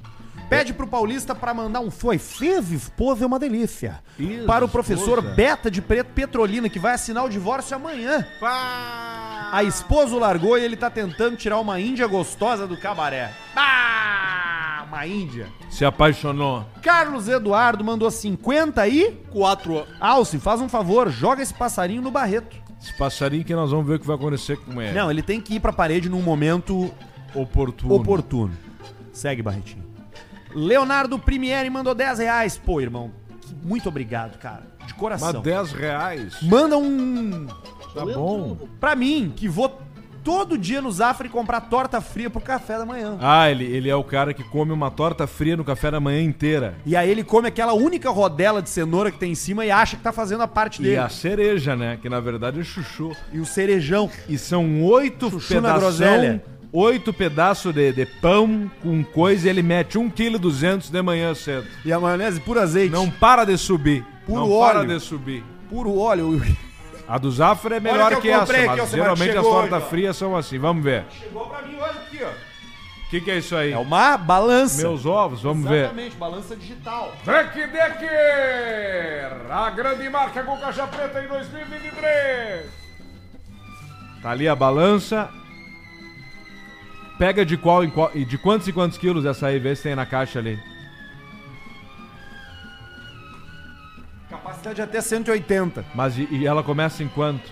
Pede 0.50 0.74
pro 0.74 0.86
Paulista 0.86 1.34
pra 1.34 1.54
mandar 1.54 1.80
um 1.80 1.90
foi. 1.90 2.18
Fez 2.18 2.72
esposa 2.72 3.24
é 3.24 3.28
uma 3.28 3.40
delícia. 3.40 4.04
Isso, 4.20 4.46
para 4.46 4.66
o 4.66 4.68
professor 4.68 5.20
esposa. 5.20 5.34
Beta 5.36 5.72
de 5.72 5.82
Preto 5.82 6.10
Petrolina, 6.14 6.68
que 6.68 6.78
vai 6.78 6.94
assinar 6.94 7.24
o 7.24 7.30
divórcio 7.30 7.74
amanhã. 7.74 8.26
A 8.42 9.64
esposa 9.64 10.14
o 10.14 10.20
largou 10.20 10.58
e 10.58 10.64
ele 10.64 10.76
tá 10.76 10.90
tentando 10.90 11.38
tirar 11.38 11.58
uma 11.60 11.80
índia 11.80 12.06
gostosa 12.06 12.68
do 12.68 12.76
cabaré. 12.76 13.32
Ah, 13.56 14.84
uma 14.90 15.08
índia. 15.08 15.48
Se 15.70 15.86
apaixonou. 15.86 16.66
Carlos 16.82 17.30
Eduardo 17.30 17.82
mandou 17.82 18.12
50 18.12 18.82
aí. 18.82 19.18
4 19.32 19.88
Alce, 20.02 20.38
faz 20.38 20.60
um 20.60 20.68
favor, 20.68 21.10
joga 21.10 21.42
esse 21.42 21.54
passarinho 21.54 22.02
no 22.02 22.12
Barreto. 22.12 22.58
Esse 22.82 22.98
passarinho 22.98 23.46
que 23.46 23.56
nós 23.56 23.72
vamos 23.72 23.88
ver 23.88 23.96
o 23.96 24.00
que 24.00 24.08
vai 24.08 24.18
acontecer 24.18 24.58
com 24.58 24.82
ele. 24.82 24.92
Não, 24.92 25.10
ele 25.10 25.22
tem 25.22 25.40
que 25.40 25.56
ir 25.56 25.60
pra 25.62 25.72
parede 25.72 26.10
num 26.10 26.22
momento 26.22 26.92
Oportuno. 27.34 27.96
oportuno. 27.96 28.71
Segue, 29.12 29.42
Barretinho. 29.42 29.84
Leonardo 30.54 31.18
Primieri 31.18 31.70
mandou 31.70 31.96
10 31.96 32.20
reais. 32.20 32.58
Pô, 32.58 32.82
irmão, 32.82 33.12
muito 33.64 33.88
obrigado, 33.90 34.38
cara. 34.38 34.64
De 34.86 34.94
coração. 34.94 35.32
Mas 35.34 35.42
10 35.44 35.72
reais. 35.74 36.38
Manda 36.42 36.78
um 36.78 37.48
Tá 37.94 38.06
bom. 38.06 38.58
pra 38.80 38.96
mim, 38.96 39.32
que 39.36 39.48
vou 39.48 39.80
todo 40.24 40.58
dia 40.58 40.82
no 40.82 40.92
Zafra 40.92 41.26
e 41.26 41.30
comprar 41.30 41.62
torta 41.62 42.00
fria 42.00 42.30
pro 42.30 42.40
café 42.42 42.78
da 42.78 42.86
manhã. 42.86 43.18
Ah, 43.22 43.50
ele, 43.50 43.66
ele 43.66 43.90
é 43.90 43.96
o 43.96 44.04
cara 44.04 44.34
que 44.34 44.44
come 44.44 44.72
uma 44.72 44.92
torta 44.92 45.26
fria 45.26 45.58
no 45.58 45.64
café 45.64 45.90
da 45.92 46.00
manhã 46.00 46.22
inteira. 46.22 46.76
E 46.86 46.96
aí 46.96 47.10
ele 47.10 47.24
come 47.24 47.48
aquela 47.48 47.74
única 47.74 48.10
rodela 48.10 48.62
de 48.62 48.70
cenoura 48.70 49.12
que 49.12 49.18
tem 49.18 49.32
em 49.32 49.36
cima 49.36 49.66
e 49.66 49.72
acha 49.72 49.98
que 49.98 50.04
tá 50.04 50.12
fazendo 50.12 50.42
a 50.44 50.48
parte 50.48 50.80
E 50.82 50.84
dele. 50.86 50.98
a 50.98 51.10
cereja, 51.10 51.76
né? 51.76 51.98
Que 52.02 52.08
na 52.10 52.20
verdade 52.20 52.60
é 52.60 52.64
chuchu. 52.64 53.12
E 53.34 53.40
o 53.40 53.46
cerejão. 53.46 54.10
E 54.30 54.38
são 54.38 54.84
oito 54.84 55.30
Chuchu 55.32 55.56
pedaços. 55.56 55.80
groselha. 56.00 56.44
Oito 56.74 57.12
pedaços 57.12 57.74
de, 57.74 57.92
de 57.92 58.06
pão 58.06 58.72
com 58.82 59.04
coisa 59.04 59.46
e 59.46 59.50
ele 59.50 59.62
mete 59.62 60.00
1,2 60.00 60.12
kg 60.80 60.92
de 60.92 61.02
manhã 61.02 61.36
cedo. 61.36 61.68
E 61.84 61.92
a 61.92 62.00
maionese 62.00 62.40
puro 62.40 62.62
azeite. 62.62 62.94
Não 62.94 63.10
para 63.10 63.44
de 63.44 63.58
subir. 63.58 64.06
Puro 64.26 64.40
não 64.40 64.52
óleo. 64.52 64.74
para 64.74 64.88
de 64.88 65.00
subir. 65.02 65.44
Puro 65.70 65.98
óleo. 65.98 66.42
A 67.06 67.18
do 67.18 67.30
Zafra 67.30 67.76
é 67.76 67.80
melhor 67.82 68.16
que 68.16 68.22
que, 68.22 68.30
essa, 68.30 68.54
aqui, 68.54 68.68
mas 68.68 68.90
geralmente 68.90 69.36
as 69.36 69.44
tortas 69.44 69.84
frias 69.90 70.16
são 70.16 70.34
assim. 70.38 70.58
Vamos 70.58 70.82
ver. 70.82 71.04
Chegou 71.10 71.46
pra 71.48 71.62
mim 71.62 71.76
hoje 71.76 71.98
aqui, 72.08 72.24
ó. 72.24 72.30
O 72.30 73.10
que, 73.10 73.20
que 73.20 73.32
é 73.32 73.38
isso 73.40 73.54
aí? 73.54 73.74
É 73.74 73.78
uma 73.78 74.16
balança. 74.16 74.82
Meus 74.82 75.06
ovos, 75.06 75.42
vamos 75.42 75.68
ver. 75.68 75.88
Exatamente, 75.88 76.16
balança 76.16 76.56
digital. 76.56 77.14
Deck 77.26 77.68
Decker! 77.68 79.52
A 79.52 79.70
grande 79.72 80.10
marca 80.10 80.42
com 80.42 80.58
caixa 80.58 80.88
preta 80.88 81.22
em 81.22 81.28
2023! 81.28 82.66
Tá 84.22 84.30
ali 84.32 84.48
a 84.48 84.56
balança. 84.56 85.30
Pega 87.22 87.46
de 87.46 87.56
qual 87.56 87.84
em 87.84 87.90
qual. 87.92 88.10
e 88.16 88.26
De 88.26 88.36
quantos 88.36 88.68
e 88.68 88.74
quantos 88.74 88.98
quilos 88.98 89.26
essa 89.26 89.46
aí? 89.46 89.60
Vê 89.60 89.76
se 89.76 89.84
tem 89.84 89.96
na 89.96 90.08
caixa 90.08 90.40
ali. 90.40 90.60
Capacidade 94.28 94.82
até 94.82 95.00
180. 95.00 95.86
Mas 95.94 96.18
e, 96.18 96.28
e 96.32 96.48
ela 96.48 96.64
começa 96.64 97.04
em 97.04 97.08
quanto? 97.08 97.48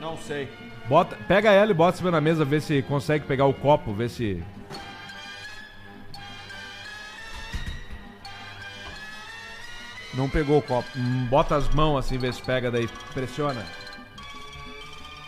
Não 0.00 0.16
sei. 0.16 0.48
Bota, 0.88 1.14
pega 1.28 1.50
ela 1.52 1.70
e 1.70 1.74
bota 1.74 1.98
cima 1.98 2.10
na 2.10 2.22
mesa, 2.22 2.42
vê 2.42 2.58
se 2.58 2.80
consegue 2.80 3.26
pegar 3.26 3.44
o 3.44 3.52
copo, 3.52 3.92
vê 3.92 4.08
se. 4.08 4.42
Não 10.14 10.26
pegou 10.26 10.56
o 10.56 10.62
copo. 10.62 10.88
Hum, 10.96 11.26
bota 11.28 11.54
as 11.54 11.68
mãos 11.68 11.98
assim, 11.98 12.16
vê 12.16 12.32
se 12.32 12.40
pega, 12.40 12.70
daí 12.70 12.88
pressiona. 13.12 13.62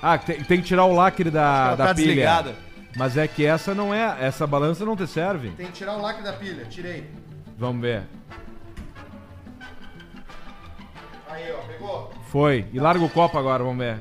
Ah, 0.03 0.17
tem, 0.19 0.43
tem 0.43 0.61
que 0.61 0.67
tirar 0.67 0.85
o 0.85 0.93
lacre 0.95 1.31
da, 1.31 1.67
Ela 1.69 1.77
da 1.77 1.87
tá 1.89 1.95
pilha. 1.95 2.07
desligada. 2.07 2.55
Mas 2.97 3.17
é 3.17 3.29
que 3.29 3.45
essa 3.45 3.75
não 3.75 3.95
é. 3.95 4.17
Essa 4.21 4.47
balança 4.47 4.85
não 4.85 4.97
te 4.97 5.07
serve. 5.07 5.51
Tem 5.51 5.67
que 5.67 5.73
tirar 5.73 5.97
o 5.97 6.03
lacre 6.03 6.23
da 6.25 6.33
pilha. 6.33 6.65
Tirei. 6.65 7.09
Vamos 7.59 7.83
ver. 7.83 8.03
Aí, 11.29 11.53
ó. 11.53 11.59
Pegou? 11.67 12.13
Foi. 12.31 12.67
E 12.73 12.81
larga 12.81 13.05
o 13.05 13.09
copo 13.11 13.39
agora, 13.39 13.63
vamos 13.63 13.79
ver. 13.79 14.01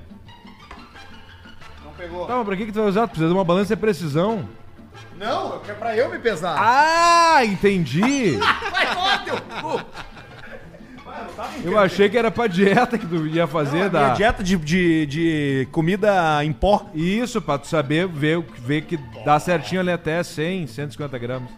Não 1.84 1.91
pegou. 1.93 2.26
Tá, 2.26 2.38
mas 2.38 2.45
pra 2.45 2.56
que, 2.56 2.66
que 2.66 2.72
tu 2.72 2.80
vai 2.80 2.89
usar? 2.89 3.02
Tu 3.08 3.12
precisa 3.12 3.28
de 3.30 3.34
uma 3.36 3.43
balança 3.45 3.76
de 3.76 3.80
precisão. 3.82 4.47
Não, 5.18 5.62
é 5.68 5.74
pra 5.74 5.95
eu 5.97 6.10
me 6.10 6.18
pesar. 6.18 6.56
Ah, 6.58 7.43
entendi! 7.43 8.38
Vai, 8.72 8.95
ó, 8.95 9.18
teu 9.18 9.36
cu. 9.62 9.86
Eu 11.63 11.77
achei 11.77 12.09
que 12.09 12.17
era 12.17 12.31
pra 12.31 12.47
dieta 12.47 12.97
que 12.97 13.05
tu 13.05 13.27
ia 13.27 13.47
fazer 13.47 13.77
Minha 13.77 13.89
da. 13.89 14.13
dieta 14.13 14.43
de, 14.43 14.55
de, 14.57 15.05
de 15.05 15.67
comida 15.71 16.43
em 16.43 16.51
pó. 16.51 16.89
Isso, 16.93 17.41
pra 17.41 17.57
tu 17.57 17.67
saber 17.67 18.07
ver, 18.07 18.41
ver 18.59 18.81
que 18.83 18.97
dá 19.23 19.39
certinho 19.39 19.81
ali 19.81 19.91
até 19.91 20.21
100, 20.23 20.67
150 20.67 21.17
gramas. 21.17 21.49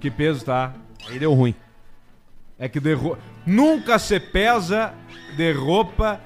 Que 0.00 0.10
peso 0.10 0.44
tá. 0.44 0.72
Aí 1.08 1.18
deu 1.18 1.32
ruim. 1.32 1.54
É 2.58 2.68
que 2.68 2.78
de 2.78 2.96
nunca 3.44 3.98
se 3.98 4.20
pesa 4.20 4.94
de 5.36 5.52
roupa 5.52 6.20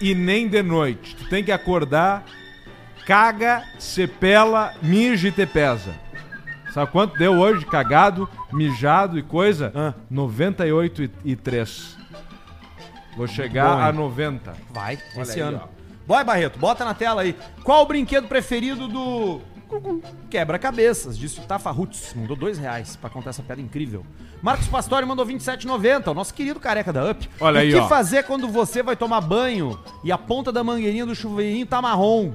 e 0.00 0.14
nem 0.14 0.48
de 0.48 0.62
noite. 0.62 1.16
Tu 1.16 1.28
tem 1.28 1.42
que 1.42 1.52
acordar, 1.52 2.24
caga, 3.06 3.62
se 3.78 4.06
pela, 4.06 4.74
mija 4.82 5.28
e 5.28 5.32
te 5.32 5.46
pesa. 5.46 5.94
Sabe 6.72 6.90
quanto 6.90 7.18
deu 7.18 7.38
hoje? 7.38 7.66
Cagado, 7.66 8.28
mijado 8.52 9.18
e 9.18 9.22
coisa? 9.22 9.72
Ah. 9.74 9.94
98 10.10 11.02
e, 11.02 11.10
e 11.24 11.36
3. 11.36 11.98
Vou 13.16 13.26
chegar 13.26 13.76
Bom, 13.76 13.82
a 13.82 13.92
90. 13.92 14.54
Vai, 14.70 14.98
Olha 15.14 15.22
esse 15.22 15.32
aí, 15.32 15.40
ano. 15.40 15.62
Boy 16.06 16.24
Barreto, 16.24 16.58
bota 16.58 16.84
na 16.84 16.94
tela 16.94 17.22
aí. 17.22 17.36
Qual 17.62 17.82
o 17.82 17.86
brinquedo 17.86 18.26
preferido 18.26 18.88
do 18.88 19.40
Quebra-cabeças? 20.28 21.16
Disse 21.16 21.40
o 21.40 21.44
Tafa 21.44 21.70
Roots. 21.70 22.14
Mandou 22.14 22.36
dois 22.36 22.58
reais 22.58 22.96
pra 22.96 23.08
contar 23.08 23.30
essa 23.30 23.42
piada 23.42 23.60
incrível. 23.60 24.04
Marcos 24.42 24.66
Pastore 24.66 25.06
mandou 25.06 25.24
27,90. 25.24 26.08
O 26.08 26.14
nosso 26.14 26.34
querido 26.34 26.60
careca 26.60 26.92
da 26.92 27.10
Up. 27.10 27.28
Olha 27.40 27.58
o 27.58 27.60
aí, 27.60 27.70
que 27.70 27.78
ó. 27.78 27.88
fazer 27.88 28.24
quando 28.24 28.48
você 28.48 28.82
vai 28.82 28.96
tomar 28.96 29.20
banho 29.20 29.78
e 30.02 30.10
a 30.12 30.18
ponta 30.18 30.52
da 30.52 30.64
mangueirinha 30.64 31.06
do 31.06 31.14
chuveirinho 31.14 31.66
tá 31.66 31.80
marrom? 31.80 32.32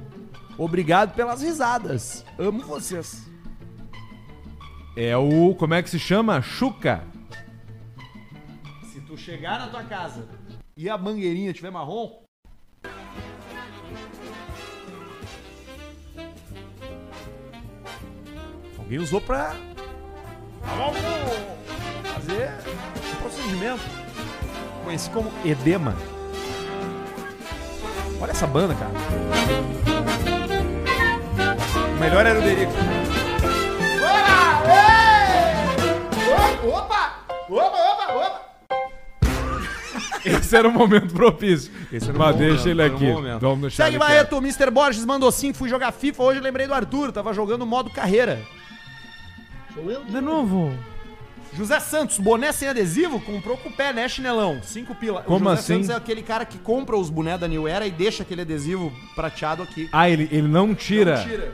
Obrigado 0.58 1.14
pelas 1.14 1.42
risadas. 1.42 2.26
Amo 2.40 2.62
vocês. 2.62 3.28
É 4.96 5.16
o. 5.16 5.54
Como 5.56 5.74
é 5.74 5.84
que 5.84 5.90
se 5.90 6.00
chama? 6.00 6.42
Chuca. 6.42 7.04
Se 8.92 9.02
tu 9.02 9.16
chegar 9.16 9.60
na 9.60 9.68
tua 9.68 9.84
casa 9.84 10.28
e 10.78 10.88
a 10.88 10.96
mangueirinha 10.96 11.52
tiver 11.52 11.72
marrom, 11.72 12.22
alguém 18.78 19.00
usou 19.00 19.20
pra 19.20 19.56
fazer 22.14 22.52
um 23.12 23.22
procedimento 23.22 23.82
conhecido 24.84 25.14
como 25.16 25.32
edema. 25.44 25.96
Olha 28.22 28.32
essa 28.32 28.46
banda, 28.46 28.76
cara. 28.76 28.92
O 31.96 32.00
melhor 32.00 32.26
era 32.26 32.40
o 32.40 32.42
Derico. 32.42 32.72
Opa! 34.04 34.62
Opa, 36.68 37.26
opa, 37.50 37.92
opa! 37.92 37.97
Esse 40.26 40.56
era 40.56 40.68
o 40.68 40.72
momento 40.72 41.14
propício. 41.14 41.72
Esse 41.92 42.10
era 42.10 42.18
Mas 42.18 42.34
bom 42.34 42.40
deixa 42.40 42.54
momento, 42.54 42.68
ele 42.70 42.82
era 42.82 42.94
aqui. 42.96 43.06
momento. 43.06 43.40
Vamos 43.42 43.62
deixar 43.62 43.86
Segue. 43.86 43.98
Barreto, 43.98 44.38
Mr. 44.38 44.72
Borges 44.72 45.06
mandou 45.06 45.32
sim, 45.32 45.54
fui 45.54 45.70
jogar 45.70 45.92
FIFA, 45.92 46.24
hoje 46.24 46.40
lembrei 46.40 46.68
do 46.68 46.74
Arthur, 46.74 47.12
tava 47.12 47.34
jogando 47.34 47.66
modo 47.66 47.90
carreira. 47.90 48.42
Sou 49.74 49.90
eu. 49.92 50.04
De 50.06 50.20
novo. 50.22 50.74
José 51.54 51.80
Santos, 51.80 52.20
boné 52.20 52.52
sem 52.52 52.68
adesivo, 52.68 53.20
comprou 53.20 53.58
com 53.58 53.70
o 53.70 53.72
pé, 53.72 53.92
né, 53.92 54.08
chinelão? 54.08 54.60
Cinco 54.62 54.94
pila. 54.94 55.24
Como 55.24 55.46
o 55.46 55.50
José 55.50 55.60
assim? 55.60 55.74
Santos 55.76 55.90
é 55.90 55.96
aquele 55.96 56.22
cara 56.22 56.46
que 56.46 56.58
compra 56.60 56.96
os 56.96 57.10
bonés 57.10 57.40
da 57.40 57.48
New 57.48 57.68
Era 57.68 57.88
e 57.88 57.92
deixa 57.92 58.22
aquele 58.24 58.42
adesivo 58.42 58.92
prateado 59.16 59.64
aqui. 59.64 59.90
Ah, 59.92 60.10
ele, 60.10 60.28
ele 60.32 60.48
não 60.48 60.76
tira. 60.76 61.18
Não 61.18 61.24
tira. 61.24 61.54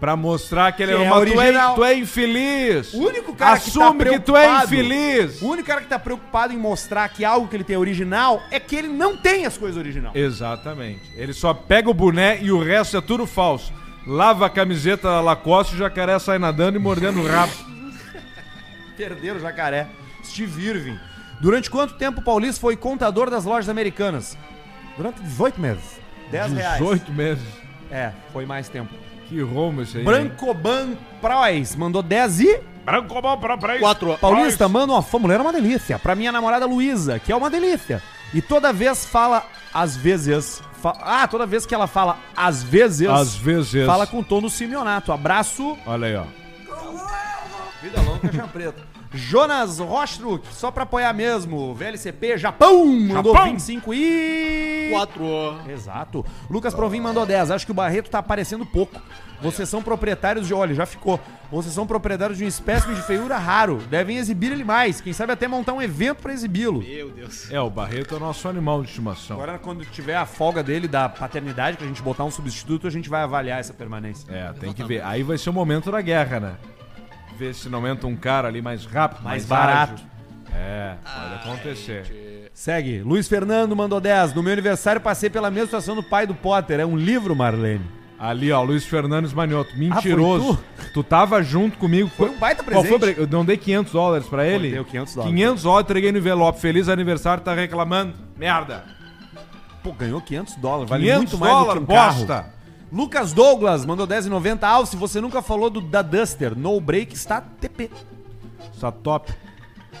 Pra 0.00 0.16
mostrar 0.16 0.72
que 0.72 0.82
ele 0.82 0.92
Que 0.92 0.98
é 0.98 1.04
é 1.04 1.06
uma. 1.06 1.24
tu, 1.24 1.32
é, 1.32 1.36
original. 1.38 1.74
tu 1.76 1.84
é 1.84 1.94
infeliz. 1.94 2.92
O 2.92 3.06
único 3.06 3.34
cara 3.34 3.52
Assume 3.54 3.98
que 3.98 4.04
tá 4.04 4.10
que 4.10 4.20
tu 4.20 4.36
é 4.36 4.64
infeliz. 4.64 5.40
O 5.40 5.48
único 5.48 5.66
cara 5.66 5.80
que 5.80 5.86
tá 5.86 5.98
preocupado 5.98 6.52
em 6.52 6.56
mostrar 6.58 7.08
que 7.08 7.24
algo 7.24 7.48
que 7.48 7.56
ele 7.56 7.64
tem 7.64 7.76
é 7.76 7.78
original 7.78 8.42
é 8.50 8.60
que 8.60 8.76
ele 8.76 8.88
não 8.88 9.16
tem 9.16 9.46
as 9.46 9.56
coisas 9.56 9.78
original. 9.78 10.12
Exatamente. 10.14 11.00
Ele 11.16 11.32
só 11.32 11.54
pega 11.54 11.88
o 11.88 11.94
boné 11.94 12.38
e 12.42 12.50
o 12.52 12.62
resto 12.62 12.96
é 12.96 13.00
tudo 13.00 13.26
falso. 13.26 13.72
Lava 14.06 14.46
a 14.46 14.50
camiseta 14.50 15.08
da 15.08 15.20
Lacoste, 15.20 15.74
o 15.74 15.78
jacaré 15.78 16.18
sai 16.18 16.38
nadando 16.38 16.76
e 16.76 16.80
mordendo 16.80 17.20
o 17.20 17.26
rabo. 17.26 17.52
Perderam 18.96 19.36
o 19.38 19.40
jacaré. 19.40 19.86
Steve 20.22 20.66
Irving. 20.66 20.98
Durante 21.40 21.70
quanto 21.70 21.94
tempo 21.94 22.20
o 22.20 22.24
Paulista 22.24 22.60
foi 22.60 22.76
contador 22.76 23.30
das 23.30 23.44
lojas 23.44 23.68
americanas? 23.68 24.36
Durante 24.96 25.20
18 25.22 25.60
meses. 25.60 26.00
10 26.30 26.52
reais. 26.52 26.78
18 26.78 27.12
meses. 27.12 27.44
É, 27.90 28.12
foi 28.32 28.44
mais 28.46 28.68
tempo. 28.68 28.94
Que 29.34 29.40
rombo 29.42 29.82
esse 29.82 29.98
aí. 29.98 30.04
Brancoban 30.04 30.90
Prois 31.20 31.74
mandou 31.74 32.02
10 32.02 32.40
e. 32.40 32.60
Branco 32.84 33.20
bom 33.20 33.36
pra 33.38 33.56
pra 33.56 33.74
isso. 33.74 33.82
Quatro. 33.82 34.16
Paulista, 34.18 34.68
manda 34.68 34.92
uma 34.92 35.02
fã, 35.02 35.18
mulher 35.18 35.40
é 35.40 35.42
uma 35.42 35.52
delícia. 35.52 35.98
Pra 35.98 36.14
minha 36.14 36.30
namorada 36.30 36.66
Luísa, 36.66 37.18
que 37.18 37.32
é 37.32 37.36
uma 37.36 37.50
delícia. 37.50 38.00
E 38.32 38.40
toda 38.40 38.72
vez 38.72 39.04
fala, 39.06 39.44
às 39.72 39.96
vezes. 39.96 40.62
fa- 40.80 40.96
ah, 41.00 41.26
toda 41.26 41.46
vez 41.46 41.66
que 41.66 41.74
ela 41.74 41.86
fala, 41.88 42.18
às 42.36 42.62
vezes. 42.62 43.08
Às 43.08 43.34
vezes. 43.34 43.86
Fala 43.86 44.06
com 44.06 44.22
tom 44.22 44.40
do 44.40 44.48
Simeonato. 44.50 45.10
Abraço. 45.10 45.76
Olha 45.86 46.06
aí, 46.06 46.14
ó. 46.16 46.24
Vida 47.82 48.00
longa, 48.02 48.20
caixa 48.20 48.46
preta. 48.46 48.94
Jonas 49.16 49.78
Rostruck, 49.78 50.44
só 50.52 50.70
pra 50.72 50.82
apoiar 50.82 51.12
mesmo. 51.12 51.72
VLCP 51.74 52.36
Japão, 52.36 52.84
mandou 52.84 53.32
Japão. 53.32 53.50
25 53.52 53.94
e. 53.94 54.88
Quatro. 54.90 55.24
Exato. 55.68 56.24
Lucas 56.50 56.74
Provim 56.74 57.00
mandou 57.00 57.24
10. 57.24 57.50
Acho 57.52 57.64
que 57.64 57.70
o 57.70 57.74
Barreto 57.74 58.10
tá 58.10 58.18
aparecendo 58.18 58.66
pouco. 58.66 59.00
Vocês 59.40 59.68
são 59.68 59.82
proprietários 59.82 60.46
de. 60.46 60.54
Olha, 60.54 60.74
já 60.74 60.86
ficou. 60.86 61.20
Vocês 61.50 61.74
são 61.74 61.86
proprietários 61.86 62.38
de 62.38 62.44
um 62.44 62.48
espécime 62.48 62.94
de 62.94 63.02
feiura 63.02 63.36
raro. 63.36 63.78
Devem 63.90 64.16
exibir 64.16 64.52
ele 64.52 64.64
mais. 64.64 65.00
Quem 65.00 65.12
sabe 65.12 65.32
até 65.32 65.46
montar 65.46 65.72
um 65.72 65.82
evento 65.82 66.22
pra 66.22 66.32
exibi-lo. 66.32 66.80
Meu 66.82 67.10
Deus. 67.10 67.50
É, 67.50 67.60
o 67.60 67.68
Barreto 67.68 68.14
é 68.14 68.16
o 68.16 68.20
nosso 68.20 68.48
animal 68.48 68.82
de 68.82 68.88
estimação. 68.88 69.36
Agora, 69.36 69.58
quando 69.58 69.84
tiver 69.84 70.16
a 70.16 70.24
folga 70.26 70.62
dele 70.62 70.88
da 70.88 71.08
paternidade, 71.08 71.76
pra 71.76 71.86
gente 71.86 72.00
botar 72.02 72.24
um 72.24 72.30
substituto, 72.30 72.86
a 72.86 72.90
gente 72.90 73.08
vai 73.08 73.22
avaliar 73.22 73.60
essa 73.60 73.74
permanência. 73.74 74.26
É, 74.32 74.52
tem 74.52 74.72
que 74.72 74.82
ver. 74.84 75.04
Aí 75.04 75.22
vai 75.22 75.36
ser 75.36 75.50
o 75.50 75.52
momento 75.52 75.90
da 75.92 76.00
guerra, 76.00 76.40
né? 76.40 76.54
Ver 77.36 77.54
se 77.54 77.68
não 77.68 77.86
entra 77.86 78.06
um 78.06 78.16
cara 78.16 78.48
ali 78.48 78.62
mais 78.62 78.86
rápido, 78.86 79.22
Mais 79.22 79.46
mais, 79.46 79.46
barato. 79.46 79.94
ágil. 79.94 80.06
É, 80.56 80.94
pode 81.02 81.34
acontecer. 81.34 82.50
Segue. 82.54 83.00
Luiz 83.00 83.26
Fernando 83.28 83.74
mandou 83.74 84.00
10. 84.00 84.32
No 84.34 84.42
meu 84.42 84.52
aniversário 84.52 85.00
passei 85.00 85.28
pela 85.28 85.50
mesma 85.50 85.66
situação 85.66 85.96
do 85.96 86.02
pai 86.02 86.26
do 86.26 86.34
Potter. 86.34 86.78
É 86.78 86.86
um 86.86 86.96
livro, 86.96 87.34
Marlene. 87.34 87.84
Ali, 88.18 88.52
ó, 88.52 88.62
Luiz 88.62 88.84
Fernandes 88.84 89.32
Manioto, 89.32 89.70
Ah, 89.74 89.78
mentiroso. 89.78 90.58
tu? 90.92 91.02
tava 91.02 91.42
junto 91.42 91.76
comigo. 91.78 92.08
Foi 92.16 92.30
um 92.30 92.38
baita 92.38 92.62
Qual 92.62 92.82
presente. 92.82 92.88
foi 92.88 92.96
o 92.96 93.14
pre- 93.14 93.22
Eu 93.24 93.26
não 93.28 93.44
dei 93.44 93.56
500 93.56 93.92
dólares 93.92 94.26
pra 94.26 94.46
ele? 94.46 94.70
deu 94.70 94.84
500 94.84 95.14
dólares. 95.14 95.34
500 95.36 95.62
dólares, 95.64 95.84
entreguei 95.84 96.12
no 96.12 96.18
envelope. 96.18 96.60
Feliz 96.60 96.88
aniversário, 96.88 97.42
tá 97.42 97.52
reclamando. 97.54 98.14
Merda. 98.36 98.84
Pô, 99.82 99.92
ganhou 99.92 100.20
500 100.20 100.54
dólares. 100.56 100.88
Vale 100.90 101.02
500 101.04 101.18
muito 101.32 101.38
mais 101.38 101.66
do 101.66 101.72
que 101.72 101.78
um 101.80 101.86
carro. 101.86 102.16
bosta. 102.18 102.46
Lucas 102.92 103.32
Douglas 103.32 103.84
mandou 103.84 104.06
10,90. 104.06 104.62
Alf, 104.66 104.88
se 104.90 104.96
você 104.96 105.20
nunca 105.20 105.42
falou 105.42 105.68
do, 105.68 105.80
da 105.80 106.00
Duster, 106.00 106.56
no 106.56 106.80
break 106.80 107.12
está 107.14 107.40
TP. 107.40 107.90
Está 108.72 108.92
top. 108.92 109.32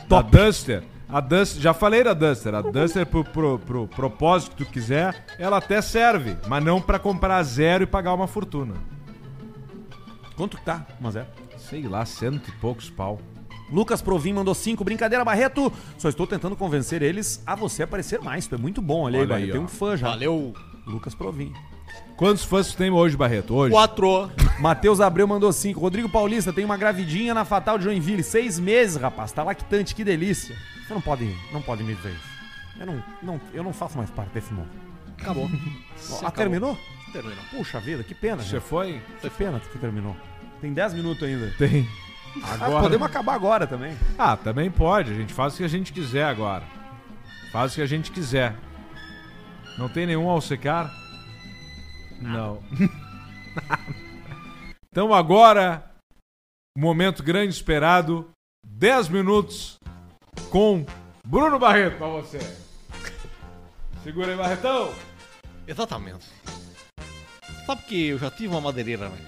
Top. 0.08 0.30
Da 0.30 0.46
Duster. 0.46 0.84
A 1.08 1.20
Duster, 1.20 1.60
já 1.62 1.74
falei 1.74 2.02
da 2.02 2.14
Duster. 2.14 2.54
A 2.54 2.62
Duster, 2.62 3.06
pro, 3.06 3.24
pro, 3.24 3.58
pro 3.58 3.88
propósito 3.88 4.56
que 4.56 4.64
tu 4.64 4.70
quiser, 4.70 5.24
ela 5.38 5.58
até 5.58 5.80
serve. 5.80 6.36
Mas 6.48 6.64
não 6.64 6.80
pra 6.80 6.98
comprar 6.98 7.42
zero 7.42 7.84
e 7.84 7.86
pagar 7.86 8.14
uma 8.14 8.26
fortuna. 8.26 8.74
Quanto 10.36 10.56
que 10.56 10.64
tá? 10.64 10.86
Mas 11.00 11.16
é. 11.16 11.26
Sei 11.56 11.86
lá, 11.86 12.04
cento 12.04 12.48
e 12.48 12.52
poucos 12.52 12.90
pau. 12.90 13.20
Lucas 13.70 14.02
Provim 14.02 14.32
mandou 14.32 14.54
5. 14.54 14.84
Brincadeira, 14.84 15.24
Barreto. 15.24 15.72
Só 15.96 16.08
estou 16.08 16.26
tentando 16.26 16.56
convencer 16.56 17.02
eles 17.02 17.42
a 17.46 17.54
você 17.54 17.82
aparecer 17.82 18.20
mais. 18.20 18.46
Tu 18.46 18.54
é 18.54 18.58
muito 18.58 18.82
bom. 18.82 19.04
Olha, 19.04 19.18
aí, 19.18 19.24
Olha 19.24 19.36
aí, 19.36 19.40
Barreto. 19.40 19.52
Tem 19.52 19.60
um 19.60 19.68
fã 19.68 19.96
já. 19.96 20.08
Valeu. 20.08 20.52
Lucas 20.86 21.14
Provim. 21.14 21.52
Quantos 22.16 22.44
fãs 22.44 22.68
tu 22.68 22.76
tem 22.76 22.90
hoje, 22.90 23.16
Barreto? 23.16 23.54
Hoje? 23.54 23.72
Quatro. 23.72 24.30
Matheus 24.60 25.00
Abreu 25.00 25.26
mandou 25.26 25.52
5. 25.52 25.80
Rodrigo 25.80 26.08
Paulista 26.08 26.52
tem 26.52 26.64
uma 26.64 26.76
gravidinha 26.76 27.34
na 27.34 27.44
Fatal 27.44 27.76
de 27.76 27.84
Joinville. 27.84 28.22
Seis 28.22 28.58
meses, 28.58 28.96
rapaz. 28.96 29.32
Tá 29.32 29.42
lactante, 29.42 29.94
que 29.94 30.04
delícia. 30.04 30.56
Você 30.86 30.94
não 30.94 31.00
pode, 31.00 31.34
não 31.52 31.60
pode 31.60 31.82
me 31.82 31.94
dizer 31.94 32.10
isso. 32.10 32.34
Eu 32.78 32.86
não, 32.86 33.02
não, 33.22 33.40
eu 33.52 33.64
não 33.64 33.72
faço 33.72 33.96
mais 33.98 34.10
parte 34.10 34.30
desse 34.32 34.52
mundo. 34.52 34.68
Acabou. 35.20 35.50
Ah, 36.22 36.30
terminou? 36.30 36.78
Terminou. 37.12 37.38
Puxa 37.50 37.80
vida, 37.80 38.02
que 38.04 38.14
pena, 38.14 38.42
Você 38.42 38.50
gente. 38.50 38.62
foi? 38.62 39.00
Que 39.20 39.30
pena 39.30 39.60
que 39.60 39.78
terminou. 39.78 40.16
Tem 40.60 40.72
10 40.72 40.94
minutos 40.94 41.22
ainda. 41.22 41.52
Tem. 41.58 41.88
Ah, 42.42 42.54
Agora. 42.64 42.82
podemos 42.82 43.06
acabar 43.06 43.34
agora 43.34 43.66
também. 43.66 43.96
Ah, 44.18 44.36
também 44.36 44.70
pode. 44.70 45.12
A 45.12 45.14
gente 45.14 45.32
faz 45.32 45.54
o 45.54 45.56
que 45.58 45.64
a 45.64 45.68
gente 45.68 45.92
quiser 45.92 46.24
agora. 46.24 46.64
Faz 47.52 47.72
o 47.72 47.74
que 47.76 47.82
a 47.82 47.86
gente 47.86 48.10
quiser. 48.10 48.54
Não 49.78 49.88
tem 49.88 50.06
nenhum 50.06 50.28
ao 50.28 50.40
secar? 50.40 50.92
Não. 52.32 52.62
então 54.90 55.12
agora, 55.12 55.90
momento 56.76 57.22
grande 57.22 57.52
esperado. 57.54 58.30
10 58.66 59.08
minutos 59.08 59.76
com 60.50 60.84
Bruno 61.26 61.58
Barreto 61.58 61.98
pra 61.98 62.08
você. 62.08 62.38
Segura 64.02 64.32
aí, 64.32 64.36
Barretão. 64.36 64.92
Exatamente. 65.66 66.26
Sabe 67.66 67.82
que 67.82 68.06
eu 68.08 68.18
já 68.18 68.30
tive 68.30 68.48
uma 68.48 68.60
madeireira, 68.60 69.08
né? 69.08 69.18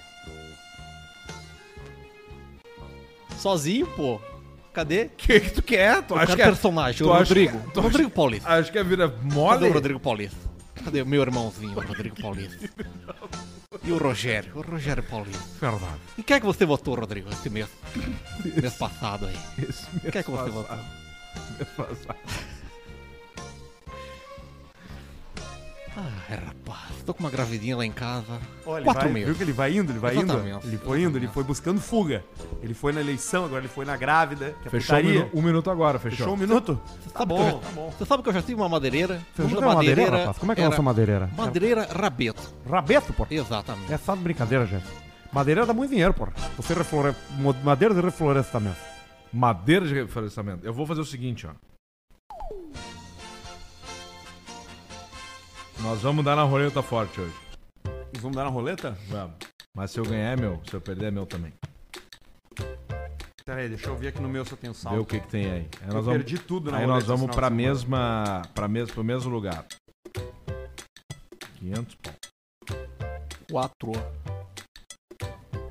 Sozinho, 3.38 3.86
pô. 3.94 4.20
Cadê? 4.72 5.04
O 5.04 5.10
que, 5.16 5.40
que 5.40 5.50
tu 5.50 5.62
quer? 5.62 6.02
Tu 6.02 6.14
Eu 6.14 6.18
acha 6.18 6.26
quero 6.28 6.36
que 6.36 6.42
é... 6.42 6.46
personagem, 6.46 6.98
tu 6.98 7.08
o 7.10 7.16
Rodrigo. 7.16 7.58
que- 7.60 7.70
tu 7.72 7.80
Rodrigo 7.80 8.10
Paulista. 8.10 8.48
Acho 8.50 8.72
que 8.72 8.78
a 8.78 8.82
vida 8.82 9.08
Cadê 9.08 9.34
mole? 9.34 9.68
o 9.68 9.72
Rodrigo 9.72 10.00
Paulista? 10.00 10.45
Cadê 10.86 11.02
o 11.02 11.06
meu 11.06 11.20
irmãozinho, 11.20 11.76
o 11.76 11.80
Rodrigo 11.80 12.14
Paulista? 12.22 12.70
E 13.82 13.90
o 13.90 13.98
Rogério, 13.98 14.52
o 14.56 14.60
Rogério 14.60 15.02
Paulista. 15.02 15.42
Verdade. 15.60 15.98
Em 16.16 16.22
quem 16.22 16.36
é 16.36 16.38
que 16.38 16.46
você 16.46 16.64
votou, 16.64 16.94
Rodrigo, 16.94 17.28
esse 17.28 17.50
mês? 17.50 17.66
mês 18.62 18.74
passado 18.74 19.26
aí. 19.26 19.36
Esse 19.68 19.84
Em 19.96 20.10
quem 20.12 20.20
é 20.20 20.22
que 20.22 20.30
você 20.30 20.44
mês 20.44 20.54
votou? 20.54 20.76
mês 20.76 21.68
passado. 21.76 22.55
Ai, 25.98 26.36
rapaz, 26.44 27.02
tô 27.06 27.14
com 27.14 27.20
uma 27.20 27.30
gravidinha 27.30 27.74
lá 27.74 27.84
em 27.86 27.90
casa. 27.90 28.38
Olha, 28.66 28.80
ele 28.80 28.84
Quatro 28.84 29.04
vai, 29.04 29.12
meses. 29.12 29.28
viu 29.28 29.34
que 29.36 29.42
ele 29.44 29.52
vai 29.52 29.74
indo, 29.74 29.92
ele 29.92 29.98
vai 29.98 30.14
indo. 30.14 30.36
Ele 30.64 30.76
foi 30.76 31.02
indo, 31.02 31.16
ele 31.16 31.26
foi 31.28 31.42
buscando 31.42 31.80
fuga. 31.80 32.22
Ele 32.62 32.74
foi 32.74 32.92
na 32.92 33.00
eleição, 33.00 33.46
agora 33.46 33.60
ele 33.62 33.68
foi 33.68 33.86
na 33.86 33.96
grávida, 33.96 34.54
que 34.60 34.68
é 34.68 34.70
Fechou 34.70 34.94
um, 34.96 35.00
putaria. 35.00 35.20
minu- 35.24 35.30
um 35.32 35.42
minuto 35.42 35.70
agora, 35.70 35.98
fechou. 35.98 36.18
Fechou 36.18 36.34
um 36.34 36.36
minuto? 36.36 36.78
Tá 37.14 37.24
bom, 37.24 37.42
já- 37.50 37.52
tá 37.58 37.68
bom. 37.74 37.90
Você 37.96 38.04
sabe 38.04 38.22
que 38.22 38.28
eu 38.28 38.32
já 38.34 38.42
tive 38.42 38.60
uma 38.60 38.68
madeireira? 38.68 39.22
Você 39.34 39.42
O 39.42 39.44
já 39.48 39.48
nome 39.48 39.52
tem 39.54 39.60
da 39.62 39.66
uma 39.68 39.74
madeireira, 39.76 40.16
rapaz? 40.18 40.38
Como 40.38 40.52
é 40.52 40.54
que 40.54 40.60
é 40.60 40.64
a 40.64 40.66
era 40.66 40.70
nossa 40.70 40.82
madeireira? 40.82 41.30
Madeireira 41.34 41.88
Rabeto. 41.90 42.42
Rabeto, 42.68 43.12
pô. 43.14 43.26
Exatamente. 43.30 43.90
É 43.92 43.96
só 43.96 44.14
de 44.14 44.20
brincadeira, 44.22 44.66
gente. 44.66 44.84
Madeira 45.32 45.64
dá 45.64 45.72
muito 45.72 45.90
dinheiro, 45.90 46.12
pô. 46.12 46.28
Você 46.58 46.74
reflore... 46.74 47.14
mo- 47.38 47.56
Madeira 47.64 47.94
de 47.94 48.02
reflorestamento. 48.02 48.76
Madeira 49.32 49.86
de 49.86 49.94
reflorestamento. 49.94 50.66
Eu 50.66 50.74
vou 50.74 50.86
fazer 50.86 51.00
o 51.00 51.04
seguinte, 51.06 51.46
ó. 51.46 51.52
Nós 55.82 56.00
vamos 56.02 56.24
dar 56.24 56.36
na 56.36 56.42
roleta 56.42 56.82
forte 56.82 57.20
hoje. 57.20 57.34
Nós 57.84 58.22
vamos 58.22 58.36
dar 58.36 58.44
na 58.44 58.50
roleta? 58.50 58.96
Vamos. 59.08 59.36
Mas 59.74 59.90
se 59.90 59.98
eu 59.98 60.04
ganhar 60.04 60.32
é 60.32 60.36
meu, 60.36 60.60
se 60.68 60.74
eu 60.74 60.80
perder 60.80 61.06
é 61.06 61.10
meu 61.10 61.26
também. 61.26 61.52
Pera 63.44 63.60
aí, 63.60 63.68
deixa 63.68 63.88
eu 63.88 63.96
ver 63.96 64.08
aqui 64.08 64.20
no 64.20 64.28
meu 64.28 64.44
se 64.44 64.52
eu 64.52 64.56
tenho 64.58 64.72
Vê 64.72 64.78
saldo. 64.80 65.02
o 65.02 65.06
que 65.06 65.20
que 65.20 65.28
tem 65.28 65.44
aí. 65.44 65.68
Aí 65.80 65.88
Eu 65.88 65.94
nós 65.94 66.04
vamos, 66.04 66.22
perdi 66.22 66.38
tudo 66.38 66.70
na 66.70 66.78
aí 66.78 66.86
nós 66.86 67.04
vamos 67.04 67.34
pra 67.34 67.48
mesma, 67.48 68.42
pra 68.54 68.66
mes, 68.66 68.90
pro 68.90 69.04
mesmo 69.04 69.30
lugar. 69.30 69.64
500 71.58 71.94
pau. 71.96 72.12
Quatro. 73.50 73.92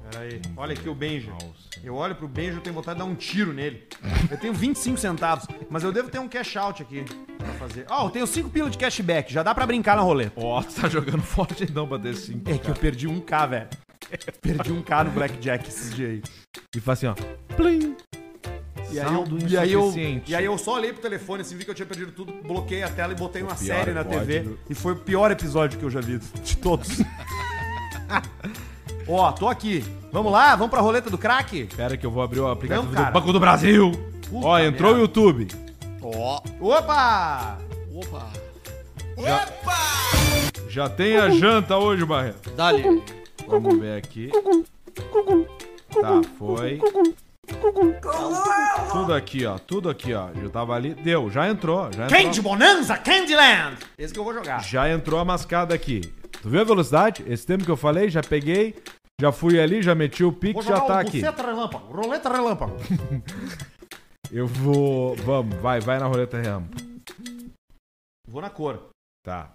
Pera 0.09 0.23
aí. 0.23 0.41
Olha 0.55 0.73
aqui 0.73 0.87
o 0.87 0.95
Benja. 0.95 1.31
Nossa. 1.31 1.45
Eu 1.83 1.95
olho 1.95 2.15
pro 2.15 2.27
Benja 2.27 2.57
e 2.57 2.61
tenho 2.61 2.75
vontade 2.75 2.99
de 2.99 3.05
dar 3.05 3.09
um 3.09 3.15
tiro 3.15 3.53
nele. 3.53 3.87
Eu 4.29 4.37
tenho 4.37 4.53
25 4.53 4.97
centavos, 4.97 5.45
mas 5.69 5.83
eu 5.83 5.91
devo 5.91 6.09
ter 6.09 6.19
um 6.19 6.27
cash 6.27 6.55
out 6.55 6.81
aqui 6.81 7.03
pra 7.37 7.53
fazer. 7.53 7.85
Ó, 7.89 8.07
eu 8.07 8.09
tenho 8.09 8.27
5 8.27 8.49
pilas 8.49 8.71
de 8.71 8.77
cashback, 8.77 9.31
já 9.31 9.43
dá 9.43 9.53
pra 9.53 9.65
brincar 9.65 9.95
na 9.95 10.01
roleta. 10.01 10.33
Ó, 10.39 10.61
tu 10.61 10.73
tá 10.73 10.87
jogando 10.87 11.21
forte 11.23 11.63
então 11.63 11.87
pra 11.87 11.99
ter 11.99 12.15
5. 12.15 12.49
É 12.49 12.57
que 12.57 12.69
eu 12.69 12.75
perdi 12.75 13.07
1k, 13.07 13.49
velho. 13.49 13.69
Perdi 14.39 14.71
1k 14.71 15.03
no 15.05 15.11
Blackjack 15.11 15.67
esses 15.67 15.93
dias 15.95 16.11
aí. 16.11 16.23
E 16.75 16.79
faz 16.79 17.03
assim, 17.03 17.07
ó. 17.07 17.55
Plim. 17.55 17.95
E 18.91 18.99
aí, 18.99 19.13
eu, 19.13 19.25
e, 19.47 19.57
aí 19.57 19.73
eu, 19.73 19.93
e 20.27 20.35
aí 20.35 20.45
eu 20.45 20.57
só 20.59 20.75
olhei 20.75 20.93
pro 20.93 21.01
telefone, 21.01 21.41
assim, 21.41 21.57
vi 21.57 21.65
que 21.65 21.71
eu 21.71 21.75
tinha 21.75 21.87
perdido 21.87 22.11
tudo, 22.11 22.31
bloqueei 22.43 22.83
a 22.83 22.89
tela 22.89 23.13
e 23.13 23.15
botei 23.15 23.41
uma 23.41 23.55
série 23.55 23.91
na 23.91 24.03
TV. 24.03 24.41
código. 24.41 24.59
E 24.69 24.75
foi 24.75 24.93
o 24.93 24.95
pior 24.95 25.31
episódio 25.31 25.79
que 25.79 25.83
eu 25.83 25.89
já 25.89 25.99
vi 25.99 26.19
de 26.19 26.57
todos. 26.57 26.99
Ó, 29.07 29.31
tô 29.31 29.47
aqui. 29.47 29.83
Vamos 30.11 30.31
lá? 30.31 30.55
Vamos 30.55 30.71
pra 30.71 30.81
roleta 30.81 31.09
do 31.09 31.17
crack? 31.17 31.61
Espera 31.61 31.95
que 31.97 32.05
eu 32.05 32.11
vou 32.11 32.23
abrir 32.23 32.39
o 32.39 32.47
aplicativo 32.47 32.85
Não, 32.87 32.91
do 32.91 32.97
cara. 32.97 33.11
Banco 33.11 33.31
do 33.33 33.39
Brasil. 33.39 33.91
Puta 34.29 34.47
ó, 34.47 34.59
entrou 34.59 34.91
merda. 34.91 34.99
o 34.99 35.01
YouTube. 35.01 35.47
Ó. 36.01 36.41
Opa! 36.59 37.57
Opa. 37.93 38.29
Já 40.69 40.89
tem 40.89 41.17
a 41.17 41.29
janta 41.29 41.77
hoje, 41.77 42.03
Barreto. 42.05 42.49
Dali. 42.51 43.03
Vamos 43.47 43.79
ver 43.79 43.97
aqui. 43.97 44.29
Tá, 46.01 46.21
foi. 46.37 46.81
Tudo 48.91 49.13
aqui, 49.13 49.45
ó. 49.45 49.57
Tudo 49.57 49.89
aqui, 49.89 50.13
ó. 50.13 50.29
Já 50.33 50.49
tava 50.49 50.73
ali. 50.75 50.93
Deu, 50.95 51.29
já 51.29 51.47
entrou. 51.47 51.89
Já 51.93 52.05
entrou. 52.05 52.21
Candy 52.21 52.41
Bonanza, 52.41 52.97
Candyland! 52.97 53.77
Esse 53.97 54.13
que 54.13 54.19
eu 54.19 54.23
vou 54.23 54.33
jogar. 54.33 54.63
Já 54.63 54.89
entrou 54.89 55.19
a 55.19 55.25
mascada 55.25 55.73
aqui. 55.73 56.01
Tu 56.45 56.49
viu 56.51 56.61
a 56.61 56.63
velocidade? 56.63 57.23
Esse 57.25 57.43
tempo 57.43 57.65
que 57.65 57.71
eu 57.71 57.75
falei, 57.75 58.07
já 58.07 58.21
peguei, 58.21 58.75
já 59.19 59.31
fui 59.31 59.59
ali, 59.59 59.81
já 59.81 59.95
meti 59.95 60.23
o 60.23 60.31
pique, 60.31 60.61
já 60.61 60.79
tá 60.79 60.99
aqui. 60.99 61.19
Relâmpago, 61.19 61.91
Roleta 61.91 62.29
Relâmpago. 62.29 62.75
Eu 64.31 64.45
vou. 64.45 65.15
Vamos, 65.15 65.55
vai, 65.59 65.79
vai 65.79 65.97
na 65.97 66.05
roleta 66.05 66.39
rampa. 66.39 66.77
Vou 68.27 68.43
na 68.43 68.49
cor. 68.51 68.89
Tá. 69.23 69.53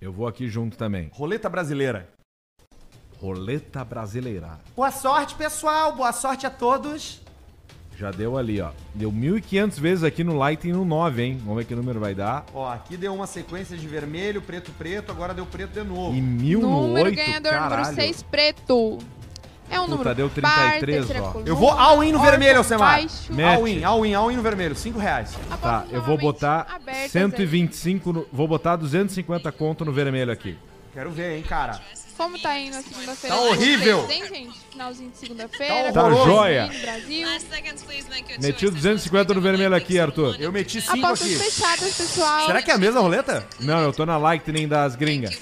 Eu 0.00 0.12
vou 0.12 0.26
aqui 0.26 0.48
junto 0.48 0.78
também. 0.78 1.10
Roleta 1.12 1.48
brasileira. 1.48 2.08
Roleta 3.20 3.84
brasileira. 3.84 4.60
Boa 4.74 4.90
sorte, 4.90 5.34
pessoal. 5.34 5.94
Boa 5.94 6.12
sorte 6.12 6.46
a 6.46 6.50
todos. 6.50 7.21
Já 8.02 8.10
deu 8.10 8.36
ali, 8.36 8.60
ó. 8.60 8.70
Deu 8.92 9.12
1.500 9.12 9.78
vezes 9.78 10.02
aqui 10.02 10.24
no 10.24 10.36
Light 10.36 10.66
e 10.66 10.72
no 10.72 10.84
9, 10.84 11.22
hein? 11.22 11.38
Vamos 11.40 11.58
ver 11.58 11.64
que 11.66 11.72
número 11.72 12.00
vai 12.00 12.16
dar. 12.16 12.44
Ó, 12.52 12.68
aqui 12.68 12.96
deu 12.96 13.14
uma 13.14 13.28
sequência 13.28 13.76
de 13.76 13.86
vermelho, 13.86 14.42
preto, 14.42 14.72
preto. 14.72 15.12
Agora 15.12 15.32
deu 15.32 15.46
preto 15.46 15.70
de 15.70 15.84
novo. 15.88 16.12
E 16.12 16.20
mil 16.20 16.62
no 16.62 16.88
Número 16.88 17.06
8, 17.06 17.14
ganhador 17.14 17.52
número 17.52 17.70
caralho. 17.70 17.94
6, 17.94 18.22
preto. 18.24 18.98
É 19.70 19.78
um 19.78 19.84
Puta, 19.84 19.96
número 19.98 20.14
deu 20.16 20.30
par, 20.42 20.80
33, 20.80 21.06
terceira 21.06 21.22
ó. 21.22 21.42
Eu 21.46 21.54
vou 21.54 21.70
all-in 21.70 22.10
no 22.10 22.18
vermelho, 22.18 22.58
Alcemar. 22.58 22.98
All-in, 23.54 23.84
all-in, 23.84 24.14
all-in 24.14 24.36
no 24.36 24.42
vermelho. 24.42 24.74
5 24.74 24.98
reais. 24.98 25.38
Tá, 25.60 25.84
eu 25.88 26.02
vou 26.02 26.18
botar 26.18 26.66
abertas 26.74 27.12
125, 27.12 28.12
no, 28.12 28.26
vou 28.32 28.48
botar 28.48 28.74
250 28.74 29.52
conto 29.52 29.84
no 29.84 29.92
vermelho 29.92 30.32
aqui. 30.32 30.58
Quero 30.92 31.10
ver, 31.10 31.38
hein, 31.38 31.42
cara. 31.42 31.80
Como 32.16 32.38
tá 32.38 32.50
aí 32.50 32.70
na 32.70 32.82
segunda-feira? 32.82 33.34
Tá 33.34 33.42
horrível. 33.42 34.06
Tem, 34.06 34.28
gente? 34.28 34.58
Finalzinho 34.70 35.10
de 35.10 35.16
segunda-feira. 35.16 35.92
Tá 35.92 36.02
horroroso. 36.04 36.30
joia. 36.30 36.66
No 36.66 36.80
Brasil. 36.80 37.26
Meti 38.38 38.66
o 38.66 38.70
250 38.70 39.34
no 39.34 39.40
vermelho 39.40 39.74
aqui, 39.74 39.98
Arthur. 39.98 40.36
Eu 40.38 40.52
meti 40.52 40.80
5 40.80 41.04
Apostas 41.04 41.28
aqui. 41.28 41.50
fechadas, 41.50 41.96
pessoal. 41.96 42.46
Será 42.46 42.62
que 42.62 42.70
é 42.70 42.74
a 42.74 42.78
mesma 42.78 43.00
roleta? 43.00 43.46
Não, 43.60 43.80
eu 43.80 43.92
tô 43.92 44.04
na 44.04 44.18
Lightning 44.18 44.68
das 44.68 44.94
gringas. 44.94 45.38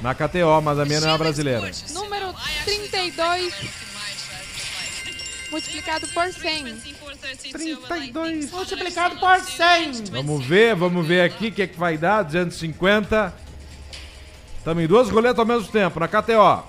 Na 0.00 0.14
KTO, 0.14 0.60
mas 0.62 0.78
a 0.78 0.84
minha 0.84 1.00
não 1.00 1.10
é 1.10 1.12
a 1.12 1.18
brasileira. 1.18 1.70
Número 1.90 2.34
32 2.64 3.54
multiplicado 5.50 6.08
por 6.08 6.32
100. 6.32 6.76
32 7.52 8.50
multiplicado 8.50 9.16
por 9.20 9.38
100. 9.38 10.04
Vamos 10.10 10.44
ver, 10.44 10.74
vamos 10.74 11.06
ver 11.06 11.20
aqui 11.20 11.48
o 11.48 11.52
que, 11.52 11.62
é 11.62 11.66
que 11.66 11.78
vai 11.78 11.98
dar. 11.98 12.22
250. 12.22 13.41
Tamo 14.64 14.80
em 14.80 14.86
duas 14.86 15.08
roletas 15.10 15.38
ao 15.40 15.46
mesmo 15.46 15.68
tempo, 15.68 15.98
na 15.98 16.06
KTO. 16.08 16.62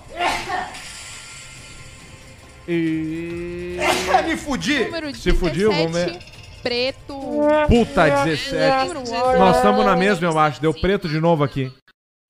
E. 2.67 3.77
Me 4.25 4.37
fudi. 4.37 4.85
Número 4.85 5.07
17 5.11 5.21
Se 5.21 5.33
fudiu, 5.33 5.71
vamos 5.71 5.91
ver. 5.91 6.17
preto. 6.61 7.19
Puta, 7.67 8.23
17. 8.25 8.93
Número 8.93 9.37
Nós 9.39 9.57
estamos 9.57 9.85
na 9.85 9.95
mesma, 9.95 10.27
eu 10.27 10.39
acho. 10.39 10.61
Deu 10.61 10.73
preto 10.73 11.07
de 11.09 11.19
novo 11.19 11.43
aqui. 11.43 11.71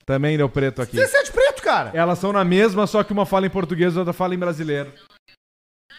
Também 0.06 0.36
deu 0.36 0.50
preto 0.50 0.82
aqui. 0.82 0.98
17 0.98 1.32
preto, 1.32 1.62
cara. 1.62 1.92
Elas 1.94 2.20
são 2.20 2.34
na 2.34 2.44
mesma, 2.44 2.88
só 2.88 3.04
que 3.04 3.14
uma 3.14 3.26
fala 3.26 3.46
em 3.46 3.50
português 3.50 3.94
e 3.94 3.98
a 3.98 4.00
outra 4.00 4.14
fala 4.14 4.34
em 4.36 4.40
brasileiro. 4.40 4.92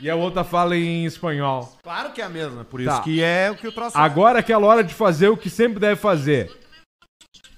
E 0.01 0.11
a 0.11 0.17
outra 0.17 0.43
fala 0.43 0.77
em 0.77 1.05
espanhol. 1.07 1.73
Claro 1.83 2.11
que 2.12 2.21
é 2.21 2.25
a 2.25 2.29
mesma. 2.29 2.65
Por 2.65 2.81
isso 2.81 2.91
Tá. 2.91 3.01
que 3.01 3.23
é 3.23 3.51
o 3.51 3.55
que 3.55 3.67
eu 3.69 3.73
troço. 3.73 3.97
Agora 3.97 4.39
é 4.39 4.41
aquela 4.41 4.67
hora 4.67 4.83
de 4.83 4.93
fazer 4.93 5.29
o 5.29 5.37
que 5.37 5.49
sempre 5.49 5.79
deve 5.79 5.97
fazer. 5.97 6.51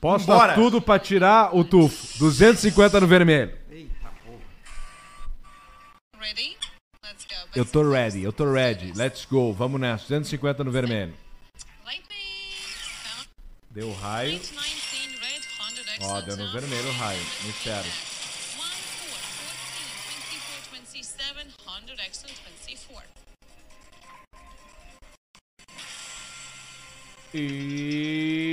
Posso 0.00 0.26
Bora. 0.26 0.48
dar 0.48 0.54
tudo 0.54 0.80
pra 0.80 0.98
tirar 0.98 1.54
o 1.56 1.64
tufo. 1.64 2.18
250 2.18 3.00
no 3.00 3.06
vermelho. 3.06 3.56
Eu 7.54 7.64
tô 7.64 7.90
ready, 7.90 8.22
eu 8.22 8.32
tô 8.32 8.52
ready. 8.52 8.92
Let's 8.94 9.24
go, 9.24 9.52
vamos 9.52 9.80
nessa. 9.80 10.04
250 10.04 10.62
no 10.62 10.70
vermelho. 10.70 11.14
Deu 13.70 13.92
raio. 13.94 14.40
Ó, 16.00 16.20
deu 16.20 16.36
no 16.36 16.52
vermelho 16.52 16.88
o 16.88 16.92
raio. 16.92 17.20
Mistério. 17.44 17.92
E... 27.38 28.46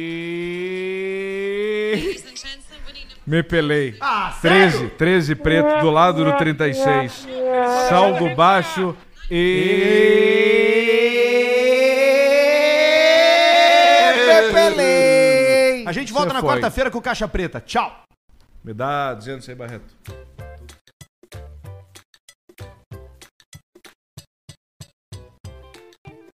Me 3.25 3.41
pelei. 3.41 3.95
Ah, 4.01 4.35
13, 4.41 4.71
sério? 4.71 4.89
13 4.97 5.35
preto 5.35 5.79
do 5.79 5.89
lado 5.89 6.25
do 6.25 6.37
36. 6.37 7.25
Saldo 7.87 8.35
baixo 8.35 8.93
e. 9.31 11.03
A 15.85 15.91
gente 15.93 16.11
volta 16.11 16.33
na 16.33 16.41
foi. 16.41 16.49
quarta-feira 16.49 16.91
com 16.91 16.99
caixa 16.99 17.25
preta. 17.27 17.61
Tchau. 17.61 18.03
Me 18.63 18.73
dá 18.73 19.13
200 19.13 19.47
aí, 19.47 19.55
Barreto. 19.55 19.95